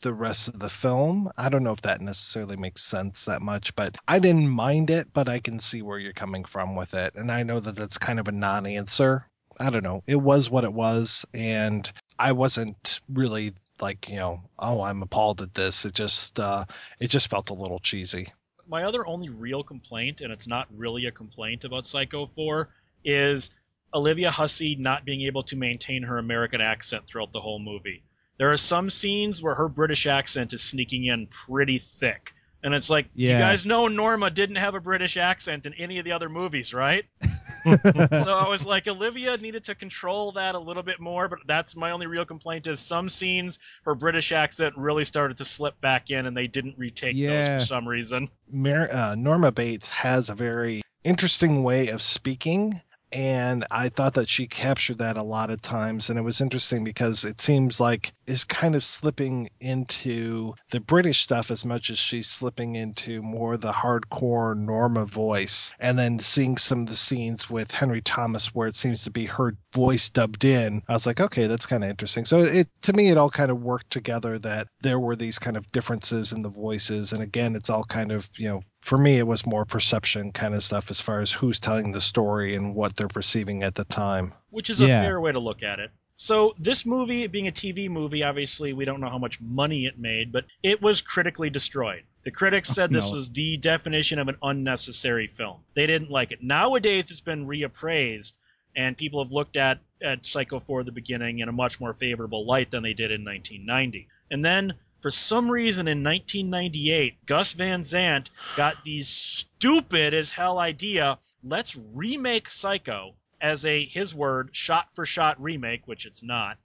the 0.02 0.12
rest 0.12 0.48
of 0.48 0.58
the 0.58 0.70
film. 0.70 1.30
I 1.36 1.50
don't 1.50 1.62
know 1.62 1.72
if 1.72 1.82
that 1.82 2.00
necessarily 2.00 2.56
makes 2.56 2.82
sense 2.82 3.26
that 3.26 3.42
much, 3.42 3.74
but 3.76 3.96
I 4.08 4.18
didn't 4.18 4.48
mind 4.48 4.90
it, 4.90 5.08
but 5.12 5.28
I 5.28 5.40
can 5.40 5.58
see 5.58 5.82
where 5.82 5.98
you're 5.98 6.12
coming 6.14 6.44
from 6.44 6.74
with 6.74 6.94
it, 6.94 7.14
and 7.14 7.30
I 7.30 7.42
know 7.42 7.60
that 7.60 7.76
that's 7.76 7.98
kind 7.98 8.18
of 8.18 8.26
a 8.26 8.32
non-answer. 8.32 9.26
I 9.60 9.68
don't 9.70 9.84
know. 9.84 10.02
It 10.06 10.16
was 10.16 10.48
what 10.48 10.64
it 10.64 10.72
was, 10.72 11.26
and 11.34 11.90
I 12.18 12.32
wasn't 12.32 13.00
really 13.12 13.52
like 13.80 14.08
you 14.08 14.16
know, 14.16 14.40
oh, 14.58 14.80
I'm 14.80 15.02
appalled 15.02 15.42
at 15.42 15.54
this. 15.54 15.84
It 15.84 15.94
just 15.94 16.40
uh, 16.40 16.64
it 16.98 17.08
just 17.08 17.28
felt 17.28 17.50
a 17.50 17.54
little 17.54 17.78
cheesy. 17.78 18.32
my 18.66 18.84
other 18.84 19.06
only 19.06 19.28
real 19.28 19.62
complaint, 19.62 20.22
and 20.22 20.32
it's 20.32 20.48
not 20.48 20.68
really 20.74 21.06
a 21.06 21.12
complaint 21.12 21.64
about 21.64 21.86
Psycho 21.86 22.24
4, 22.24 22.70
is 23.04 23.50
Olivia 23.92 24.30
Hussey 24.30 24.76
not 24.78 25.04
being 25.04 25.22
able 25.22 25.42
to 25.44 25.56
maintain 25.56 26.04
her 26.04 26.18
American 26.18 26.60
accent 26.60 27.06
throughout 27.06 27.32
the 27.32 27.40
whole 27.40 27.58
movie. 27.58 28.02
There 28.38 28.52
are 28.52 28.56
some 28.56 28.88
scenes 28.88 29.42
where 29.42 29.54
her 29.54 29.68
British 29.68 30.06
accent 30.06 30.54
is 30.54 30.62
sneaking 30.62 31.04
in 31.04 31.26
pretty 31.26 31.78
thick. 31.78 32.32
And 32.62 32.74
it's 32.74 32.90
like, 32.90 33.08
you 33.32 33.38
guys 33.38 33.64
know 33.64 33.88
Norma 33.88 34.30
didn't 34.30 34.56
have 34.56 34.74
a 34.74 34.80
British 34.80 35.16
accent 35.16 35.66
in 35.66 35.74
any 35.74 35.98
of 35.98 36.04
the 36.04 36.12
other 36.12 36.28
movies, 36.28 36.74
right? 36.74 37.04
so 37.64 38.38
I 38.38 38.48
was 38.48 38.66
like, 38.66 38.86
Olivia 38.86 39.36
needed 39.36 39.64
to 39.64 39.74
control 39.74 40.32
that 40.32 40.54
a 40.54 40.58
little 40.58 40.82
bit 40.82 41.00
more, 41.00 41.28
but 41.28 41.38
that's 41.46 41.76
my 41.76 41.92
only 41.92 42.06
real 42.06 42.24
complaint 42.24 42.66
is 42.66 42.80
some 42.80 43.08
scenes 43.08 43.58
her 43.84 43.94
British 43.94 44.32
accent 44.32 44.74
really 44.76 45.04
started 45.04 45.38
to 45.38 45.44
slip 45.44 45.80
back 45.80 46.10
in 46.10 46.26
and 46.26 46.36
they 46.36 46.46
didn't 46.46 46.76
retake 46.78 47.16
those 47.16 47.48
for 47.48 47.60
some 47.60 47.88
reason. 47.88 48.28
Mar- 48.50 48.92
uh, 48.92 49.14
Norma 49.14 49.52
Bates 49.52 49.88
has 49.88 50.28
a 50.28 50.34
very 50.34 50.82
interesting 51.04 51.62
way 51.62 51.88
of 51.88 52.02
speaking. 52.02 52.80
And 53.12 53.66
I 53.70 53.88
thought 53.88 54.14
that 54.14 54.28
she 54.28 54.46
captured 54.46 54.98
that 54.98 55.16
a 55.16 55.22
lot 55.22 55.50
of 55.50 55.60
times. 55.60 56.10
And 56.10 56.18
it 56.18 56.22
was 56.22 56.40
interesting 56.40 56.84
because 56.84 57.24
it 57.24 57.40
seems 57.40 57.80
like 57.80 58.12
is 58.26 58.44
kind 58.44 58.76
of 58.76 58.84
slipping 58.84 59.50
into 59.60 60.54
the 60.70 60.80
British 60.80 61.22
stuff 61.24 61.50
as 61.50 61.64
much 61.64 61.90
as 61.90 61.98
she's 61.98 62.28
slipping 62.28 62.76
into 62.76 63.22
more 63.22 63.56
the 63.56 63.72
hardcore 63.72 64.56
Norma 64.56 65.06
voice. 65.06 65.74
And 65.80 65.98
then 65.98 66.20
seeing 66.20 66.56
some 66.56 66.82
of 66.82 66.86
the 66.86 66.96
scenes 66.96 67.50
with 67.50 67.72
Henry 67.72 68.00
Thomas 68.00 68.54
where 68.54 68.68
it 68.68 68.76
seems 68.76 69.04
to 69.04 69.10
be 69.10 69.26
her 69.26 69.56
voice 69.72 70.10
dubbed 70.10 70.44
in, 70.44 70.82
I 70.88 70.92
was 70.92 71.06
like, 71.06 71.20
okay, 71.20 71.46
that's 71.46 71.66
kind 71.66 71.82
of 71.82 71.90
interesting. 71.90 72.24
So 72.24 72.40
it 72.40 72.68
to 72.82 72.92
me, 72.92 73.10
it 73.10 73.18
all 73.18 73.30
kind 73.30 73.50
of 73.50 73.62
worked 73.62 73.90
together 73.90 74.38
that 74.38 74.68
there 74.82 75.00
were 75.00 75.16
these 75.16 75.38
kind 75.38 75.56
of 75.56 75.70
differences 75.72 76.32
in 76.32 76.42
the 76.42 76.48
voices. 76.48 77.12
And 77.12 77.22
again, 77.22 77.56
it's 77.56 77.70
all 77.70 77.84
kind 77.84 78.12
of, 78.12 78.28
you 78.36 78.48
know, 78.48 78.62
for 78.80 78.96
me, 78.96 79.18
it 79.18 79.26
was 79.26 79.46
more 79.46 79.64
perception 79.64 80.32
kind 80.32 80.54
of 80.54 80.64
stuff 80.64 80.90
as 80.90 81.00
far 81.00 81.20
as 81.20 81.30
who's 81.30 81.60
telling 81.60 81.92
the 81.92 82.00
story 82.00 82.54
and 82.56 82.74
what 82.74 82.96
they're 82.96 83.08
perceiving 83.08 83.62
at 83.62 83.74
the 83.74 83.84
time. 83.84 84.34
which 84.50 84.70
is 84.70 84.80
a 84.80 84.86
fair 84.86 85.20
way 85.20 85.32
to 85.32 85.38
look 85.38 85.62
at 85.62 85.78
it. 85.78 85.90
So 86.14 86.54
this 86.58 86.84
movie, 86.84 87.26
being 87.28 87.48
a 87.48 87.52
TV 87.52 87.88
movie, 87.88 88.24
obviously 88.24 88.74
we 88.74 88.84
don't 88.84 89.00
know 89.00 89.08
how 89.08 89.18
much 89.18 89.40
money 89.40 89.86
it 89.86 89.98
made, 89.98 90.32
but 90.32 90.44
it 90.62 90.82
was 90.82 91.00
critically 91.00 91.48
destroyed. 91.48 92.02
The 92.24 92.30
critics 92.30 92.70
oh, 92.70 92.74
said 92.74 92.90
this 92.90 93.08
No. 93.08 93.14
was 93.14 93.30
the 93.30 93.56
definition 93.56 94.18
of 94.18 94.28
an 94.28 94.36
unnecessary 94.42 95.28
film. 95.28 95.60
They 95.74 95.86
didn't 95.86 96.10
like 96.10 96.32
it. 96.32 96.42
Nowadays, 96.42 97.10
it's 97.10 97.22
been 97.22 97.46
reappraised, 97.46 98.36
and 98.76 98.98
people 98.98 99.24
have 99.24 99.32
looked 99.32 99.56
at 99.56 99.80
at 100.02 100.26
Psycho 100.26 100.58
4 100.58 100.84
the 100.84 100.92
beginning 100.92 101.38
in 101.38 101.48
a 101.48 101.52
much 101.52 101.80
more 101.80 101.94
favorable 101.94 102.46
light 102.46 102.70
than 102.70 102.82
they 102.82 102.94
did 102.94 103.10
in 103.10 103.24
1990. 103.24 104.08
And 104.30 104.44
then. 104.44 104.74
For 105.00 105.10
some 105.10 105.50
reason 105.50 105.88
in 105.88 106.02
1998, 106.04 107.24
Gus 107.26 107.54
Van 107.54 107.82
Sant 107.82 108.30
got 108.54 108.82
the 108.82 109.00
stupid 109.00 110.12
as 110.14 110.30
hell 110.30 110.58
idea 110.58 111.18
let's 111.42 111.76
remake 111.94 112.48
Psycho 112.48 113.14
as 113.40 113.64
a 113.64 113.84
his 113.84 114.14
word 114.14 114.50
shot 114.52 114.90
for 114.92 115.06
shot 115.06 115.40
remake, 115.40 115.86
which 115.88 116.04
it's 116.06 116.22
not, 116.22 116.58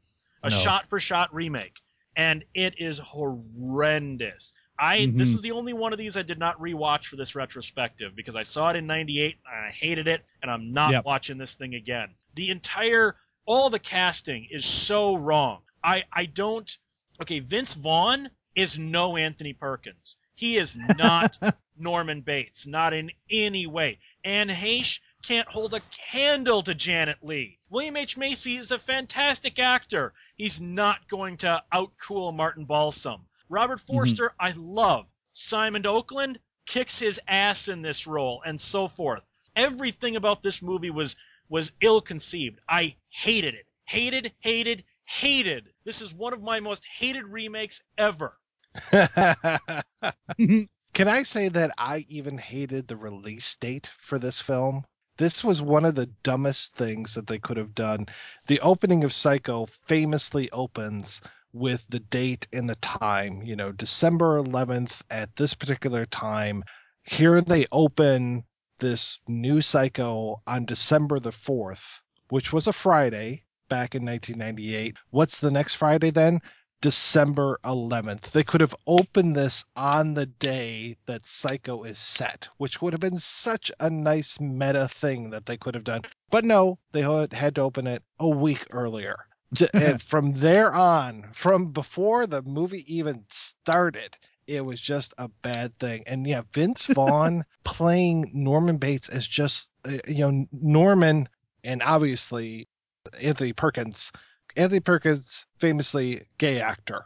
a 0.44 0.50
No. 0.50 0.56
shot 0.56 0.90
for 0.90 1.00
shot 1.00 1.34
remake, 1.34 1.80
and 2.16 2.44
it 2.54 2.76
is 2.80 3.00
horrendous. 3.00 4.54
I 4.78 5.06
this 5.06 5.32
Mhm. 5.32 5.36
is 5.36 5.42
the 5.42 5.52
only 5.52 5.72
one 5.72 5.94
of 5.94 6.00
these 6.00 6.18
I 6.18 6.22
did 6.22 6.38
not 6.38 6.60
rewatch 6.60 7.06
for 7.06 7.16
this 7.16 7.34
retrospective 7.36 8.14
because 8.16 8.36
I 8.36 8.44
saw 8.44 8.72
it 8.72 8.76
in 8.76 8.88
'98 8.88 9.38
and 9.46 9.66
I 9.68 9.72
hated 9.72 10.08
it, 10.10 10.26
and 10.42 10.52
I'm 10.52 10.74
not 10.74 10.92
Yep. 10.92 11.06
watching 11.06 11.38
this 11.38 11.56
thing 11.56 11.76
again. 11.76 12.14
The 12.34 12.50
entire 12.50 13.16
all 13.46 13.70
the 13.70 13.80
casting 13.80 14.46
is 14.52 14.66
so 14.66 15.16
wrong. 15.16 15.62
I 15.82 16.04
I 16.12 16.26
don't. 16.26 16.70
Okay, 17.22 17.40
Vince 17.40 17.76
Vaughn 17.76 18.30
is 18.56 18.78
no 18.78 19.18
Anthony 19.18 19.54
Perkins. 19.54 20.18
He 20.34 20.58
is 20.58 20.78
not 20.98 21.38
Norman 21.78 22.22
Bates, 22.22 22.68
not 22.68 22.94
in 22.94 23.12
any 23.30 23.68
way. 23.68 24.00
Anne 24.24 24.50
Heche 24.50 25.00
can't 25.24 25.48
hold 25.48 25.74
a 25.74 25.82
candle 26.12 26.62
to 26.62 26.74
Janet 26.74 27.18
Leigh. 27.22 27.60
William 27.70 27.98
H. 27.98 28.18
Macy 28.18 28.58
is 28.58 28.72
a 28.72 28.78
fantastic 28.78 29.60
actor. 29.60 30.14
He's 30.36 30.60
not 30.60 31.08
going 31.08 31.38
to 31.38 31.64
outcool 31.74 32.34
Martin 32.34 32.66
Balsam. 32.66 33.28
Robert 33.50 33.80
mm-hmm. 33.80 33.94
Forster, 33.94 34.34
I 34.40 34.54
love. 34.56 35.12
Simon 35.34 35.86
Oakland 35.86 36.40
kicks 36.66 37.00
his 37.00 37.20
ass 37.28 37.68
in 37.68 37.82
this 37.82 38.08
role, 38.08 38.42
and 38.46 38.60
so 38.60 38.88
forth. 38.88 39.30
Everything 39.56 40.16
about 40.16 40.42
this 40.42 40.62
movie 40.62 40.92
was 40.92 41.16
was 41.48 41.72
ill 41.80 42.02
conceived. 42.02 42.60
I 42.68 42.96
hated 43.10 43.54
it. 43.54 43.68
Hated, 43.86 44.34
hated, 44.40 44.84
hated. 45.06 45.70
This 45.86 46.02
is 46.02 46.14
one 46.14 46.34
of 46.34 46.42
my 46.42 46.60
most 46.60 46.86
hated 46.86 47.28
remakes 47.30 47.82
ever. 47.98 48.38
Can 50.94 51.08
I 51.08 51.24
say 51.24 51.50
that 51.50 51.72
I 51.78 52.06
even 52.10 52.38
hated 52.38 52.88
the 52.88 52.98
release 52.98 53.56
date 53.58 53.90
for 54.02 54.20
this 54.20 54.42
film? 54.42 54.84
This 55.18 55.44
was 55.44 55.62
one 55.62 55.86
of 55.86 55.96
the 55.96 56.08
dumbest 56.24 56.76
things 56.76 57.14
that 57.16 57.28
they 57.28 57.40
could 57.40 57.58
have 57.58 57.74
done. 57.74 58.08
The 58.48 58.60
opening 58.60 59.06
of 59.06 59.14
Psycho 59.14 59.68
famously 59.88 60.52
opens 60.52 61.22
with 61.54 61.86
the 61.88 62.02
date 62.02 62.48
and 62.52 62.70
the 62.70 62.76
time, 62.76 63.42
you 63.42 63.56
know, 63.56 63.72
December 63.72 64.42
11th 64.42 65.02
at 65.10 65.36
this 65.38 65.54
particular 65.54 66.06
time. 66.06 66.64
Here 67.04 67.40
they 67.40 67.66
open 67.72 68.44
this 68.80 69.20
new 69.28 69.62
Psycho 69.62 70.42
on 70.46 70.66
December 70.66 71.20
the 71.20 71.32
4th, 71.32 72.02
which 72.28 72.52
was 72.52 72.68
a 72.68 72.74
Friday 72.74 73.45
back 73.68 73.96
in 73.96 74.06
1998. 74.06 74.98
What's 75.10 75.40
the 75.40 75.52
next 75.52 75.76
Friday 75.76 76.12
then? 76.12 76.42
December 76.82 77.60
11th. 77.64 78.32
They 78.32 78.44
could 78.44 78.62
have 78.62 78.76
opened 78.86 79.36
this 79.36 79.66
on 79.76 80.14
the 80.14 80.28
day 80.28 80.98
that 81.08 81.26
Psycho 81.26 81.84
is 81.84 81.98
set, 81.98 82.48
which 82.58 82.82
would 82.82 82.94
have 82.94 83.00
been 83.00 83.18
such 83.18 83.72
a 83.80 83.90
nice 83.90 84.40
meta 84.40 84.88
thing 84.88 85.32
that 85.32 85.46
they 85.46 85.58
could 85.58 85.74
have 85.74 85.84
done. 85.84 86.02
But 86.30 86.46
no, 86.46 86.78
they 86.92 87.02
had 87.02 87.56
to 87.56 87.62
open 87.62 87.88
it 87.88 88.04
a 88.20 88.28
week 88.28 88.66
earlier. 88.72 89.18
and 89.74 90.02
from 90.02 90.34
there 90.34 90.74
on, 90.74 91.30
from 91.34 91.72
before 91.72 92.28
the 92.28 92.42
movie 92.44 92.86
even 92.94 93.26
started, 93.30 94.16
it 94.48 94.64
was 94.64 94.80
just 94.80 95.14
a 95.18 95.30
bad 95.42 95.78
thing. 95.80 96.04
And 96.08 96.28
yeah, 96.28 96.44
Vince 96.54 96.86
Vaughn 96.94 97.46
playing 97.64 98.32
Norman 98.34 98.78
Bates 98.78 99.10
as 99.10 99.26
just, 99.26 99.70
uh, 99.86 99.98
you 100.08 100.30
know, 100.30 100.46
Norman 100.52 101.30
and 101.64 101.82
obviously 101.82 102.68
Anthony 103.22 103.54
Perkins 103.54 104.12
Anthony 104.56 104.80
Perkins, 104.80 105.46
famously 105.58 106.24
gay 106.38 106.62
actor, 106.62 107.06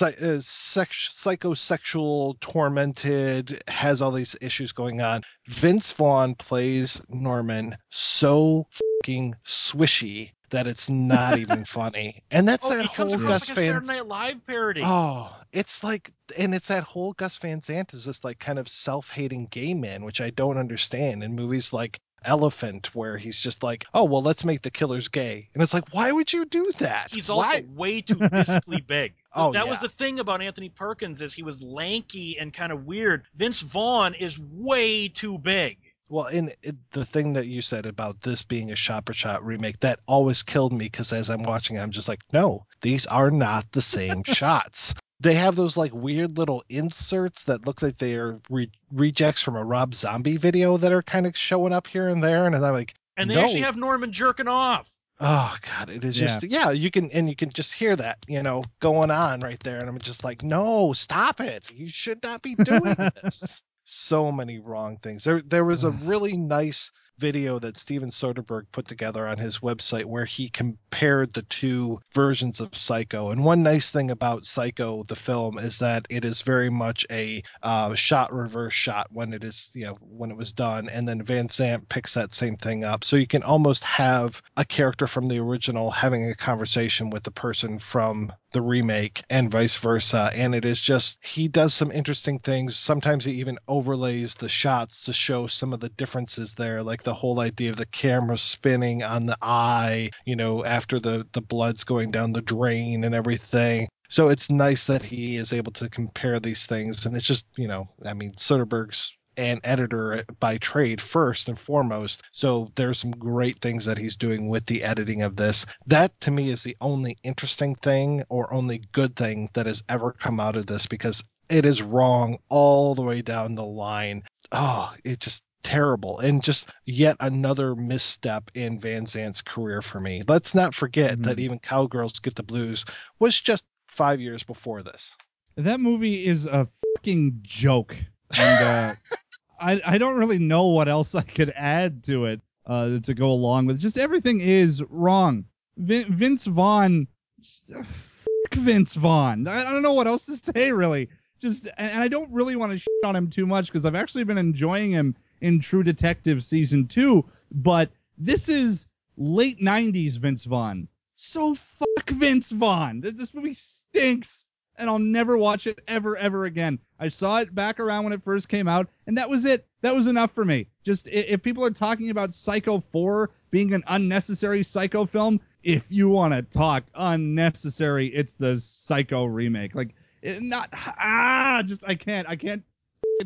uh, 0.00 0.10
sex, 0.40 0.42
psychosexual, 0.42 2.38
tormented, 2.40 3.62
has 3.68 4.00
all 4.00 4.12
these 4.12 4.36
issues 4.40 4.72
going 4.72 5.00
on. 5.00 5.22
Vince 5.46 5.92
Vaughn 5.92 6.34
plays 6.34 7.00
Norman 7.08 7.76
so 7.90 8.66
fucking 8.70 9.34
swishy 9.46 10.32
that 10.50 10.66
it's 10.66 10.88
not 10.88 11.38
even 11.38 11.64
funny. 11.66 12.22
And 12.30 12.46
that's 12.46 12.64
oh, 12.64 12.70
that 12.70 12.86
whole 12.86 12.94
comes 12.94 13.14
across 13.14 13.40
Gus 13.40 13.48
like 13.50 13.56
Van... 13.56 13.64
a 13.64 13.66
Saturday 13.66 13.86
Night 13.86 14.06
Live 14.06 14.46
parody. 14.46 14.82
Oh, 14.84 15.34
it's 15.52 15.82
like, 15.82 16.12
and 16.36 16.54
it's 16.54 16.68
that 16.68 16.84
whole 16.84 17.12
Gus 17.14 17.38
Van 17.38 17.60
Sant 17.60 17.94
is 17.94 18.04
this 18.04 18.24
like 18.24 18.38
kind 18.38 18.58
of 18.58 18.68
self-hating 18.68 19.46
gay 19.46 19.74
man, 19.74 20.04
which 20.04 20.20
I 20.20 20.30
don't 20.30 20.58
understand 20.58 21.22
in 21.22 21.34
movies 21.34 21.72
like 21.72 22.00
elephant 22.24 22.94
where 22.94 23.16
he's 23.16 23.38
just 23.38 23.62
like, 23.62 23.84
oh 23.94 24.04
well, 24.04 24.22
let's 24.22 24.44
make 24.44 24.62
the 24.62 24.70
killers 24.70 25.08
gay, 25.08 25.48
and 25.54 25.62
it's 25.62 25.74
like, 25.74 25.92
why 25.92 26.10
would 26.10 26.32
you 26.32 26.44
do 26.44 26.72
that? 26.78 27.10
He's 27.12 27.30
also 27.30 27.48
why? 27.48 27.64
way 27.74 28.00
too 28.00 28.16
physically 28.16 28.80
big. 28.86 29.14
Oh, 29.34 29.52
that 29.52 29.64
yeah. 29.64 29.70
was 29.70 29.78
the 29.78 29.88
thing 29.88 30.18
about 30.18 30.42
Anthony 30.42 30.68
Perkins 30.68 31.22
is 31.22 31.32
he 31.32 31.42
was 31.42 31.62
lanky 31.62 32.36
and 32.38 32.52
kind 32.52 32.72
of 32.72 32.84
weird. 32.84 33.24
Vince 33.34 33.62
Vaughn 33.62 34.14
is 34.14 34.38
way 34.38 35.08
too 35.08 35.38
big. 35.38 35.78
Well, 36.08 36.26
in 36.26 36.52
it, 36.62 36.76
the 36.90 37.06
thing 37.06 37.32
that 37.34 37.46
you 37.46 37.62
said 37.62 37.86
about 37.86 38.20
this 38.20 38.42
being 38.42 38.70
a 38.70 38.76
shot 38.76 39.06
for 39.06 39.14
shot 39.14 39.44
remake, 39.46 39.80
that 39.80 40.00
always 40.06 40.42
killed 40.42 40.72
me 40.72 40.84
because 40.84 41.10
as 41.12 41.30
I'm 41.30 41.42
watching, 41.42 41.78
I'm 41.78 41.90
just 41.90 42.08
like, 42.08 42.20
no, 42.34 42.66
these 42.82 43.06
are 43.06 43.30
not 43.30 43.72
the 43.72 43.80
same 43.80 44.22
shots 44.26 44.94
they 45.22 45.34
have 45.34 45.54
those 45.54 45.76
like 45.76 45.94
weird 45.94 46.36
little 46.36 46.64
inserts 46.68 47.44
that 47.44 47.64
look 47.64 47.80
like 47.80 47.96
they 47.98 48.16
are 48.16 48.40
re- 48.50 48.70
rejects 48.90 49.40
from 49.40 49.56
a 49.56 49.64
Rob 49.64 49.94
Zombie 49.94 50.36
video 50.36 50.76
that 50.76 50.92
are 50.92 51.02
kind 51.02 51.26
of 51.26 51.36
showing 51.36 51.72
up 51.72 51.86
here 51.86 52.08
and 52.08 52.22
there, 52.22 52.44
and 52.44 52.56
I'm 52.56 52.72
like, 52.72 52.94
and 53.16 53.30
they 53.30 53.36
no. 53.36 53.42
actually 53.42 53.60
have 53.62 53.76
Norman 53.76 54.12
jerking 54.12 54.48
off. 54.48 54.92
Oh 55.20 55.56
God, 55.62 55.90
it 55.90 56.04
is 56.04 56.16
just 56.16 56.42
yeah. 56.42 56.70
You 56.70 56.90
can 56.90 57.10
and 57.12 57.28
you 57.28 57.36
can 57.36 57.50
just 57.50 57.72
hear 57.72 57.94
that 57.94 58.18
you 58.26 58.42
know 58.42 58.64
going 58.80 59.12
on 59.12 59.40
right 59.40 59.60
there, 59.60 59.78
and 59.78 59.88
I'm 59.88 59.98
just 59.98 60.24
like, 60.24 60.42
no, 60.42 60.92
stop 60.92 61.40
it! 61.40 61.70
You 61.70 61.88
should 61.88 62.22
not 62.24 62.42
be 62.42 62.56
doing 62.56 62.96
this. 63.22 63.62
so 63.84 64.32
many 64.32 64.58
wrong 64.58 64.96
things. 64.96 65.22
There 65.22 65.40
there 65.40 65.64
was 65.64 65.84
a 65.84 65.90
really 65.90 66.36
nice 66.36 66.90
video 67.18 67.58
that 67.58 67.76
Steven 67.76 68.10
Soderbergh 68.10 68.66
put 68.72 68.88
together 68.88 69.26
on 69.26 69.38
his 69.38 69.58
website 69.58 70.04
where 70.04 70.24
he 70.24 70.48
compared 70.48 71.32
the 71.32 71.42
two 71.42 72.00
versions 72.14 72.60
of 72.60 72.74
Psycho. 72.74 73.30
And 73.30 73.44
one 73.44 73.62
nice 73.62 73.90
thing 73.90 74.10
about 74.10 74.46
Psycho, 74.46 75.04
the 75.04 75.16
film, 75.16 75.58
is 75.58 75.78
that 75.78 76.06
it 76.10 76.24
is 76.24 76.42
very 76.42 76.70
much 76.70 77.06
a 77.10 77.42
uh, 77.62 77.94
shot 77.94 78.32
reverse 78.32 78.74
shot 78.74 79.08
when 79.10 79.32
it 79.32 79.44
is, 79.44 79.70
you 79.74 79.86
know, 79.86 79.96
when 80.00 80.30
it 80.30 80.36
was 80.36 80.52
done. 80.52 80.88
And 80.88 81.06
then 81.06 81.22
Van 81.22 81.48
Sant 81.48 81.88
picks 81.88 82.14
that 82.14 82.32
same 82.32 82.56
thing 82.56 82.84
up. 82.84 83.04
So 83.04 83.16
you 83.16 83.26
can 83.26 83.42
almost 83.42 83.84
have 83.84 84.42
a 84.56 84.64
character 84.64 85.06
from 85.06 85.28
the 85.28 85.38
original 85.38 85.90
having 85.90 86.28
a 86.28 86.34
conversation 86.34 87.10
with 87.10 87.22
the 87.22 87.30
person 87.30 87.78
from 87.78 88.32
the 88.52 88.62
remake 88.62 89.22
and 89.30 89.50
vice 89.50 89.76
versa. 89.76 90.30
And 90.34 90.54
it 90.54 90.64
is 90.64 90.80
just, 90.80 91.18
he 91.24 91.48
does 91.48 91.74
some 91.74 91.90
interesting 91.92 92.38
things. 92.38 92.76
Sometimes 92.76 93.24
he 93.24 93.32
even 93.32 93.58
overlays 93.68 94.34
the 94.34 94.48
shots 94.48 95.04
to 95.04 95.12
show 95.12 95.46
some 95.46 95.72
of 95.72 95.80
the 95.80 95.88
differences 95.90 96.54
there, 96.54 96.82
like 96.82 97.02
the 97.02 97.14
whole 97.14 97.40
idea 97.40 97.70
of 97.70 97.76
the 97.76 97.86
camera 97.86 98.38
spinning 98.38 99.02
on 99.02 99.26
the 99.26 99.38
eye, 99.42 100.10
you 100.24 100.36
know, 100.36 100.64
after 100.64 101.00
the, 101.00 101.26
the 101.32 101.42
blood's 101.42 101.84
going 101.84 102.10
down 102.10 102.32
the 102.32 102.42
drain 102.42 103.04
and 103.04 103.14
everything. 103.14 103.88
So 104.08 104.28
it's 104.28 104.50
nice 104.50 104.86
that 104.86 105.02
he 105.02 105.36
is 105.36 105.54
able 105.54 105.72
to 105.72 105.88
compare 105.88 106.38
these 106.38 106.66
things. 106.66 107.06
And 107.06 107.16
it's 107.16 107.24
just, 107.24 107.46
you 107.56 107.66
know, 107.66 107.88
I 108.04 108.12
mean, 108.12 108.32
Soderbergh's 108.34 109.16
an 109.36 109.60
editor 109.64 110.24
by 110.40 110.58
trade 110.58 111.00
first 111.00 111.48
and 111.48 111.58
foremost. 111.58 112.22
So 112.32 112.70
there's 112.74 112.98
some 112.98 113.12
great 113.12 113.60
things 113.60 113.84
that 113.84 113.98
he's 113.98 114.16
doing 114.16 114.48
with 114.48 114.66
the 114.66 114.82
editing 114.82 115.22
of 115.22 115.36
this. 115.36 115.66
That 115.86 116.18
to 116.22 116.30
me 116.30 116.50
is 116.50 116.62
the 116.62 116.76
only 116.80 117.18
interesting 117.22 117.74
thing 117.76 118.24
or 118.28 118.52
only 118.52 118.82
good 118.92 119.16
thing 119.16 119.50
that 119.54 119.66
has 119.66 119.82
ever 119.88 120.12
come 120.12 120.40
out 120.40 120.56
of 120.56 120.66
this 120.66 120.86
because 120.86 121.22
it 121.48 121.66
is 121.66 121.82
wrong 121.82 122.38
all 122.48 122.94
the 122.94 123.02
way 123.02 123.22
down 123.22 123.54
the 123.54 123.64
line. 123.64 124.22
Oh, 124.52 124.94
it 125.04 125.20
just 125.20 125.44
terrible 125.62 126.18
and 126.18 126.42
just 126.42 126.68
yet 126.84 127.16
another 127.20 127.74
misstep 127.74 128.50
in 128.54 128.80
Van 128.80 129.06
Sant's 129.06 129.40
career 129.40 129.82
for 129.82 130.00
me. 130.00 130.22
Let's 130.26 130.54
not 130.54 130.74
forget 130.74 131.12
mm-hmm. 131.12 131.22
that 131.22 131.38
even 131.38 131.58
Cowgirls 131.58 132.18
Get 132.18 132.34
the 132.34 132.42
Blues 132.42 132.84
was 133.18 133.38
just 133.38 133.64
5 133.88 134.20
years 134.20 134.42
before 134.42 134.82
this. 134.82 135.14
That 135.56 135.80
movie 135.80 136.26
is 136.26 136.46
a 136.46 136.66
fucking 136.96 137.40
joke. 137.42 137.96
And 138.38 138.64
uh 138.64 138.94
I, 139.62 139.80
I 139.84 139.98
don't 139.98 140.16
really 140.16 140.38
know 140.38 140.68
what 140.68 140.88
else 140.88 141.14
I 141.14 141.22
could 141.22 141.52
add 141.54 142.04
to 142.04 142.26
it 142.26 142.40
uh, 142.66 142.98
to 143.00 143.14
go 143.14 143.30
along 143.30 143.66
with. 143.66 143.78
Just 143.78 143.96
everything 143.96 144.40
is 144.40 144.82
wrong. 144.90 145.44
Vin, 145.76 146.12
Vince 146.12 146.46
Vaughn, 146.46 147.06
fuck 147.40 148.54
Vince 148.54 148.94
Vaughn. 148.94 149.46
I, 149.46 149.68
I, 149.68 149.72
don't 149.72 149.82
know 149.82 149.94
what 149.94 150.08
else 150.08 150.26
to 150.26 150.32
say 150.54 150.72
really. 150.72 151.08
Just 151.40 151.68
and 151.76 152.02
I 152.02 152.08
don't 152.08 152.30
really 152.30 152.56
want 152.56 152.72
to 152.72 152.78
shit 152.78 152.88
on 153.04 153.16
him 153.16 153.30
too 153.30 153.46
much 153.46 153.66
because 153.66 153.84
I've 153.86 153.94
actually 153.94 154.24
been 154.24 154.38
enjoying 154.38 154.90
him 154.90 155.16
in 155.40 155.60
True 155.60 155.82
Detective 155.82 156.42
season 156.44 156.86
two. 156.86 157.24
But 157.50 157.90
this 158.18 158.48
is 158.48 158.86
late 159.16 159.60
'90s 159.60 160.18
Vince 160.18 160.44
Vaughn. 160.44 160.88
So 161.14 161.54
fuck 161.54 162.10
Vince 162.10 162.50
Vaughn. 162.52 163.00
This 163.00 163.34
movie 163.34 163.54
stinks 163.54 164.46
and 164.76 164.88
I'll 164.88 164.98
never 164.98 165.36
watch 165.36 165.66
it 165.66 165.80
ever, 165.86 166.16
ever 166.16 166.44
again. 166.44 166.78
I 166.98 167.08
saw 167.08 167.38
it 167.38 167.54
back 167.54 167.80
around 167.80 168.04
when 168.04 168.12
it 168.12 168.22
first 168.22 168.48
came 168.48 168.68
out, 168.68 168.88
and 169.06 169.18
that 169.18 169.28
was 169.28 169.44
it. 169.44 169.66
That 169.82 169.94
was 169.94 170.06
enough 170.06 170.32
for 170.32 170.44
me. 170.44 170.68
Just 170.84 171.08
if 171.08 171.42
people 171.42 171.64
are 171.64 171.70
talking 171.70 172.10
about 172.10 172.32
Psycho 172.32 172.80
4 172.80 173.30
being 173.50 173.74
an 173.74 173.82
unnecessary 173.86 174.62
Psycho 174.62 175.04
film, 175.04 175.40
if 175.62 175.90
you 175.90 176.08
want 176.08 176.34
to 176.34 176.42
talk 176.42 176.84
unnecessary, 176.94 178.06
it's 178.06 178.34
the 178.34 178.58
Psycho 178.58 179.24
remake. 179.24 179.74
Like, 179.74 179.94
it, 180.22 180.42
not 180.42 180.68
ah, 180.72 181.62
just 181.66 181.84
I 181.86 181.94
can't, 181.96 182.28
I 182.28 182.36
can't 182.36 182.62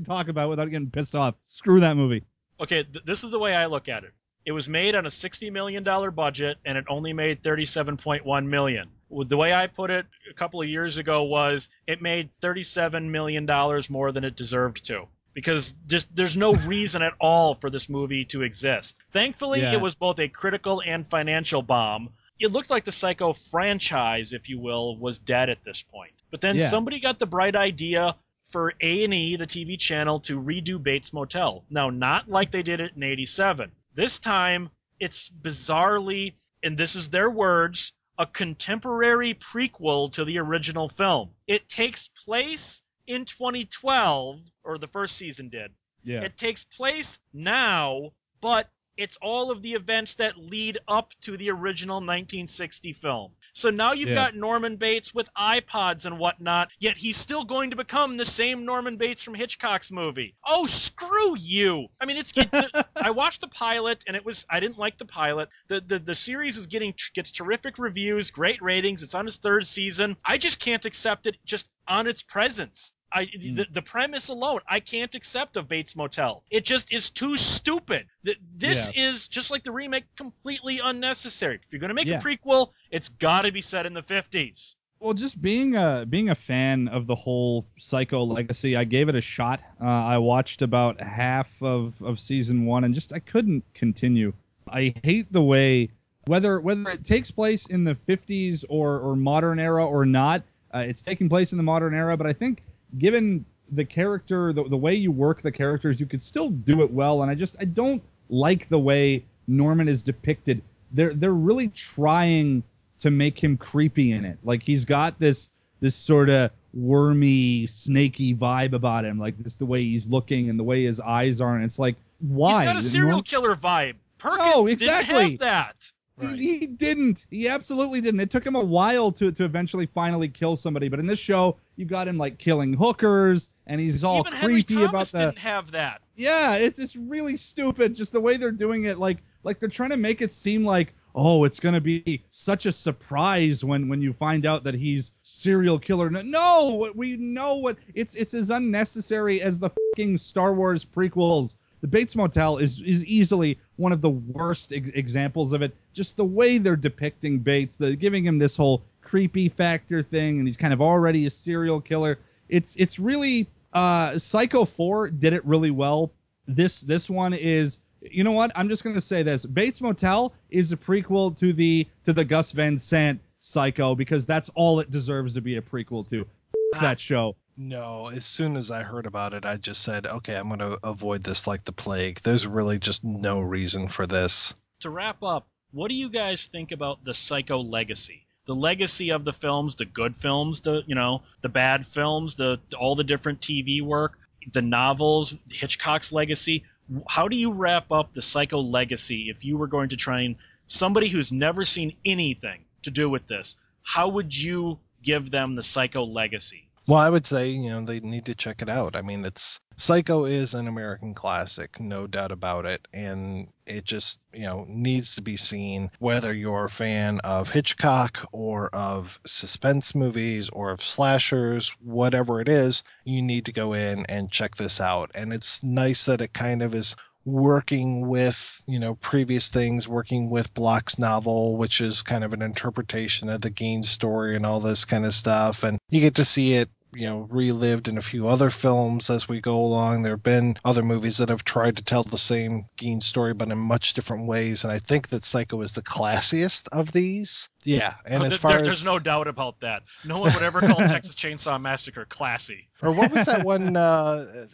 talk 0.05 0.29
about 0.29 0.47
it 0.47 0.51
without 0.51 0.71
getting 0.71 0.91
pissed 0.91 1.15
off. 1.15 1.35
Screw 1.45 1.81
that 1.81 1.97
movie. 1.97 2.25
Okay, 2.61 2.85
th- 2.85 3.05
this 3.05 3.25
is 3.25 3.31
the 3.31 3.39
way 3.39 3.55
I 3.55 3.67
look 3.67 3.89
at 3.89 4.05
it. 4.05 4.13
It 4.47 4.53
was 4.53 4.69
made 4.69 4.95
on 4.95 5.07
a 5.07 5.11
$60 5.11 5.53
million 5.53 5.83
budget 5.83 6.59
and 6.65 6.79
it 6.79 6.85
only 6.89 7.13
made 7.13 7.43
$37.1 7.43 8.47
million. 8.47 8.89
The 9.11 9.37
way 9.37 9.53
I 9.53 9.67
put 9.67 9.91
it 9.91 10.07
a 10.31 10.35
couple 10.35 10.63
of 10.63 10.69
years 10.69 10.99
ago 10.99 11.25
was 11.25 11.69
it 11.85 12.01
made 12.01 12.31
$37 12.41 13.11
million 13.11 13.45
more 13.91 14.13
than 14.13 14.23
it 14.23 14.37
deserved 14.37 14.87
to. 14.87 15.09
Because 15.35 15.75
just 15.89 16.15
there's 16.15 16.37
no 16.37 16.55
reason 16.67 17.03
at 17.03 17.15
all 17.21 17.55
for 17.55 17.71
this 17.71 17.89
movie 17.89 18.25
to 18.27 18.43
exist. 18.43 18.99
Thankfully, 19.11 19.63
yeah. 19.63 19.73
it 19.73 19.81
was 19.81 19.97
both 19.97 20.21
a 20.21 20.29
critical 20.29 20.81
and 20.81 21.05
financial 21.05 21.61
bomb. 21.61 22.11
It 22.39 22.53
looked 22.53 22.71
like 22.71 22.85
the 22.85 22.93
Psycho 22.93 23.33
franchise, 23.33 24.33
if 24.33 24.49
you 24.49 24.61
will, 24.61 24.97
was 24.97 25.19
dead 25.19 25.51
at 25.51 25.65
this 25.65 25.83
point. 25.83 26.13
But 26.31 26.41
then 26.41 26.57
yeah. 26.57 26.69
somebody 26.69 27.01
got 27.01 27.19
the 27.19 27.27
bright 27.27 27.57
idea 27.57 28.15
for 28.45 28.75
A&E, 28.81 29.37
the 29.37 29.47
TV 29.47 29.77
channel, 29.77 30.21
to 30.21 30.41
redo 30.41 30.81
Bates 30.81 31.13
Motel. 31.13 31.65
Now, 31.69 31.91
not 31.91 32.29
like 32.29 32.53
they 32.53 32.63
did 32.63 32.81
it 32.81 32.93
in 32.95 33.03
87. 33.03 33.73
This 33.97 34.21
time, 34.21 34.69
it's 35.01 35.31
bizarrely, 35.31 36.35
and 36.63 36.77
this 36.77 36.97
is 36.97 37.09
their 37.09 37.31
words, 37.31 37.95
a 38.19 38.27
contemporary 38.27 39.33
prequel 39.33 40.13
to 40.13 40.25
the 40.27 40.39
original 40.39 40.87
film. 40.87 41.31
It 41.47 41.67
takes 41.67 42.09
place 42.09 42.83
in 43.07 43.25
2012, 43.25 44.39
or 44.65 44.77
the 44.77 44.87
first 44.87 45.17
season 45.17 45.49
did. 45.49 45.73
Yeah. 46.05 46.21
It 46.21 46.37
takes 46.37 46.63
place 46.63 47.21
now, 47.33 48.13
but 48.43 48.69
It's 48.97 49.17
all 49.21 49.51
of 49.51 49.63
the 49.63 49.73
events 49.73 50.17
that 50.17 50.37
lead 50.39 50.79
up 50.89 51.13
to 51.23 51.37
the 51.37 51.51
original 51.51 51.97
1960 51.97 52.93
film. 52.93 53.33
So 53.53 53.71
now 53.71 53.93
you've 53.93 54.11
Yeah. 54.11 54.15
got 54.15 54.37
Norman 54.37 54.77
Bates 54.77 55.15
with 55.15 55.29
iPods 55.35 56.07
and 56.07 56.19
whatnot, 56.19 56.71
yet 56.79 56.97
he's 56.97 57.17
still 57.17 57.45
going 57.45 57.71
to 57.71 57.77
become 57.77 58.17
the 58.17 58.25
same 58.25 58.65
Norman 58.65 58.97
Bates 58.97 59.23
from 59.23 59.35
Hitchcock's 59.35 59.91
movie. 59.91 60.35
Oh, 60.45 60.67
screw 60.67 61.37
you! 61.39 61.89
I 62.01 62.07
mean, 62.07 62.17
it's. 62.17 62.33
It, 62.37 62.49
I 62.97 63.11
watched 63.11 63.41
the 63.41 63.49
pilot 63.49 64.05
and 64.07 64.17
it 64.17 64.25
was. 64.25 64.47
I 64.51 64.61
didn't 64.61 64.79
like 64.79 64.99
the 64.99 65.05
pilot. 65.07 65.49
The 65.69 65.81
the, 65.81 65.99
the 65.99 66.15
series 66.15 66.57
is 66.57 66.67
getting 66.67 66.95
gets 67.15 67.33
terrific 67.33 67.79
reviews, 67.79 68.31
great 68.31 68.63
ratings. 68.63 69.03
It's 69.03 69.15
on 69.15 69.27
its 69.27 69.39
third 69.39 69.67
season. 69.67 70.17
I 70.25 70.39
just 70.39 70.59
can't 70.61 70.85
accept 70.85 71.27
it 71.27 71.37
just 71.45 71.69
on 71.89 72.07
its 72.07 72.23
presence. 72.23 72.95
I 73.17 73.25
the, 73.25 73.67
the 73.71 73.83
premise 73.83 74.29
alone, 74.29 74.61
I 74.69 74.81
can't 74.81 75.15
accept 75.15 75.57
of 75.57 75.69
Bates 75.69 75.97
Motel. 75.97 76.43
It 76.51 76.65
just 76.65 76.93
is 76.93 77.11
too 77.11 77.37
stupid. 77.37 78.07
Th- 78.25 78.39
This 78.55 78.91
is 78.95 79.29
just 79.29 79.51
like 79.51 79.63
the 79.65 79.73
remake, 79.73 80.05
completely 80.17 80.81
unnecessary. 80.83 81.59
If 81.65 81.73
you're 81.73 81.81
gonna 81.81 81.95
make 81.95 82.09
Yeah. 82.09 82.19
a 82.19 82.21
prequel, 82.21 82.73
it's 82.91 83.09
got 83.09 83.43
to 83.43 83.53
be 83.53 83.61
set 83.63 83.87
in 83.87 83.95
the 83.95 84.03
50s. 84.03 84.77
Well, 85.01 85.15
just 85.15 85.41
being 85.41 85.77
a 85.77 86.07
being 86.09 86.31
a 86.31 86.35
fan 86.35 86.89
of 86.89 87.07
the 87.07 87.15
whole 87.15 87.67
Psycho 87.79 88.25
legacy, 88.25 88.77
I 88.77 88.85
gave 88.85 89.09
it 89.09 89.15
a 89.15 89.21
shot. 89.21 89.63
Uh, 89.81 89.85
I 89.85 90.19
watched 90.19 90.63
about 90.63 91.01
half 91.01 91.63
of, 91.63 92.01
of 92.03 92.19
season 92.19 92.65
one, 92.67 92.85
and 92.85 92.95
just 92.95 93.13
I 93.15 93.19
couldn't 93.19 93.65
continue. 93.75 94.33
I 94.69 94.95
hate 95.03 95.31
the 95.33 95.43
way 95.43 95.91
whether 96.27 96.59
whether 96.61 96.91
it 96.91 97.05
takes 97.05 97.31
place 97.31 97.67
in 97.67 97.85
the 97.85 97.95
50s 97.95 98.65
or 98.69 98.99
or 99.01 99.17
modern 99.17 99.59
era 99.59 99.87
or 99.87 100.07
not. 100.07 100.43
Uh, 100.75 100.85
it's 100.89 101.03
taking 101.03 101.29
place 101.29 101.53
in 101.53 101.57
the 101.59 101.63
modern 101.65 101.95
era, 101.95 102.17
but 102.17 102.27
I 102.27 102.33
think 102.33 102.63
given 102.97 103.45
the 103.71 103.85
character, 103.85 104.53
the, 104.53 104.65
the 104.65 104.77
way 104.77 104.95
you 104.95 105.11
work 105.11 105.43
the 105.43 105.53
characters, 105.53 105.99
you 106.01 106.07
could 106.07 106.23
still 106.23 106.49
do 106.51 106.83
it 106.83 106.91
well. 106.93 107.23
And 107.23 107.31
I 107.31 107.35
just 107.35 107.57
I 107.61 107.65
don't 107.65 108.03
like 108.29 108.69
the 108.69 108.79
way 108.79 109.25
Norman 109.47 109.89
is 109.89 110.03
depicted. 110.03 110.63
They're 110.93 111.15
they're 111.15 111.33
really 111.33 111.69
trying 111.69 112.63
to 113.01 113.11
make 113.11 113.43
him 113.43 113.57
creepy 113.57 114.13
in 114.13 114.25
it. 114.25 114.39
Like 114.45 114.63
he's 114.63 114.85
got 114.85 115.19
this 115.19 115.51
this 115.81 115.95
sort 115.95 116.31
of 116.31 116.51
wormy, 116.73 117.67
snaky 117.67 118.35
vibe 118.35 118.73
about 118.73 119.05
him. 119.05 119.19
Like 119.19 119.37
this 119.39 119.57
the 119.57 119.67
way 119.67 119.83
he's 119.83 120.09
looking 120.09 120.49
and 120.51 120.59
the 120.59 120.65
way 120.65 120.85
his 120.85 121.01
eyes 121.01 121.41
are, 121.41 121.55
and 121.55 121.65
it's 121.65 121.79
like 121.79 121.97
why? 122.21 122.61
He's 122.65 122.65
got 122.65 122.77
a 122.77 122.83
serial 122.83 123.11
Norm- 123.11 123.23
killer 123.25 123.55
vibe. 123.55 123.97
Oh, 124.25 124.31
Perkins 124.31 124.49
No, 124.55 124.67
exactly. 124.67 125.15
didn't 125.15 125.31
have 125.33 125.39
that. 125.41 125.93
Right. 126.19 126.39
He, 126.39 126.59
he 126.59 126.67
didn't. 126.67 127.27
He 127.31 127.49
absolutely 127.49 128.01
didn't. 128.01 128.21
It 128.21 128.31
took 128.31 128.45
him 128.45 128.57
a 128.57 128.65
while 128.65 129.13
to 129.13 129.33
to 129.33 129.45
eventually 129.45 129.87
finally 129.87 130.29
kill 130.29 130.57
somebody. 130.57 130.89
But 130.89 130.99
in 130.99 131.07
this 131.07 131.19
show, 131.19 131.59
you 131.77 131.85
got 131.85 132.09
him 132.09 132.17
like 132.17 132.39
killing 132.39 132.73
hookers, 132.73 133.51
and 133.67 133.81
he's 133.81 134.03
all 134.03 134.21
Even 134.21 134.33
Henry 134.33 134.63
creepy 134.63 134.75
Thomas 134.87 134.91
about 134.91 135.07
the. 135.09 135.27
didn't 135.27 135.39
have 135.39 135.71
that. 135.73 136.01
Yeah, 136.15 136.55
it's 136.55 136.79
it's 136.79 136.97
really 136.97 137.37
stupid. 137.37 137.95
Just 137.95 138.13
the 138.13 138.21
way 138.21 138.39
they're 138.39 138.51
doing 138.51 138.85
it, 138.85 138.99
like 138.99 139.19
like 139.43 139.61
they're 139.61 139.69
trying 139.69 139.91
to 139.91 139.99
make 139.99 140.23
it 140.23 140.33
seem 140.33 140.65
like 140.65 140.95
oh, 141.17 141.45
it's 141.45 141.61
gonna 141.61 141.81
be 141.81 142.23
such 142.31 142.67
a 142.67 142.73
surprise 142.73 143.65
when 143.65 143.89
when 143.89 144.01
you 144.01 144.13
find 144.13 144.47
out 144.47 144.65
that 144.65 144.75
he's 144.75 145.11
serial 145.23 145.79
killer. 145.79 146.11
No, 146.11 146.21
No, 146.23 146.93
we 146.95 147.17
know 147.17 147.57
what 147.57 147.79
it's 147.95 148.15
it's 148.15 148.35
as 148.35 148.51
unnecessary 148.51 149.41
as 149.41 149.59
the 149.59 149.71
fucking 149.71 150.19
Star 150.19 150.55
Wars 150.55 150.85
prequels. 150.85 151.57
The 151.81 151.89
Bates 151.89 152.17
Motel 152.17 152.59
is 152.59 152.81
is 152.81 153.05
easily 153.05 153.59
one 153.77 153.93
of 153.93 154.01
the 154.01 154.11
worst 154.11 154.73
ex- 154.73 154.91
examples 154.91 155.53
of 155.53 155.63
it. 155.63 155.75
Just 155.93 156.17
the 156.17 156.25
way 156.25 156.59
they're 156.59 156.77
depicting 156.77 157.41
Bates, 157.41 157.77
the 157.77 157.97
giving 157.97 158.25
him 158.25 158.39
this 158.39 158.57
whole 158.57 158.83
creepy 159.03 159.49
factor 159.49 160.03
thing, 160.03 160.39
and 160.39 160.49
he's 160.49 160.57
kind 160.57 160.73
of 160.73 160.81
already 160.81 161.27
a 161.27 161.31
serial 161.31 161.81
killer. 161.81 162.19
It's 162.49 162.77
it's 162.77 162.99
really 162.99 163.47
uh, 163.73 164.19
Psycho 164.19 164.65
4 164.65 165.11
did 165.11 165.33
it 165.33 165.45
really 165.45 165.71
well. 165.71 166.13
This 166.47 166.81
this 166.81 167.11
one 167.11 167.35
is 167.35 167.79
you 168.01 168.25
know 168.25 168.33
what? 168.33 168.53
I'm 168.55 168.69
just 168.69 168.85
gonna 168.85 169.01
say 169.01 169.23
this. 169.23 169.45
Bates 169.45 169.81
Motel 169.81 170.33
is 170.51 170.73
a 170.73 170.77
prequel 170.77 171.37
to 171.39 171.53
the 171.53 171.87
to 172.05 172.13
the 172.13 172.25
Gus 172.25 172.53
Van 172.53 172.79
Sant 172.79 173.21
Psycho 173.41 173.95
because 173.95 174.27
that's 174.27 174.51
all 174.55 174.81
it 174.81 174.91
deserves 174.91 175.35
to 175.35 175.41
be 175.41 175.57
a 175.57 175.63
prequel 175.63 176.09
to. 176.11 176.27
F- 176.75 176.81
that 176.81 177.01
show. 177.01 177.37
No, 177.57 178.09
as 178.09 178.27
soon 178.27 178.57
as 178.57 178.71
I 178.71 178.83
heard 178.83 179.07
about 179.07 179.33
it, 179.33 179.47
I 179.47 179.57
just 179.57 179.83
said, 179.83 180.07
okay, 180.07 180.35
I'm 180.35 180.49
going 180.49 180.59
to 180.59 180.79
avoid 180.85 181.25
this 181.25 181.47
like 181.47 181.65
the 181.65 181.73
plague. 181.73 182.21
There's 182.23 182.47
really 182.47 182.79
just 182.79 183.03
no 183.03 183.41
reason 183.41 183.89
for 183.89 184.07
this. 184.07 184.53
To 184.81 184.91
wrap 184.91 185.23
up, 185.23 185.49
what 185.71 185.89
do 185.89 185.95
you 185.95 186.11
guys 186.11 186.47
think 186.47 186.73
about 186.73 187.03
the 187.05 187.15
Psycho 187.15 187.61
legacy? 187.61 188.27
The 188.45 188.55
legacy 188.55 189.11
of 189.11 189.25
the 189.25 189.33
films, 189.33 189.77
the 189.77 189.87
good 189.87 190.15
films, 190.15 190.61
the 190.61 190.83
you 190.87 190.95
know, 190.95 191.23
the 191.41 191.49
bad 191.49 191.85
films, 191.85 192.37
the 192.37 192.61
all 192.79 192.95
the 192.95 193.05
different 193.05 193.41
TV 193.41 193.83
work, 193.83 194.19
the 194.53 194.63
novels, 194.63 195.39
Hitchcock's 195.51 196.13
legacy. 196.13 196.65
How 197.09 197.27
do 197.29 197.37
you 197.37 197.53
wrap 197.55 197.91
up 197.91 198.13
the 198.13 198.23
Psycho 198.23 198.61
legacy 198.61 199.29
if 199.31 199.45
you 199.45 199.59
were 199.59 199.67
going 199.67 199.89
to 199.89 199.97
try 199.97 200.21
and 200.21 200.37
somebody 200.67 201.09
who's 201.09 201.33
never 201.33 201.65
seen 201.65 201.97
anything 202.05 202.65
to 202.83 202.91
do 202.91 203.11
with 203.11 203.27
this, 203.27 203.57
how 203.83 204.09
would 204.09 204.37
you 204.37 204.79
give 205.03 205.31
them 205.31 205.55
the 205.55 205.63
Psycho 205.63 206.05
legacy? 206.05 206.66
Well, 206.89 207.01
I 207.01 207.11
would 207.11 207.27
say, 207.27 207.51
you 207.51 207.71
know, 207.71 207.85
they 207.85 207.99
need 207.99 208.27
to 208.27 208.35
check 208.37 208.63
it 208.63 208.69
out. 208.69 208.95
I 208.95 209.03
mean, 209.03 209.25
it's 209.25 209.59
Psycho 209.77 210.25
is 210.25 210.55
an 210.55 210.69
American 210.69 211.15
classic, 211.15 211.81
no 211.81 212.07
doubt 212.07 212.31
about 212.31 212.65
it. 212.65 212.87
And 212.95 213.49
it 213.67 213.85
just, 213.85 214.21
you 214.33 214.45
know, 214.45 214.65
needs 214.69 215.17
to 215.17 215.23
be 215.23 215.37
seen 215.37 215.91
whether 215.99 216.33
you're 216.33 216.67
a 216.67 216.71
fan 216.71 217.19
of 217.25 217.51
Hitchcock 217.51 218.27
or 218.31 218.69
of 218.69 219.19
suspense 219.27 219.97
movies 219.97 220.49
or 220.49 220.71
of 220.71 220.85
slashers, 220.85 221.75
whatever 221.81 222.41
it 222.41 222.49
is, 222.49 222.85
you 223.05 223.21
need 223.21 223.47
to 223.47 223.53
go 223.53 223.73
in 223.73 224.07
and 224.07 224.31
check 224.31 224.55
this 224.55 224.81
out. 224.81 225.11
And 225.15 225.33
it's 225.33 225.65
nice 225.65 226.05
that 226.05 226.21
it 226.21 226.33
kind 226.33 226.63
of 226.63 226.73
is 226.73 226.95
working 227.27 228.07
with 228.07 228.63
you 228.69 228.79
know 228.79 228.95
previous 228.95 229.49
things 229.49 229.89
working 229.89 230.31
with 230.31 230.55
Bloch's 230.55 230.97
novel 230.97 231.57
which 231.57 231.81
is 231.81 232.03
kind 232.03 232.23
of 232.23 232.33
an 232.33 232.41
interpretation 232.41 233.29
of 233.29 233.41
the 233.41 233.51
gaines 233.51 233.91
story 233.91 234.37
and 234.37 234.47
all 234.47 234.61
this 234.61 234.85
kind 234.85 235.05
of 235.05 235.13
stuff 235.13 235.65
and 235.65 235.81
you 235.91 236.01
get 236.01 236.15
to 236.15 236.25
see 236.25 236.55
it 236.55 236.71
you 236.97 237.07
know 237.07 237.27
relived 237.31 237.89
in 237.89 237.99
a 237.99 238.03
few 238.03 238.27
other 238.27 238.49
films 238.51 239.11
as 239.11 239.29
we 239.29 239.41
go 239.41 239.57
along 239.57 240.03
there 240.03 240.13
have 240.15 240.23
been 240.23 240.57
other 240.65 240.83
movies 240.83 241.19
that 241.19 241.29
have 241.29 241.45
tried 241.45 241.77
to 241.77 241.85
tell 241.85 242.03
the 242.05 242.17
same 242.19 242.65
gaines 242.77 243.05
story 243.07 243.35
but 243.35 243.51
in 243.51 243.59
much 243.59 243.93
different 243.95 244.27
ways 244.27 244.65
and 244.65 244.73
i 244.73 244.79
think 244.79 245.09
that 245.09 245.25
psycho 245.25 245.61
is 245.61 245.73
the 245.73 245.83
classiest 245.83 246.69
of 246.73 246.91
these 246.93 247.49
yeah 247.65 247.95
and 248.07 248.23
Oh, 248.23 248.27
as 248.27 248.31
there- 248.33 248.39
far 248.39 248.53
there's 248.63 248.81
as 248.81 248.85
no 248.85 248.99
doubt 248.99 249.27
about 249.29 249.61
that. 249.61 249.83
No 250.05 250.21
one 250.21 250.33
would 250.33 250.43
ever 250.43 250.61
call 250.61 250.77
Texas 250.89 251.15
Chainsaw 251.17 251.61
Massacre 251.61 252.05
classy. 252.07 252.69
or 252.81 252.93
what 252.93 253.11
was 253.11 253.27
that 253.27 253.45
one 253.45 253.77
uh 253.77 254.47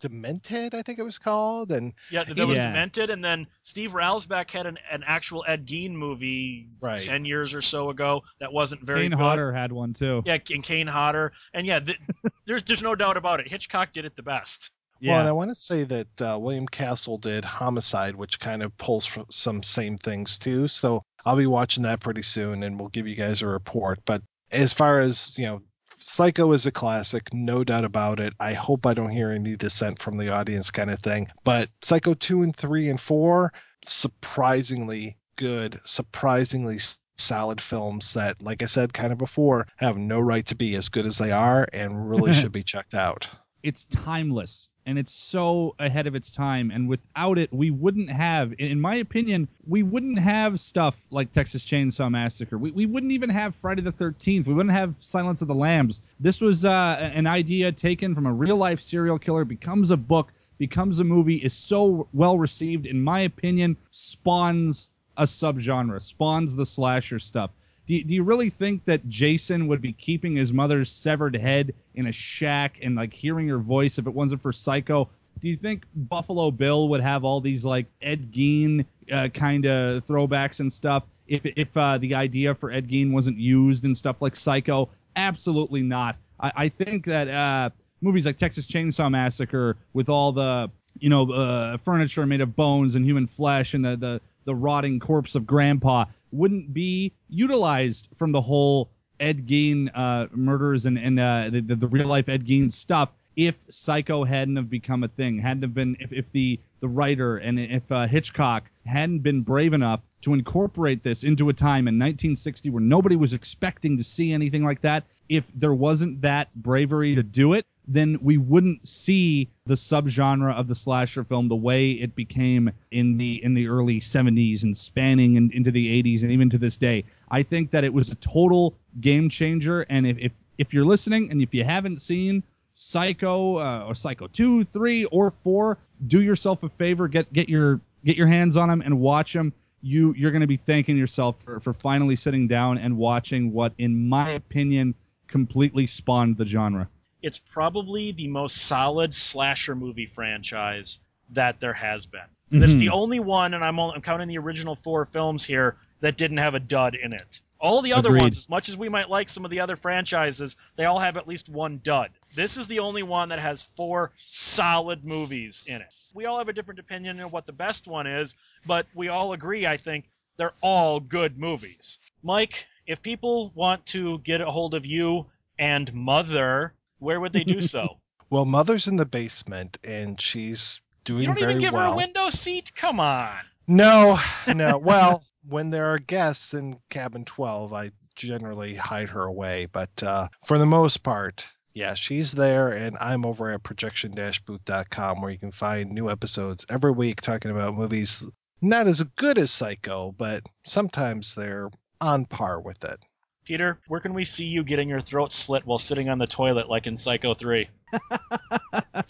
demented 0.00 0.74
i 0.74 0.82
think 0.82 0.98
it 0.98 1.02
was 1.02 1.18
called 1.18 1.70
and 1.70 1.92
Yeah, 2.10 2.24
that 2.24 2.46
was 2.46 2.58
Yeah. 2.58 2.66
demented, 2.66 3.10
and 3.10 3.22
then 3.24 3.46
Steve 3.62 3.92
Railsback 3.92 4.50
had 4.50 4.66
an, 4.66 4.78
an 4.90 5.04
actual 5.06 5.44
Ed 5.46 5.66
Gein 5.66 5.92
movie 5.92 6.68
Right. 6.82 6.98
ten 7.00 7.24
years 7.24 7.54
or 7.54 7.62
so 7.62 7.90
ago 7.90 8.22
that 8.40 8.52
wasn't 8.52 8.84
very 8.84 9.02
Kane 9.02 9.10
good. 9.12 9.18
Hodder 9.18 9.52
had 9.52 9.72
one 9.72 9.92
too. 9.92 10.22
Yeah, 10.26 10.38
and 10.52 10.64
Kane 10.64 10.86
Hodder, 10.86 11.32
and 11.54 11.66
yeah, 11.66 11.80
th- 11.80 11.98
there's 12.46 12.62
there's 12.64 12.82
no 12.82 12.94
doubt 12.96 13.16
about 13.16 13.40
it. 13.40 13.48
Hitchcock 13.48 13.92
did 13.92 14.04
it 14.04 14.16
the 14.16 14.22
best. 14.22 14.72
Well, 15.02 15.18
and 15.20 15.28
I 15.28 15.32
want 15.32 15.50
to 15.50 15.54
say 15.54 15.84
that 15.84 16.20
uh, 16.20 16.38
William 16.38 16.66
Castle 16.68 17.16
did 17.16 17.42
Homicide, 17.42 18.14
which 18.16 18.38
kind 18.38 18.62
of 18.62 18.76
pulls 18.76 19.06
from 19.06 19.24
some 19.30 19.62
same 19.62 19.96
things 19.96 20.36
too. 20.38 20.68
So 20.68 21.02
I'll 21.24 21.36
be 21.38 21.46
watching 21.46 21.84
that 21.84 22.00
pretty 22.00 22.20
soon, 22.22 22.62
and 22.62 22.78
we'll 22.78 22.88
give 22.90 23.06
you 23.08 23.14
guys 23.16 23.40
a 23.40 23.46
report. 23.46 24.00
But 24.04 24.22
as 24.50 24.74
far 24.74 25.00
as 25.00 25.32
you 25.38 25.46
know, 25.46 25.62
Psycho 26.10 26.50
is 26.50 26.66
a 26.66 26.72
classic, 26.72 27.32
no 27.32 27.62
doubt 27.62 27.84
about 27.84 28.18
it. 28.18 28.34
I 28.40 28.52
hope 28.52 28.84
I 28.84 28.94
don't 28.94 29.10
hear 29.10 29.30
any 29.30 29.54
dissent 29.54 30.02
from 30.02 30.16
the 30.16 30.30
audience, 30.30 30.72
kind 30.72 30.90
of 30.90 30.98
thing. 30.98 31.28
But 31.44 31.70
Psycho 31.82 32.14
two 32.14 32.42
and 32.42 32.54
three 32.54 32.90
and 32.90 33.00
four, 33.00 33.52
surprisingly 33.86 35.18
good, 35.36 35.80
surprisingly 35.84 36.78
solid 37.16 37.60
films 37.60 38.14
that, 38.14 38.42
like 38.42 38.60
I 38.60 38.66
said 38.66 38.92
kind 38.92 39.12
of 39.12 39.18
before, 39.18 39.68
have 39.76 39.96
no 39.96 40.18
right 40.18 40.44
to 40.46 40.56
be 40.56 40.74
as 40.74 40.88
good 40.88 41.06
as 41.06 41.16
they 41.16 41.30
are, 41.30 41.68
and 41.72 42.10
really 42.10 42.34
should 42.40 42.52
be 42.52 42.64
checked 42.64 42.94
out. 42.94 43.28
it's 43.62 43.84
timeless 43.84 44.68
and 44.86 44.98
it's 44.98 45.12
so 45.12 45.74
ahead 45.78 46.06
of 46.06 46.14
its 46.14 46.32
time 46.32 46.70
and 46.70 46.88
without 46.88 47.38
it 47.38 47.52
we 47.52 47.70
wouldn't 47.70 48.10
have 48.10 48.54
in 48.58 48.80
my 48.80 48.96
opinion 48.96 49.48
we 49.66 49.82
wouldn't 49.82 50.18
have 50.18 50.58
stuff 50.58 50.96
like 51.10 51.32
texas 51.32 51.64
chainsaw 51.64 52.10
massacre. 52.10 52.58
We, 52.58 52.70
we 52.70 52.86
wouldn't 52.86 53.12
even 53.12 53.30
have 53.30 53.54
friday 53.54 53.82
the 53.82 53.92
13th 53.92 54.46
we 54.46 54.54
wouldn't 54.54 54.74
have 54.74 54.94
silence 55.00 55.42
of 55.42 55.48
the 55.48 55.54
lambs. 55.54 56.00
This 56.18 56.40
was 56.40 56.64
uh, 56.64 57.10
an 57.14 57.26
idea 57.26 57.72
taken 57.72 58.14
from 58.14 58.26
a 58.26 58.32
real 58.32 58.56
life 58.56 58.80
serial 58.80 59.18
killer 59.18 59.44
becomes 59.44 59.90
a 59.90 59.96
book 59.96 60.32
becomes 60.58 61.00
a 61.00 61.04
movie 61.04 61.36
is 61.36 61.54
so 61.54 62.08
well 62.12 62.38
received 62.38 62.86
in 62.86 63.02
my 63.02 63.20
opinion 63.20 63.76
spawns 63.90 64.90
a 65.16 65.24
subgenre 65.24 66.00
spawns 66.00 66.56
the 66.56 66.66
slasher 66.66 67.18
stuff 67.18 67.50
do 67.86 67.94
you, 67.94 68.04
do 68.04 68.14
you 68.14 68.22
really 68.22 68.50
think 68.50 68.84
that 68.84 69.08
Jason 69.08 69.66
would 69.68 69.80
be 69.80 69.92
keeping 69.92 70.34
his 70.34 70.52
mother's 70.52 70.90
severed 70.90 71.36
head 71.36 71.74
in 71.94 72.06
a 72.06 72.12
shack 72.12 72.78
and 72.82 72.96
like 72.96 73.12
hearing 73.12 73.48
her 73.48 73.58
voice 73.58 73.98
if 73.98 74.06
it 74.06 74.14
wasn't 74.14 74.42
for 74.42 74.52
Psycho? 74.52 75.08
Do 75.40 75.48
you 75.48 75.56
think 75.56 75.86
Buffalo 75.94 76.50
Bill 76.50 76.88
would 76.90 77.00
have 77.00 77.24
all 77.24 77.40
these 77.40 77.64
like 77.64 77.86
Ed 78.02 78.32
Gein 78.32 78.84
uh, 79.10 79.28
kind 79.32 79.66
of 79.66 80.04
throwbacks 80.04 80.60
and 80.60 80.72
stuff 80.72 81.04
if 81.26 81.46
if 81.46 81.76
uh, 81.76 81.98
the 81.98 82.14
idea 82.14 82.54
for 82.54 82.70
Ed 82.70 82.88
Gein 82.88 83.12
wasn't 83.12 83.38
used 83.38 83.84
and 83.84 83.96
stuff 83.96 84.20
like 84.20 84.36
Psycho? 84.36 84.90
Absolutely 85.16 85.82
not. 85.82 86.16
I, 86.38 86.52
I 86.56 86.68
think 86.68 87.06
that 87.06 87.28
uh, 87.28 87.70
movies 88.00 88.26
like 88.26 88.36
Texas 88.36 88.66
Chainsaw 88.66 89.10
Massacre 89.10 89.76
with 89.92 90.08
all 90.08 90.32
the 90.32 90.70
you 90.98 91.08
know, 91.08 91.30
uh, 91.30 91.76
furniture 91.78 92.26
made 92.26 92.40
of 92.40 92.56
bones 92.56 92.94
and 92.94 93.04
human 93.04 93.26
flesh 93.26 93.74
and 93.74 93.84
the, 93.84 93.96
the, 93.96 94.20
the 94.44 94.54
rotting 94.54 94.98
corpse 94.98 95.34
of 95.34 95.46
grandpa 95.46 96.04
wouldn't 96.32 96.72
be 96.72 97.12
utilized 97.28 98.08
from 98.16 98.32
the 98.32 98.40
whole 98.40 98.90
Ed 99.18 99.46
Gein 99.46 99.90
uh, 99.94 100.26
murders 100.32 100.86
and, 100.86 100.98
and 100.98 101.20
uh, 101.20 101.50
the, 101.50 101.60
the 101.60 101.88
real 101.88 102.06
life 102.06 102.28
Ed 102.28 102.46
Gein 102.46 102.72
stuff 102.72 103.10
if 103.36 103.56
Psycho 103.70 104.24
hadn't 104.24 104.56
have 104.56 104.68
become 104.68 105.04
a 105.04 105.08
thing, 105.08 105.38
hadn't 105.38 105.62
have 105.62 105.74
been 105.74 105.96
if, 106.00 106.12
if 106.12 106.32
the 106.32 106.60
the 106.80 106.88
writer 106.88 107.36
and 107.36 107.60
if 107.60 107.90
uh, 107.92 108.06
Hitchcock 108.06 108.70
hadn't 108.86 109.20
been 109.20 109.42
brave 109.42 109.72
enough 109.72 110.00
to 110.22 110.34
incorporate 110.34 111.02
this 111.02 111.22
into 111.22 111.48
a 111.48 111.52
time 111.52 111.88
in 111.88 111.94
1960 111.94 112.70
where 112.70 112.82
nobody 112.82 113.16
was 113.16 113.32
expecting 113.32 113.98
to 113.98 114.04
see 114.04 114.32
anything 114.32 114.64
like 114.64 114.82
that, 114.82 115.04
if 115.28 115.50
there 115.52 115.74
wasn't 115.74 116.22
that 116.22 116.54
bravery 116.54 117.14
to 117.14 117.22
do 117.22 117.54
it, 117.54 117.66
then 117.90 118.18
we 118.22 118.38
wouldn't 118.38 118.86
see 118.86 119.50
the 119.66 119.74
subgenre 119.74 120.54
of 120.54 120.68
the 120.68 120.76
slasher 120.76 121.24
film 121.24 121.48
the 121.48 121.56
way 121.56 121.90
it 121.90 122.14
became 122.14 122.70
in 122.92 123.18
the 123.18 123.42
in 123.42 123.54
the 123.54 123.68
early 123.68 123.98
70s 123.98 124.62
and 124.62 124.76
spanning 124.76 125.34
in, 125.34 125.50
into 125.50 125.72
the 125.72 126.00
80s 126.02 126.22
and 126.22 126.30
even 126.30 126.50
to 126.50 126.58
this 126.58 126.76
day. 126.76 127.04
I 127.28 127.42
think 127.42 127.72
that 127.72 127.82
it 127.82 127.92
was 127.92 128.10
a 128.10 128.14
total 128.14 128.76
game 129.00 129.28
changer. 129.28 129.84
And 129.90 130.06
if 130.06 130.18
if, 130.18 130.32
if 130.56 130.72
you're 130.72 130.84
listening 130.84 131.32
and 131.32 131.42
if 131.42 131.52
you 131.52 131.64
haven't 131.64 131.96
seen 131.96 132.44
Psycho 132.74 133.56
uh, 133.56 133.84
or 133.88 133.96
Psycho 133.96 134.28
two, 134.28 134.62
three, 134.62 135.04
or 135.06 135.32
four, 135.32 135.78
do 136.06 136.22
yourself 136.22 136.62
a 136.62 136.68
favor, 136.68 137.08
get 137.08 137.32
get 137.32 137.48
your 137.48 137.80
get 138.04 138.16
your 138.16 138.28
hands 138.28 138.56
on 138.56 138.68
them 138.68 138.82
and 138.82 139.00
watch 139.00 139.32
them. 139.32 139.52
You 139.82 140.14
you're 140.16 140.30
going 140.30 140.42
to 140.42 140.46
be 140.46 140.56
thanking 140.56 140.96
yourself 140.96 141.42
for 141.42 141.58
for 141.58 141.72
finally 141.72 142.14
sitting 142.14 142.46
down 142.46 142.78
and 142.78 142.96
watching 142.96 143.52
what, 143.52 143.72
in 143.78 144.08
my 144.08 144.30
opinion, 144.30 144.94
completely 145.26 145.88
spawned 145.88 146.36
the 146.36 146.46
genre. 146.46 146.88
It's 147.22 147.38
probably 147.38 148.12
the 148.12 148.28
most 148.28 148.56
solid 148.56 149.14
slasher 149.14 149.74
movie 149.74 150.06
franchise 150.06 151.00
that 151.30 151.60
there 151.60 151.74
has 151.74 152.06
been. 152.06 152.20
Mm-hmm. 152.52 152.64
It's 152.64 152.76
the 152.76 152.90
only 152.90 153.20
one, 153.20 153.54
and 153.54 153.64
I'm, 153.64 153.78
only, 153.78 153.96
I'm 153.96 154.02
counting 154.02 154.28
the 154.28 154.38
original 154.38 154.74
four 154.74 155.04
films 155.04 155.44
here 155.44 155.76
that 156.00 156.16
didn't 156.16 156.38
have 156.38 156.54
a 156.54 156.60
dud 156.60 156.94
in 156.94 157.12
it. 157.12 157.40
All 157.60 157.82
the 157.82 157.92
other 157.92 158.08
Agreed. 158.08 158.22
ones, 158.22 158.38
as 158.38 158.48
much 158.48 158.70
as 158.70 158.78
we 158.78 158.88
might 158.88 159.10
like 159.10 159.28
some 159.28 159.44
of 159.44 159.50
the 159.50 159.60
other 159.60 159.76
franchises, 159.76 160.56
they 160.76 160.86
all 160.86 160.98
have 160.98 161.18
at 161.18 161.28
least 161.28 161.50
one 161.50 161.78
dud. 161.82 162.10
This 162.34 162.56
is 162.56 162.68
the 162.68 162.78
only 162.78 163.02
one 163.02 163.28
that 163.28 163.38
has 163.38 163.64
four 163.64 164.12
solid 164.28 165.04
movies 165.04 165.62
in 165.66 165.82
it. 165.82 165.94
We 166.14 166.24
all 166.24 166.38
have 166.38 166.48
a 166.48 166.54
different 166.54 166.80
opinion 166.80 167.20
on 167.20 167.30
what 167.30 167.44
the 167.44 167.52
best 167.52 167.86
one 167.86 168.06
is, 168.06 168.34
but 168.66 168.86
we 168.94 169.08
all 169.08 169.34
agree, 169.34 169.66
I 169.66 169.76
think, 169.76 170.06
they're 170.38 170.54
all 170.62 171.00
good 171.00 171.38
movies. 171.38 171.98
Mike, 172.22 172.66
if 172.86 173.02
people 173.02 173.52
want 173.54 173.84
to 173.86 174.18
get 174.18 174.40
a 174.40 174.50
hold 174.50 174.72
of 174.72 174.86
you 174.86 175.26
and 175.58 175.92
Mother, 175.92 176.72
where 177.00 177.20
would 177.20 177.32
they 177.32 177.44
do 177.44 177.60
so? 177.60 177.98
well, 178.30 178.44
Mother's 178.44 178.86
in 178.86 178.96
the 178.96 179.04
basement, 179.04 179.78
and 179.84 180.20
she's 180.20 180.80
doing 181.04 181.24
very 181.24 181.28
well. 181.28 181.38
You 181.38 181.42
don't 181.42 181.50
even 181.50 181.62
give 181.62 181.74
well. 181.74 181.88
her 181.88 181.94
a 181.94 181.96
window 181.96 182.30
seat? 182.30 182.72
Come 182.74 183.00
on. 183.00 183.36
No, 183.66 184.18
no. 184.54 184.78
Well, 184.78 185.24
when 185.48 185.70
there 185.70 185.92
are 185.92 185.98
guests 185.98 186.54
in 186.54 186.78
cabin 186.90 187.24
12, 187.24 187.72
I 187.72 187.90
generally 188.14 188.74
hide 188.74 189.08
her 189.10 189.22
away. 189.22 189.66
But 189.70 190.02
uh, 190.02 190.28
for 190.44 190.58
the 190.58 190.66
most 190.66 191.02
part, 191.02 191.46
yeah, 191.74 191.94
she's 191.94 192.32
there, 192.32 192.70
and 192.72 192.96
I'm 193.00 193.24
over 193.24 193.50
at 193.50 193.62
projection-booth.com 193.62 195.20
where 195.20 195.30
you 195.30 195.38
can 195.38 195.52
find 195.52 195.90
new 195.90 196.10
episodes 196.10 196.66
every 196.68 196.92
week 196.92 197.20
talking 197.20 197.50
about 197.50 197.74
movies 197.74 198.24
not 198.62 198.86
as 198.86 199.02
good 199.02 199.38
as 199.38 199.50
Psycho, 199.50 200.12
but 200.12 200.42
sometimes 200.64 201.34
they're 201.34 201.70
on 202.00 202.26
par 202.26 202.60
with 202.60 202.84
it. 202.84 203.02
Peter, 203.50 203.80
where 203.88 203.98
can 203.98 204.14
we 204.14 204.24
see 204.24 204.44
you 204.44 204.62
getting 204.62 204.88
your 204.88 205.00
throat 205.00 205.32
slit 205.32 205.66
while 205.66 205.76
sitting 205.76 206.08
on 206.08 206.18
the 206.18 206.26
toilet 206.28 206.70
like 206.70 206.86
in 206.86 206.96
Psycho 206.96 207.34
3? 207.34 207.68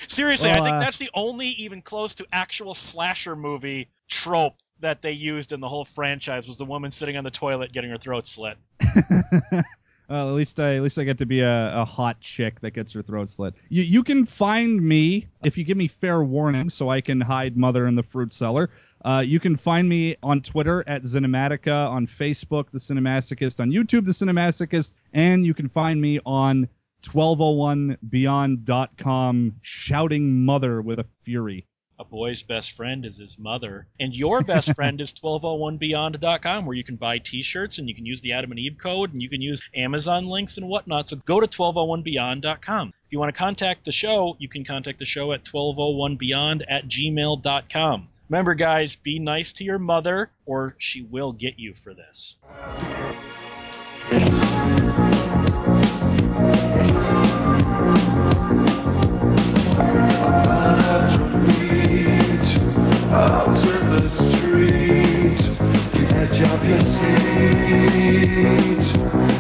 Seriously, 0.09 0.49
well, 0.49 0.63
I 0.63 0.65
think 0.65 0.77
uh, 0.79 0.81
that's 0.81 0.97
the 0.97 1.11
only 1.13 1.49
even 1.49 1.83
close 1.83 2.15
to 2.15 2.27
actual 2.33 2.73
slasher 2.73 3.37
movie 3.37 3.91
trope 4.09 4.55
that 4.79 5.03
they 5.03 5.13
used 5.13 5.53
in 5.53 5.61
the 5.61 5.69
whole 5.69 5.85
franchise 5.85 6.49
was 6.49 6.57
the 6.57 6.65
woman 6.65 6.91
sitting 6.91 7.19
on 7.19 7.25
the 7.25 7.31
toilet 7.31 7.71
getting 7.71 7.91
her 7.91 7.99
throat 7.99 8.27
slit. 8.27 8.57
Well, 10.11 10.29
at 10.29 10.35
least 10.35 10.59
I 10.59 10.75
at 10.75 10.83
least 10.83 10.99
I 10.99 11.05
get 11.05 11.19
to 11.19 11.27
be 11.27 11.39
a, 11.39 11.83
a 11.83 11.85
hot 11.85 12.21
chick 12.21 12.59
that 12.63 12.73
gets 12.73 12.93
her 12.95 13.03
throat 13.03 13.29
slit. 13.29 13.55
You 13.69 13.85
you 13.85 14.03
can 14.03 14.27
find 14.27 14.83
me 14.83 15.29
if 15.45 15.57
you 15.57 15.63
give 15.63 15.77
me 15.77 15.87
fair 15.87 16.21
warning, 16.21 16.69
so 16.69 16.89
I 16.89 17.01
can 17.01 17.21
hide 17.21 17.57
mother 17.57 17.87
in 17.87 17.95
the 17.95 18.03
fruit 18.03 18.33
cellar. 18.33 18.71
Uh, 19.03 19.25
you 19.27 19.41
can 19.41 19.57
find 19.57 19.89
me 19.89 20.15
on 20.23 20.43
Twitter 20.43 20.85
at 20.87 21.03
Cinematica, 21.03 21.91
on 21.91 22.07
Facebook, 22.07 22.71
The 22.71 22.79
Cinemasochist, 22.79 23.59
on 23.61 23.71
YouTube, 23.71 24.07
The 24.07 24.13
Cinemasochist, 24.13 24.93
and 25.13 25.45
you 25.45 25.55
can 25.55 25.69
find 25.69 26.01
me 26.01 26.21
on 26.25 26.69
1201beyond.com 27.03 29.57
shouting 29.63 30.45
mother 30.45 30.81
with 30.83 31.01
a 31.01 31.07
fury 31.23 31.67
a 32.01 32.05
boy's 32.05 32.43
best 32.43 32.73
friend 32.73 33.05
is 33.05 33.19
his 33.19 33.39
mother. 33.39 33.87
And 34.01 34.17
your 34.17 34.41
best 34.41 34.75
friend 34.75 34.99
is 35.03 35.13
1201beyond.com 35.13 36.65
where 36.65 36.75
you 36.75 36.83
can 36.83 36.97
buy 36.97 37.19
t-shirts 37.19 37.79
and 37.79 37.91
you 37.91 37.95
can 37.95 38.07
use 38.07 38.23
the 38.23 38.33
Adam 38.33 38.53
and 38.53 38.59
Eve 38.59 38.79
code 38.79 39.13
and 39.13 39.21
you 39.21 39.29
can 39.29 39.43
use 39.43 39.69
Amazon 39.75 40.27
links 40.27 40.57
and 40.57 40.67
whatnot. 40.67 41.09
So 41.09 41.19
go 41.19 41.41
to 41.41 41.47
1201beyond.com. 41.47 42.89
If 42.89 43.13
you 43.13 43.19
want 43.19 43.35
to 43.35 43.39
contact 43.39 43.85
the 43.85 43.93
show, 43.93 44.35
you 44.39 44.49
can 44.49 44.65
contact 44.65 44.99
the 44.99 45.05
show 45.05 45.35
at 45.35 45.45
1201beyond 45.45 46.63
at 46.67 46.87
gmail.com. 46.87 48.09
Remember, 48.31 48.55
guys, 48.55 48.95
be 48.95 49.19
nice 49.19 49.55
to 49.55 49.65
your 49.65 49.81
mother, 49.81 50.31
or 50.47 50.77
she 50.79 51.03
will 51.03 51.33
get 51.33 51.59
you 51.59 51.75
for 51.75 51.95
this. 51.95 52.39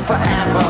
Forever. 0.08 0.69